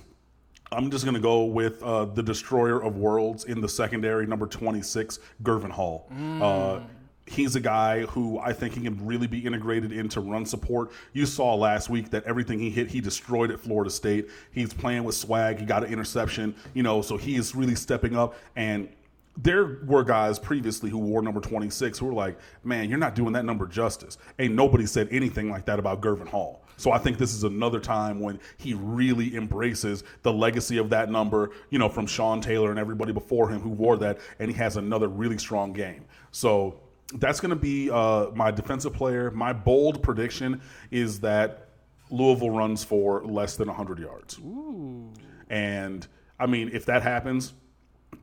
I'm 0.72 0.92
just 0.92 1.04
going 1.04 1.16
to 1.16 1.22
go 1.22 1.46
with 1.46 1.82
uh, 1.82 2.06
the 2.06 2.22
destroyer 2.22 2.84
of 2.84 2.98
worlds 2.98 3.46
in 3.46 3.60
the 3.62 3.70
secondary, 3.70 4.28
number 4.28 4.46
26, 4.46 5.20
Gurvan 5.44 5.72
Hall. 5.72 6.08
Mm. 6.14 6.42
Uh, 6.42 6.82
he's 7.30 7.56
a 7.56 7.60
guy 7.60 8.02
who 8.06 8.40
I 8.40 8.54
think 8.54 8.74
he 8.74 8.82
can 8.82 9.06
really 9.06 9.28
be 9.28 9.40
integrated 9.40 9.92
into 9.92 10.20
run 10.20 10.46
support. 10.46 10.92
You 11.14 11.26
saw 11.26 11.56
last 11.56 11.90
week 11.90 12.10
that 12.12 12.24
everything 12.24 12.60
he 12.60 12.70
hit, 12.70 12.90
he 12.90 13.02
destroyed 13.02 13.52
at 13.52 13.60
Florida 13.60 13.90
State. 13.90 14.30
He's 14.52 14.74
playing 14.74 15.04
with 15.04 15.16
swag. 15.16 15.60
He 15.60 15.66
got 15.66 15.84
an 15.84 15.92
interception, 15.92 16.56
you 16.74 16.84
know, 16.84 17.02
so 17.02 17.18
he 17.18 17.36
is 17.36 17.56
really 17.56 17.76
stepping 17.76 18.16
up. 18.16 18.36
And 18.56 18.90
there 19.38 19.80
were 19.86 20.04
guys 20.04 20.38
previously 20.38 20.90
who 20.90 20.98
wore 20.98 21.22
number 21.22 21.40
26 21.40 21.98
who 21.98 22.08
were 22.08 22.14
like, 22.14 22.38
man, 22.64 22.90
you're 22.90 22.98
not 22.98 23.16
doing 23.16 23.34
that 23.34 23.46
number 23.46 23.68
justice. 23.68 24.18
Ain't 24.38 24.54
nobody 24.54 24.86
said 24.86 25.08
anything 25.12 25.50
like 25.50 25.66
that 25.66 25.80
about 25.80 26.02
Gurvan 26.02 26.28
Hall. 26.28 26.64
So 26.76 26.92
I 26.92 26.98
think 26.98 27.18
this 27.18 27.36
is 27.36 27.44
another 27.44 27.80
time 27.80 28.20
when 28.22 28.40
he 28.58 28.74
really 28.74 29.36
embraces 29.36 30.04
the 30.24 30.32
legacy 30.32 30.78
of 30.78 30.90
that 30.92 31.12
number, 31.12 31.52
you 31.70 31.78
know, 31.78 31.90
from 31.90 32.08
Sean 32.08 32.42
Taylor 32.42 32.70
and 32.70 32.80
everybody 32.80 33.12
before 33.12 33.50
him 33.50 33.60
who 33.60 33.70
wore 33.70 33.98
that, 33.98 34.18
and 34.40 34.50
he 34.50 34.58
has 34.58 34.78
another 34.78 35.10
really 35.10 35.38
strong 35.38 35.74
game. 35.74 36.06
So 36.32 36.80
that's 37.16 37.40
going 37.40 37.50
to 37.50 37.56
be 37.56 37.90
uh, 37.90 38.28
my 38.34 38.52
defensive 38.52 38.94
player. 38.94 39.32
My 39.32 39.54
bold 39.54 40.04
prediction 40.04 40.62
is 40.92 41.20
that 41.22 41.70
Louisville 42.12 42.52
runs 42.52 42.84
for 42.84 43.24
less 43.26 43.56
than 43.56 43.68
100 43.68 44.00
yards. 44.00 44.38
Ooh. 44.40 45.12
And 45.50 46.08
I 46.40 46.46
mean, 46.46 46.70
if 46.74 46.86
that 46.86 47.02
happens, 47.02 47.54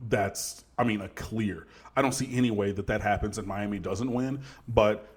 that's, 0.09 0.63
I 0.77 0.83
mean, 0.83 1.01
a 1.01 1.09
clear. 1.09 1.67
I 1.95 2.01
don't 2.01 2.13
see 2.13 2.33
any 2.33 2.51
way 2.51 2.71
that 2.71 2.87
that 2.87 3.01
happens 3.01 3.37
and 3.37 3.47
Miami 3.47 3.79
doesn't 3.79 4.11
win. 4.11 4.41
But, 4.67 5.09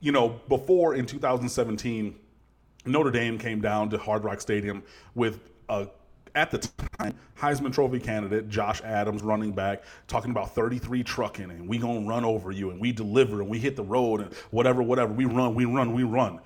you 0.00 0.12
know, 0.12 0.40
before 0.48 0.94
in 0.94 1.06
2017, 1.06 2.18
Notre 2.86 3.10
Dame 3.10 3.38
came 3.38 3.60
down 3.60 3.90
to 3.90 3.98
Hard 3.98 4.24
Rock 4.24 4.40
Stadium 4.40 4.82
with 5.14 5.50
a 5.68 5.88
at 6.34 6.50
the 6.50 6.58
time, 6.98 7.14
Heisman 7.38 7.72
Trophy 7.72 8.00
candidate 8.00 8.48
Josh 8.48 8.80
Adams, 8.82 9.22
running 9.22 9.52
back, 9.52 9.84
talking 10.08 10.30
about 10.30 10.54
33 10.54 11.02
trucking 11.02 11.50
and 11.50 11.68
we 11.68 11.78
gonna 11.78 12.06
run 12.06 12.24
over 12.24 12.50
you 12.50 12.70
and 12.70 12.80
we 12.80 12.92
deliver 12.92 13.40
and 13.40 13.48
we 13.48 13.58
hit 13.58 13.76
the 13.76 13.84
road 13.84 14.20
and 14.20 14.32
whatever, 14.50 14.82
whatever. 14.82 15.12
We 15.12 15.26
run, 15.26 15.54
we 15.54 15.64
run, 15.64 15.92
we 15.92 16.02
run. 16.02 16.40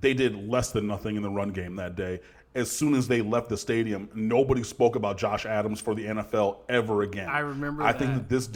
They 0.00 0.14
did 0.14 0.48
less 0.48 0.72
than 0.72 0.86
nothing 0.86 1.16
in 1.16 1.22
the 1.22 1.30
run 1.30 1.50
game 1.50 1.76
that 1.76 1.96
day. 1.96 2.20
As 2.54 2.70
soon 2.70 2.94
as 2.94 3.08
they 3.08 3.22
left 3.22 3.48
the 3.48 3.56
stadium, 3.56 4.10
nobody 4.14 4.62
spoke 4.62 4.94
about 4.96 5.16
Josh 5.16 5.46
Adams 5.46 5.80
for 5.80 5.94
the 5.94 6.04
NFL 6.04 6.58
ever 6.68 7.02
again. 7.02 7.28
I 7.28 7.38
remember. 7.38 7.82
I 7.82 7.92
that. 7.92 7.98
think 7.98 8.14
that 8.14 8.28
this, 8.28 8.50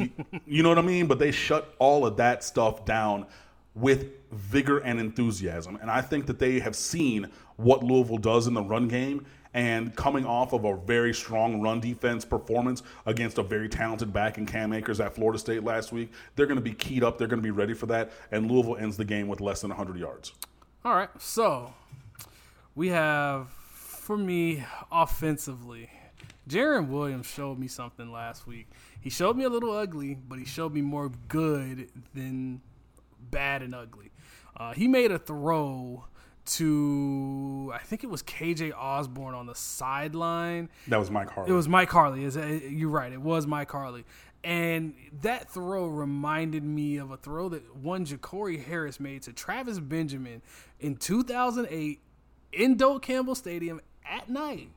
you 0.47 0.62
know 0.62 0.68
what 0.68 0.79
I 0.79 0.83
mean. 0.83 1.07
But 1.07 1.18
they 1.18 1.31
shut 1.31 1.74
all 1.79 2.05
of 2.05 2.18
that 2.18 2.45
stuff 2.45 2.85
down 2.85 3.27
with 3.74 4.11
vigor 4.33 4.79
and 4.79 5.01
enthusiasm. 5.01 5.79
And 5.81 5.91
I 5.91 6.03
think 6.03 6.27
that 6.27 6.39
they 6.39 6.59
have 6.59 6.77
seen 6.77 7.29
what 7.57 7.83
Louisville 7.83 8.18
does 8.18 8.47
in 8.47 8.55
the 8.55 8.62
run 8.62 8.89
game 8.89 9.24
and 9.57 9.97
coming 9.97 10.27
off 10.27 10.53
of 10.53 10.67
a 10.67 10.77
very 10.77 11.15
strong 11.15 11.63
run 11.63 11.81
defense 11.81 12.27
performance 12.27 12.83
against 13.07 13.39
a 13.39 13.43
very 13.43 13.71
talented 13.71 14.13
back 14.13 14.37
in 14.37 14.45
Cam 14.45 14.75
Akers 14.75 15.01
at 15.01 15.15
Florida 15.15 15.39
State 15.39 15.65
last 15.65 15.93
week, 15.93 16.13
they're 16.37 16.45
going 16.45 16.59
to 16.59 16.63
be 16.63 16.75
keyed 16.75 17.03
up. 17.03 17.17
They're 17.17 17.27
going 17.27 17.41
to 17.41 17.47
be 17.47 17.51
ready 17.51 17.73
for 17.73 17.87
that. 17.87 18.13
And 18.31 18.51
Louisville 18.51 18.77
ends 18.77 18.99
the 18.99 19.05
game 19.05 19.29
with 19.29 19.41
less 19.41 19.63
than 19.63 19.71
100 19.71 19.99
yards. 19.99 20.35
All 20.85 20.95
right. 20.95 21.09
So 21.19 21.73
we 22.75 22.89
have 22.89 23.49
for 23.49 24.19
me 24.19 24.63
offensively. 24.93 25.89
Jarren 26.47 26.89
Williams 26.89 27.27
showed 27.27 27.59
me 27.59 27.67
something 27.67 28.13
last 28.13 28.47
week. 28.47 28.69
He 29.01 29.09
showed 29.09 29.39
me 29.39 29.45
a 29.45 29.49
little 29.49 29.73
ugly, 29.73 30.19
but 30.29 30.39
he 30.39 30.45
showed 30.45 30.75
me 30.75 30.83
more 30.83 31.11
good 31.29 31.91
than 32.13 32.61
bad 33.31 33.63
and 33.63 33.75
ugly. 33.75 34.13
Uh, 34.55 34.75
he 34.75 34.87
made 34.87 35.11
a 35.11 35.19
throw 35.19 36.05
to 36.47 37.73
I 37.75 37.79
think 37.79 38.05
it 38.05 38.11
was 38.11 38.23
KJ 38.23 38.73
Osborn 38.77 39.35
on 39.35 39.47
the 39.47 39.55
sideline. 39.55 40.69
That 40.89 40.99
was 40.99 41.11
Mike 41.11 41.31
Harley. 41.31 41.51
It 41.51 41.55
was 41.55 41.69
Mike 41.69 41.91
Harley. 41.91 42.25
Is 42.25 42.37
you're 42.37 42.89
right. 42.89 43.13
It 43.13 43.21
was 43.21 43.47
Mike 43.47 43.71
Harley. 43.71 44.05
And 44.45 44.95
that 45.23 45.51
throw 45.51 45.87
reminded 45.87 46.63
me 46.63 46.99
of 46.99 47.11
a 47.11 47.17
throw 47.17 47.49
that 47.49 47.77
one 47.77 48.07
Jacory 48.07 48.65
Harris 48.65 49.01
made 49.01 49.23
to 49.23 49.33
Travis 49.33 49.81
Benjamin 49.81 50.41
in 50.79 50.97
2008 50.97 52.01
in 52.53 52.77
Doak 52.77 53.03
Campbell 53.03 53.35
Stadium 53.35 53.81
at 54.09 54.29
night. 54.31 54.69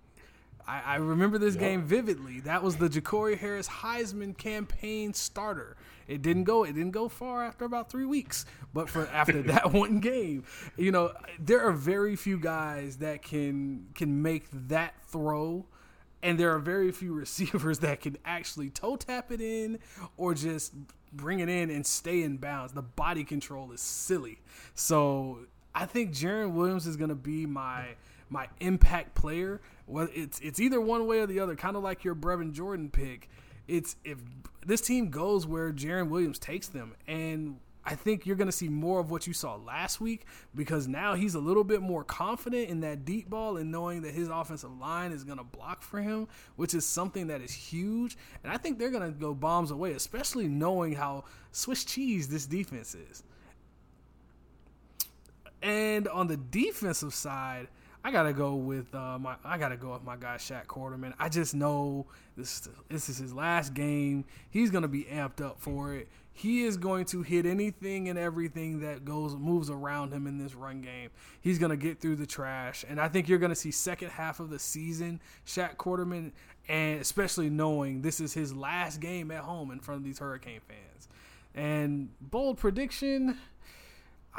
I, 0.68 0.82
I 0.86 0.96
remember 0.96 1.38
this 1.38 1.56
yep. 1.56 1.62
game 1.62 1.84
vividly. 1.84 2.40
That 2.42 2.64
was 2.64 2.78
the 2.78 2.90
Jacory 2.90 3.38
Harris 3.38 3.68
Heisman 3.68 4.38
campaign 4.38 5.14
starter. 5.14 5.78
It 6.10 6.22
didn't 6.22 6.44
go. 6.46 6.64
It 6.64 6.74
didn't 6.74 6.92
go 6.92 7.08
far 7.08 7.46
after 7.46 7.66
about 7.66 7.90
three 7.90 8.06
weeks. 8.06 8.46
But 8.74 8.90
for 8.90 9.08
after 9.08 9.42
that 9.44 9.72
one 9.74 10.00
game, 10.00 10.44
you 10.76 10.92
know, 10.92 11.14
there 11.40 11.62
are 11.62 11.72
very 11.72 12.16
few 12.16 12.40
guys 12.40 12.98
that 12.98 13.22
can 13.22 13.88
can 13.94 14.22
make 14.22 14.48
that 14.52 14.96
throw 15.08 15.66
and 16.22 16.40
there 16.40 16.54
are 16.54 16.60
very 16.60 16.92
few 16.92 17.14
receivers 17.26 17.80
that 17.80 18.02
can 18.02 18.18
actually 18.26 18.70
toe 18.70 18.96
tap 18.96 19.32
it 19.32 19.42
in 19.42 19.80
or 20.18 20.34
just 20.34 20.74
bring 21.14 21.40
it 21.40 21.50
in 21.50 21.70
and 21.70 21.86
stay 21.86 22.24
in 22.24 22.38
bounds. 22.38 22.74
The 22.74 22.82
body 22.82 23.24
control 23.24 23.72
is 23.72 23.82
silly. 23.82 24.40
So 24.76 25.40
I 25.74 25.86
think 25.86 26.12
Jarren 26.12 26.54
Williams 26.54 26.88
is 26.88 26.98
going 26.98 27.10
to 27.10 27.16
be 27.16 27.46
my 27.46 27.96
my 28.30 28.48
impact 28.60 29.16
player. 29.16 29.62
Well, 29.88 30.08
it's 30.14 30.40
it's 30.40 30.60
either 30.60 30.80
one 30.80 31.08
way 31.08 31.20
or 31.20 31.28
the 31.28 31.40
other, 31.40 31.56
kind 31.56 31.76
of 31.76 31.84
like 31.84 32.04
your 32.04 32.16
Brevin 32.16 32.52
Jordan 32.52 32.90
pick. 32.90 33.30
It's 33.70 33.96
if 34.04 34.18
this 34.66 34.82
team 34.82 35.10
goes 35.10 35.46
where 35.46 35.72
Jarren 35.72 36.10
Williams 36.10 36.40
takes 36.40 36.68
them, 36.68 36.96
and 37.08 37.60
I 37.86 37.96
think 37.96 38.26
you're 38.26 38.36
going 38.36 38.48
to 38.48 38.52
see 38.52 38.68
more 38.68 39.00
of 39.00 39.10
what 39.10 39.26
you 39.26 39.34
saw 39.34 39.56
last 39.56 40.02
week 40.02 40.26
because 40.54 40.88
now 40.88 41.16
he's 41.16 41.36
a 41.36 41.40
little 41.40 41.64
bit 41.64 41.82
more 41.82 42.04
confident 42.04 42.70
in 42.70 42.82
that 42.82 43.06
deep 43.06 43.30
ball 43.30 43.58
and 43.58 43.72
knowing 43.72 44.02
that 44.02 44.14
his 44.14 44.28
offensive 44.28 44.78
line 44.78 45.12
is 45.12 45.24
going 45.24 45.38
to 45.38 45.44
block 45.44 45.82
for 45.82 46.02
him, 46.02 46.28
which 46.56 46.74
is 46.74 46.86
something 46.86 47.28
that 47.28 47.42
is 47.42 47.52
huge. 47.52 48.18
And 48.44 48.52
I 48.52 48.58
think 48.58 48.78
they're 48.78 48.92
going 48.92 49.12
to 49.12 49.18
go 49.18 49.34
bombs 49.34 49.72
away, 49.72 49.94
especially 49.94 50.48
knowing 50.48 50.94
how 50.94 51.24
Swiss 51.52 51.84
cheese 51.84 52.28
this 52.28 52.46
defense 52.46 52.96
is. 52.96 53.24
And 55.62 56.08
on 56.08 56.28
the 56.28 56.38
defensive 56.38 57.14
side, 57.14 57.68
I 58.04 58.12
gotta 58.12 58.34
go 58.34 58.56
with 58.56 58.94
uh, 58.96 59.20
my. 59.20 59.36
I 59.44 59.58
gotta 59.58 59.78
go 59.78 59.94
with 59.94 60.04
my 60.04 60.16
guy 60.16 60.36
Shaq 60.38 60.68
Quarterman. 60.68 61.14
I 61.20 61.30
just 61.30 61.54
know 61.54 62.06
this. 62.38 62.68
This 62.90 63.10
is 63.10 63.18
his 63.18 63.34
last 63.34 63.74
game. 63.74 64.26
He's 64.50 64.72
gonna 64.72 64.88
be 64.88 65.04
amped 65.04 65.42
up 65.42 65.60
for 65.60 65.94
it 65.94 66.08
he 66.40 66.64
is 66.64 66.78
going 66.78 67.04
to 67.04 67.22
hit 67.22 67.46
anything 67.46 68.08
and 68.08 68.18
everything 68.18 68.80
that 68.80 69.04
goes 69.04 69.36
moves 69.36 69.70
around 69.70 70.14
him 70.14 70.26
in 70.26 70.38
this 70.38 70.56
run 70.56 70.80
game. 70.80 71.10
He's 71.42 71.60
to 71.72 71.76
get 71.76 72.00
through 72.00 72.16
the 72.16 72.26
trash, 72.26 72.86
and 72.88 72.98
I 72.98 73.10
think 73.10 73.28
you're 73.28 73.40
to 73.50 73.56
see 73.56 73.72
second 73.72 74.12
half 74.12 74.40
of 74.40 74.50
the 74.50 74.58
season 74.58 75.20
Shaq 75.46 75.76
Quarterman, 75.76 76.32
and 76.70 77.02
especially 77.02 77.50
knowing 77.50 78.02
this 78.02 78.22
is 78.22 78.34
his 78.34 78.56
last 78.56 79.02
game 79.02 79.32
at 79.32 79.42
home 79.42 79.70
in 79.70 79.82
front 79.82 80.00
of 80.00 80.06
these 80.06 80.20
Hurricane 80.20 80.62
fans. 80.66 81.10
And 81.54 82.08
bold 82.22 82.58
prediction. 82.58 83.38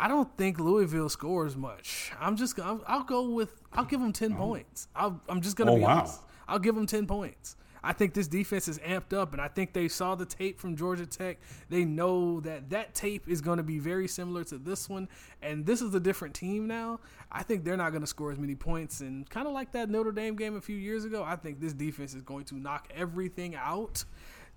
I 0.01 0.09
don't 0.09 0.35
think 0.39 0.59
Louisville 0.59 1.11
scores 1.11 1.59
much. 1.59 2.11
I'm 2.19 2.35
just 2.35 2.59
I'll, 2.59 2.83
I'll 2.87 3.05
go 3.05 3.29
with 3.29 3.61
I'll 3.75 3.85
give 3.85 4.01
them 4.01 4.15
ten 4.15 4.33
oh. 4.33 4.37
points. 4.37 4.89
i 4.97 5.13
am 5.29 5.43
just 5.43 5.57
gonna 5.57 5.73
oh, 5.73 5.77
be 5.77 5.83
wow. 5.83 5.99
honest. 5.99 6.21
I'll 6.49 6.59
give 6.59 6.75
them 6.75 6.87
ten 6.87 7.07
points. 7.07 7.57
I 7.83 7.93
think 7.93 8.15
this 8.15 8.27
defense 8.27 8.69
is 8.69 8.79
amped 8.79 9.13
up, 9.13 9.33
and 9.33 9.41
I 9.41 9.49
think 9.49 9.73
they 9.73 9.89
saw 9.89 10.15
the 10.15 10.27
tape 10.27 10.61
from 10.61 10.77
Georgia 10.77 11.07
Tech. 11.07 11.39
They 11.69 11.85
know 11.85 12.41
that 12.41 12.71
that 12.71 12.95
tape 12.95 13.27
is 13.27 13.41
going 13.41 13.57
to 13.57 13.63
be 13.63 13.79
very 13.79 14.07
similar 14.07 14.45
to 14.45 14.59
this 14.59 14.89
one, 14.89 15.09
and 15.43 15.65
this 15.65 15.81
is 15.81 15.95
a 15.95 16.01
different 16.01 16.35
team 16.35 16.67
now. 16.67 17.01
I 17.33 17.43
think 17.43 17.65
they're 17.65 17.79
not 17.79 17.91
going 17.91 18.03
to 18.03 18.07
score 18.07 18.33
as 18.33 18.39
many 18.39 18.55
points, 18.55 19.01
and 19.01 19.29
kind 19.31 19.47
of 19.47 19.55
like 19.55 19.73
that 19.73 19.89
Notre 19.89 20.13
Dame 20.13 20.37
game 20.37 20.57
a 20.57 20.61
few 20.61 20.77
years 20.77 21.05
ago, 21.07 21.23
I 21.23 21.37
think 21.37 21.61
this 21.61 21.73
defense 21.73 22.13
is 22.15 22.23
going 22.23 22.45
to 22.47 22.57
knock 22.57 22.91
everything 22.95 23.55
out. 23.55 24.05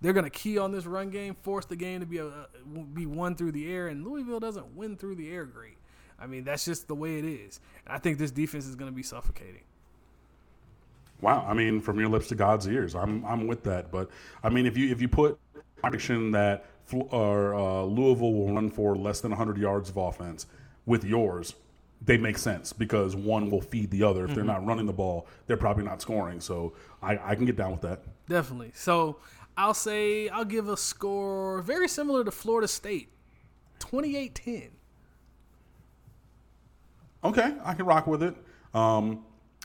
They're 0.04 0.12
going 0.14 0.26
to 0.26 0.30
key 0.30 0.58
on 0.58 0.74
this 0.74 0.86
run 0.86 1.10
game, 1.10 1.34
force 1.44 1.66
the 1.66 1.78
game 1.78 2.02
to 2.02 2.06
be 2.06 2.18
a, 2.18 2.30
be 2.94 3.06
won 3.06 3.36
through 3.36 3.54
the 3.54 3.72
air, 3.72 3.88
and 3.88 4.06
Louisville 4.06 4.42
doesn't 4.42 4.76
win 4.76 4.98
through 4.98 5.16
the 5.16 5.32
air 5.32 5.46
great. 5.46 5.78
I 6.20 6.28
mean, 6.28 6.44
that's 6.44 6.66
just 6.66 6.90
the 6.90 6.96
way 6.96 7.20
it 7.20 7.26
is. 7.26 7.62
And 7.86 7.96
I 7.96 8.00
think 8.00 8.18
this 8.18 8.30
defense 8.30 8.66
is 8.66 8.76
going 8.76 8.92
to 8.92 8.96
be 8.96 9.02
suffocating. 9.02 9.62
Wow, 11.22 11.46
I 11.48 11.54
mean, 11.54 11.80
from 11.80 12.02
your 12.02 12.10
lips 12.10 12.28
to 12.28 12.36
God's 12.36 12.68
ears, 12.68 12.96
I'm 12.96 13.24
I'm 13.24 13.48
with 13.48 13.64
that. 13.64 13.92
But 13.92 14.10
I 14.44 14.50
mean, 14.50 14.66
if 14.66 14.78
you 14.78 14.92
if 14.92 15.02
you 15.02 15.08
put 15.08 15.40
prediction 15.78 16.32
that 16.32 16.66
or 16.92 17.56
uh, 17.56 17.84
Louisville 17.84 18.34
will 18.34 18.54
run 18.54 18.70
for 18.70 18.98
less 18.98 19.22
than 19.22 19.32
100 19.32 19.58
yards 19.58 19.90
of 19.90 19.96
offense 19.96 20.48
with 20.86 21.06
yours, 21.06 21.56
they 22.02 22.18
make 22.18 22.38
sense 22.38 22.74
because 22.74 23.16
one 23.16 23.50
will 23.50 23.62
feed 23.62 23.90
the 23.90 24.04
other. 24.04 24.26
If 24.26 24.32
mm-hmm. 24.32 24.36
they're 24.36 24.44
not 24.44 24.66
running 24.66 24.86
the 24.86 24.92
ball, 24.92 25.28
they're 25.48 25.56
probably 25.56 25.86
not 25.86 26.02
scoring. 26.02 26.42
So 26.42 26.74
I, 27.02 27.18
I 27.24 27.36
can 27.36 27.46
get 27.46 27.56
down 27.56 27.72
with 27.72 27.82
that. 27.82 28.02
Definitely. 28.28 28.72
So 28.76 29.18
I'll 29.58 29.74
say 29.74 30.30
I'll 30.30 30.46
give 30.46 30.68
a 30.68 30.78
score 30.78 31.62
very 31.62 31.88
similar 31.88 32.24
to 32.24 32.32
Florida 32.32 32.68
State, 32.68 33.10
28-10. 33.80 34.70
Okay, 37.24 37.54
I 37.64 37.74
can 37.74 37.86
rock 37.86 38.08
with 38.08 38.24
it. 38.24 38.36
Um, 38.74 39.24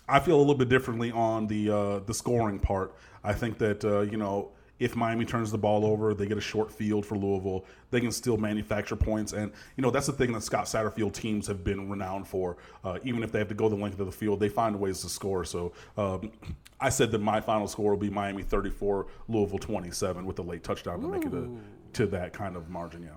I 0.09 0.21
feel 0.21 0.37
a 0.37 0.41
little 0.41 0.55
bit 0.55 0.69
differently 0.69 1.11
on 1.11 1.47
the 1.47 1.71
uh, 1.71 1.99
the 2.01 2.15
scoring 2.15 2.59
part. 2.59 2.95
I 3.25 3.33
think 3.33 3.59
that 3.59 3.85
uh, 3.85 4.01
you 4.01 4.17
know 4.17 4.53
if 4.79 4.97
Miami 4.97 5.25
turns 5.25 5.51
the 5.51 5.59
ball 5.59 5.85
over, 5.85 6.15
they 6.15 6.27
get 6.27 6.39
a 6.39 6.43
short 6.43 6.71
field 6.71 7.05
for 7.05 7.17
Louisville. 7.17 7.65
They 7.91 8.01
can 8.01 8.13
still 8.13 8.37
manufacture 8.37 8.97
points, 8.97 9.33
and 9.33 9.53
you 9.77 9.83
know 9.83 9.91
that's 9.91 10.07
the 10.07 10.13
thing 10.13 10.33
that 10.33 10.43
Scott 10.43 10.67
Satterfield 10.67 11.13
teams 11.13 11.47
have 11.47 11.65
been 11.65 11.89
renowned 11.89 12.27
for. 12.29 12.57
Uh, 12.85 12.99
even 13.05 13.23
if 13.23 13.33
they 13.33 13.39
have 13.39 13.49
to 13.49 13.55
go 13.55 13.69
the 13.69 13.77
length 13.77 13.99
of 14.01 14.07
the 14.07 14.13
field, 14.13 14.41
they 14.41 14.49
find 14.49 14.79
ways 14.79 15.01
to 15.01 15.09
score. 15.09 15.45
So 15.45 15.73
um, 15.97 16.31
I 16.81 16.89
said 16.91 17.11
that 17.13 17.21
my 17.21 17.41
final 17.41 17.67
score 17.67 17.91
will 17.93 17.99
be 17.99 18.11
Miami 18.11 18.43
34, 18.43 19.07
Louisville 19.29 19.59
27, 19.59 20.25
with 20.25 20.39
a 20.39 20.43
late 20.43 20.63
touchdown 20.63 21.01
to 21.01 21.09
make 21.09 21.25
it 21.25 21.35
a, 21.35 21.49
to 21.95 22.07
that 22.07 22.33
kind 22.33 22.57
of 22.57 22.69
margin. 22.69 23.03
Yeah. 23.03 23.11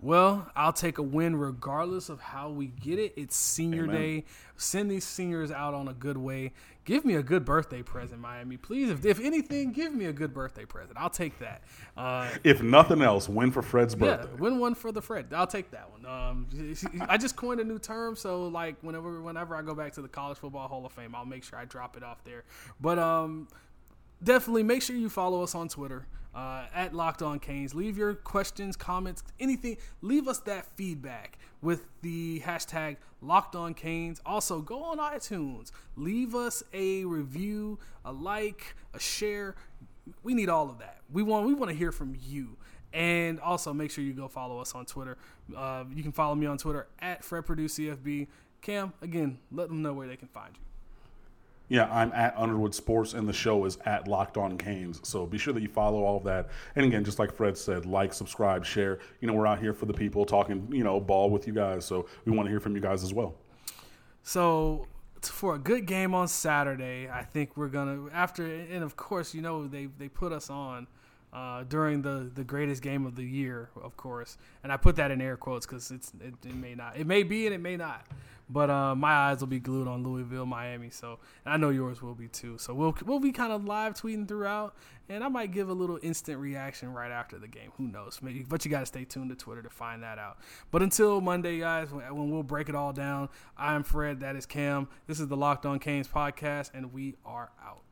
Well, 0.00 0.50
I'll 0.54 0.72
take 0.72 0.98
a 0.98 1.02
win 1.02 1.36
regardless 1.36 2.08
of 2.08 2.20
how 2.20 2.50
we 2.50 2.66
get 2.66 2.98
it. 2.98 3.14
It's 3.16 3.36
senior 3.36 3.84
Amen. 3.84 3.96
day. 3.96 4.24
Send 4.56 4.90
these 4.90 5.04
seniors 5.04 5.50
out 5.50 5.72
on 5.72 5.88
a 5.88 5.94
good 5.94 6.18
way. 6.18 6.52
Give 6.84 7.06
me 7.06 7.14
a 7.14 7.22
good 7.22 7.46
birthday 7.46 7.82
present, 7.82 8.20
Miami. 8.20 8.58
Please, 8.58 8.90
if, 8.90 9.06
if 9.06 9.18
anything, 9.18 9.72
give 9.72 9.94
me 9.94 10.04
a 10.04 10.12
good 10.12 10.34
birthday 10.34 10.66
present. 10.66 10.98
I'll 10.98 11.08
take 11.08 11.38
that. 11.38 11.62
Uh, 11.96 12.28
if 12.44 12.62
nothing 12.62 13.00
else, 13.00 13.28
win 13.28 13.50
for 13.50 13.62
Fred's 13.62 13.94
birthday. 13.94 14.28
Yeah, 14.30 14.40
win 14.40 14.58
one 14.58 14.74
for 14.74 14.92
the 14.92 15.00
Fred. 15.00 15.32
I'll 15.32 15.46
take 15.46 15.70
that 15.70 15.90
one. 15.90 16.04
Um, 16.04 16.46
I 17.08 17.16
just 17.16 17.36
coined 17.36 17.60
a 17.60 17.64
new 17.64 17.78
term, 17.78 18.16
so 18.16 18.48
like 18.48 18.76
whenever 18.82 19.22
whenever 19.22 19.56
I 19.56 19.62
go 19.62 19.74
back 19.74 19.94
to 19.94 20.02
the 20.02 20.08
College 20.08 20.36
Football 20.36 20.68
Hall 20.68 20.84
of 20.84 20.92
Fame, 20.92 21.14
I'll 21.14 21.24
make 21.24 21.44
sure 21.44 21.58
I 21.58 21.64
drop 21.64 21.96
it 21.96 22.02
off 22.02 22.22
there. 22.24 22.44
But 22.78 22.98
um, 22.98 23.48
definitely 24.22 24.64
make 24.64 24.82
sure 24.82 24.94
you 24.94 25.08
follow 25.08 25.42
us 25.42 25.54
on 25.54 25.68
Twitter 25.68 26.06
uh, 26.34 26.64
at 26.74 26.94
Locked 26.94 27.22
On 27.22 27.38
Canes. 27.38 27.74
Leave 27.74 27.96
your 27.96 28.14
questions, 28.14 28.76
comments, 28.76 29.22
anything. 29.38 29.76
Leave 30.02 30.28
us 30.28 30.38
that 30.40 30.66
feedback 30.76 31.38
with 31.62 31.86
the 32.02 32.40
hashtag 32.40 32.96
Locked 33.20 33.54
On 33.56 33.74
Canes. 33.74 34.20
Also, 34.26 34.60
go 34.60 34.82
on 34.82 34.98
iTunes. 34.98 35.70
Leave 35.96 36.34
us 36.34 36.62
a 36.72 37.04
review, 37.04 37.78
a 38.04 38.12
like, 38.12 38.74
a 38.92 38.98
share. 38.98 39.54
We 40.22 40.34
need 40.34 40.48
all 40.48 40.68
of 40.68 40.78
that. 40.78 41.00
We 41.12 41.22
want 41.22 41.46
we 41.46 41.54
want 41.54 41.70
to 41.70 41.76
hear 41.76 41.92
from 41.92 42.16
you. 42.20 42.56
And 42.92 43.40
also 43.40 43.72
make 43.72 43.90
sure 43.90 44.04
you 44.04 44.12
go 44.12 44.28
follow 44.28 44.60
us 44.60 44.74
on 44.74 44.86
Twitter. 44.86 45.18
Uh, 45.56 45.84
you 45.92 46.02
can 46.02 46.12
follow 46.12 46.34
me 46.36 46.46
on 46.46 46.58
Twitter 46.58 46.86
at 47.00 47.24
Fred 47.24 47.44
Purdue 47.44 47.66
CFB. 47.66 48.28
Cam, 48.60 48.92
again, 49.02 49.38
let 49.50 49.68
them 49.68 49.82
know 49.82 49.92
where 49.92 50.06
they 50.06 50.16
can 50.16 50.28
find 50.28 50.54
you. 50.54 50.62
Yeah, 51.68 51.90
I'm 51.90 52.12
at 52.12 52.36
Underwood 52.36 52.74
Sports, 52.74 53.14
and 53.14 53.26
the 53.26 53.32
show 53.32 53.64
is 53.64 53.78
at 53.86 54.06
Locked 54.06 54.36
On 54.36 54.58
Canes. 54.58 55.00
So 55.02 55.24
be 55.24 55.38
sure 55.38 55.54
that 55.54 55.62
you 55.62 55.68
follow 55.68 56.04
all 56.04 56.18
of 56.18 56.24
that. 56.24 56.50
And 56.76 56.84
again, 56.84 57.04
just 57.04 57.18
like 57.18 57.32
Fred 57.32 57.56
said, 57.56 57.86
like, 57.86 58.12
subscribe, 58.12 58.66
share. 58.66 58.98
You 59.20 59.28
know, 59.28 59.34
we're 59.34 59.46
out 59.46 59.60
here 59.60 59.72
for 59.72 59.86
the 59.86 59.94
people 59.94 60.26
talking, 60.26 60.68
you 60.70 60.84
know, 60.84 61.00
ball 61.00 61.30
with 61.30 61.46
you 61.46 61.54
guys. 61.54 61.86
So 61.86 62.06
we 62.26 62.32
want 62.32 62.46
to 62.46 62.50
hear 62.50 62.60
from 62.60 62.74
you 62.74 62.82
guys 62.82 63.02
as 63.02 63.14
well. 63.14 63.34
So 64.22 64.86
for 65.22 65.54
a 65.54 65.58
good 65.58 65.86
game 65.86 66.14
on 66.14 66.28
Saturday, 66.28 67.08
I 67.08 67.22
think 67.22 67.56
we're 67.56 67.68
gonna 67.68 68.08
after, 68.12 68.44
and 68.44 68.84
of 68.84 68.96
course, 68.96 69.34
you 69.34 69.40
know, 69.40 69.66
they 69.66 69.86
they 69.98 70.08
put 70.08 70.32
us 70.32 70.50
on. 70.50 70.86
Uh, 71.32 71.64
during 71.64 72.00
the, 72.00 72.30
the 72.36 72.44
greatest 72.44 72.80
game 72.80 73.04
of 73.04 73.16
the 73.16 73.24
year, 73.24 73.68
of 73.82 73.96
course, 73.96 74.38
and 74.62 74.70
I 74.70 74.76
put 74.76 74.94
that 74.94 75.10
in 75.10 75.20
air 75.20 75.36
quotes 75.36 75.66
because 75.66 75.90
it's 75.90 76.12
it, 76.20 76.32
it 76.46 76.54
may 76.54 76.76
not, 76.76 76.96
it 76.96 77.08
may 77.08 77.24
be 77.24 77.44
and 77.46 77.52
it 77.52 77.60
may 77.60 77.76
not, 77.76 78.06
But 78.48 78.68
uh, 78.68 78.94
my 78.94 79.12
eyes 79.12 79.40
will 79.40 79.46
be 79.46 79.60
glued 79.60 79.88
on 79.88 80.02
Louisville, 80.02 80.44
Miami. 80.46 80.90
So 80.90 81.18
I 81.46 81.56
know 81.56 81.70
yours 81.70 82.02
will 82.02 82.14
be 82.14 82.28
too. 82.28 82.58
So 82.58 82.74
we'll 82.74 82.96
we'll 83.04 83.20
be 83.20 83.32
kind 83.32 83.52
of 83.52 83.64
live 83.64 83.94
tweeting 83.94 84.28
throughout, 84.28 84.76
and 85.08 85.24
I 85.24 85.28
might 85.28 85.52
give 85.52 85.70
a 85.70 85.72
little 85.72 85.98
instant 86.02 86.38
reaction 86.38 86.92
right 86.92 87.10
after 87.10 87.38
the 87.38 87.48
game. 87.48 87.70
Who 87.78 87.88
knows? 87.88 88.18
Maybe, 88.20 88.44
but 88.46 88.64
you 88.64 88.70
got 88.70 88.80
to 88.80 88.86
stay 88.86 89.04
tuned 89.04 89.30
to 89.30 89.36
Twitter 89.36 89.62
to 89.62 89.70
find 89.70 90.02
that 90.02 90.18
out. 90.18 90.38
But 90.70 90.82
until 90.82 91.20
Monday, 91.20 91.58
guys, 91.60 91.90
when 91.90 92.30
we'll 92.30 92.42
break 92.42 92.68
it 92.68 92.74
all 92.74 92.92
down, 92.92 93.28
I'm 93.56 93.82
Fred. 93.82 94.20
That 94.20 94.36
is 94.36 94.44
Cam. 94.44 94.88
This 95.06 95.20
is 95.20 95.28
the 95.28 95.36
Locked 95.36 95.64
On 95.64 95.78
Canes 95.78 96.08
podcast, 96.08 96.70
and 96.74 96.92
we 96.92 97.16
are 97.24 97.50
out. 97.64 97.83